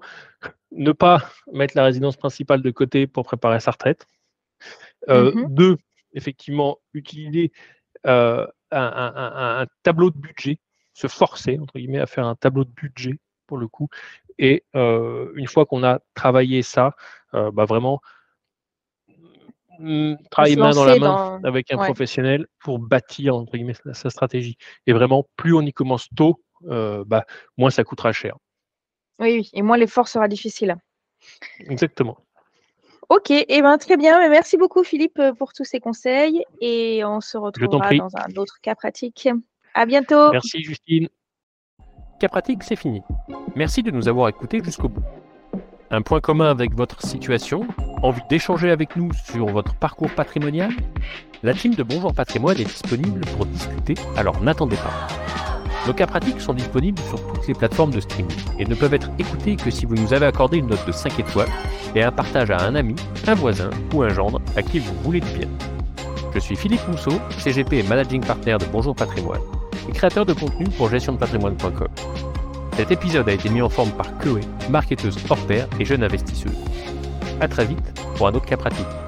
ne 0.71 0.91
pas 0.91 1.29
mettre 1.53 1.75
la 1.75 1.83
résidence 1.83 2.17
principale 2.17 2.61
de 2.61 2.71
côté 2.71 3.07
pour 3.07 3.25
préparer 3.25 3.59
sa 3.59 3.71
retraite. 3.71 4.07
Euh, 5.09 5.31
mmh 5.33 5.53
deux, 5.53 5.77
effectivement, 6.13 6.79
utiliser 6.93 7.51
euh, 8.07 8.47
un, 8.71 9.65
tableau 9.83 10.09
de 10.09 10.17
budget, 10.17 10.59
se 10.93 11.07
forcer, 11.07 11.59
entre 11.59 11.77
guillemets, 11.77 11.99
à 11.99 12.07
faire 12.07 12.25
un 12.25 12.35
tableau 12.35 12.63
de 12.63 12.71
budget, 12.71 13.19
pour 13.45 13.57
le 13.57 13.67
coup. 13.67 13.87
Et 14.39 14.65
euh, 14.75 15.31
une 15.35 15.47
fois 15.47 15.65
qu'on 15.65 15.83
a 15.83 15.99
travaillé 16.15 16.63
ça, 16.63 16.95
bah, 17.33 17.65
vraiment 17.65 18.01
travailler 20.31 20.55
main 20.55 20.71
dans 20.71 20.85
la 20.85 20.97
main 20.97 21.39
avec 21.43 21.71
un 21.71 21.77
professionnel 21.77 22.47
pour 22.59 22.79
bâtir 22.79 23.35
entre 23.35 23.53
guillemets 23.53 23.75
sa 23.93 24.09
stratégie. 24.09 24.57
Et 24.85 24.93
vraiment, 24.93 25.25
plus 25.35 25.53
on 25.53 25.61
y 25.61 25.73
commence 25.73 26.07
tôt, 26.15 26.41
euh, 26.69 27.03
bah, 27.05 27.25
moins 27.57 27.69
ça 27.69 27.83
coûtera 27.83 28.11
cher. 28.11 28.35
Oui, 29.19 29.37
oui, 29.37 29.49
et 29.53 29.61
moins 29.61 29.77
l'effort 29.77 30.07
sera 30.07 30.27
difficile. 30.27 30.75
Exactement. 31.59 32.17
Ok, 33.09 33.31
et 33.31 33.45
eh 33.47 33.61
ben, 33.61 33.77
très 33.77 33.95
bien. 33.95 34.29
Merci 34.29 34.57
beaucoup 34.57 34.83
Philippe 34.83 35.21
pour 35.37 35.53
tous 35.53 35.63
ces 35.63 35.79
conseils 35.79 36.43
et 36.59 37.03
on 37.05 37.21
se 37.21 37.37
retrouvera 37.37 37.93
dans 37.93 38.15
un 38.15 38.35
autre 38.35 38.57
cas 38.61 38.75
pratique. 38.75 39.29
À 39.73 39.85
bientôt. 39.85 40.31
Merci 40.31 40.61
Justine. 40.61 41.07
Cas 42.19 42.27
pratique, 42.29 42.63
c'est 42.63 42.75
fini. 42.75 43.01
Merci 43.55 43.83
de 43.83 43.91
nous 43.91 44.07
avoir 44.07 44.27
écoutés 44.27 44.61
jusqu'au 44.63 44.89
bout. 44.89 45.03
Un 45.89 46.01
point 46.01 46.19
commun 46.19 46.49
avec 46.49 46.73
votre 46.73 47.01
situation 47.01 47.65
Envie 48.03 48.21
d'échanger 48.29 48.69
avec 48.69 48.95
nous 48.95 49.11
sur 49.25 49.47
votre 49.47 49.73
parcours 49.73 50.11
patrimonial 50.11 50.71
La 51.41 51.55
team 51.55 51.73
de 51.73 51.81
Bonjour 51.81 52.13
Patrimoine 52.13 52.59
est 52.59 52.65
disponible 52.65 53.21
pour 53.21 53.47
discuter, 53.47 53.95
alors 54.15 54.39
n'attendez 54.43 54.75
pas. 54.75 55.07
Nos 55.87 55.93
cas 55.93 56.05
pratiques 56.05 56.39
sont 56.39 56.53
disponibles 56.53 57.01
sur 57.09 57.25
toutes 57.33 57.47
les 57.47 57.55
plateformes 57.55 57.91
de 57.91 57.99
streaming 57.99 58.37
et 58.59 58.65
ne 58.65 58.75
peuvent 58.75 58.93
être 58.93 59.09
écoutés 59.17 59.55
que 59.55 59.71
si 59.71 59.87
vous 59.87 59.95
nous 59.95 60.13
avez 60.13 60.27
accordé 60.27 60.57
une 60.57 60.67
note 60.67 60.85
de 60.85 60.91
5 60.91 61.19
étoiles 61.19 61.49
et 61.95 62.03
un 62.03 62.11
partage 62.11 62.51
à 62.51 62.61
un 62.61 62.75
ami, 62.75 62.95
un 63.25 63.33
voisin 63.33 63.71
ou 63.93 64.03
un 64.03 64.09
gendre 64.09 64.41
à 64.55 64.61
qui 64.61 64.77
vous 64.77 64.93
voulez 65.03 65.21
du 65.21 65.31
bien. 65.31 65.47
Je 66.35 66.39
suis 66.39 66.55
Philippe 66.55 66.87
Mousseau, 66.87 67.19
CGP 67.39 67.79
et 67.79 67.83
Managing 67.83 68.23
Partner 68.23 68.57
de 68.59 68.65
Bonjour 68.65 68.95
Patrimoine 68.95 69.41
et 69.89 69.91
créateur 69.91 70.25
de 70.25 70.33
contenu 70.33 70.65
pour 70.77 70.89
gestiondepatrimoine.com. 70.89 71.87
Cet 72.75 72.91
épisode 72.91 73.27
a 73.27 73.33
été 73.33 73.49
mis 73.49 73.63
en 73.63 73.69
forme 73.69 73.89
par 73.91 74.15
Chloé, 74.19 74.41
marketeuse 74.69 75.17
hors 75.31 75.47
pair 75.47 75.67
et 75.79 75.85
jeune 75.85 76.03
investisseuse. 76.03 76.53
A 77.39 77.47
très 77.47 77.65
vite 77.65 78.01
pour 78.15 78.27
un 78.27 78.33
autre 78.33 78.45
cas 78.47 78.57
pratique. 78.57 79.06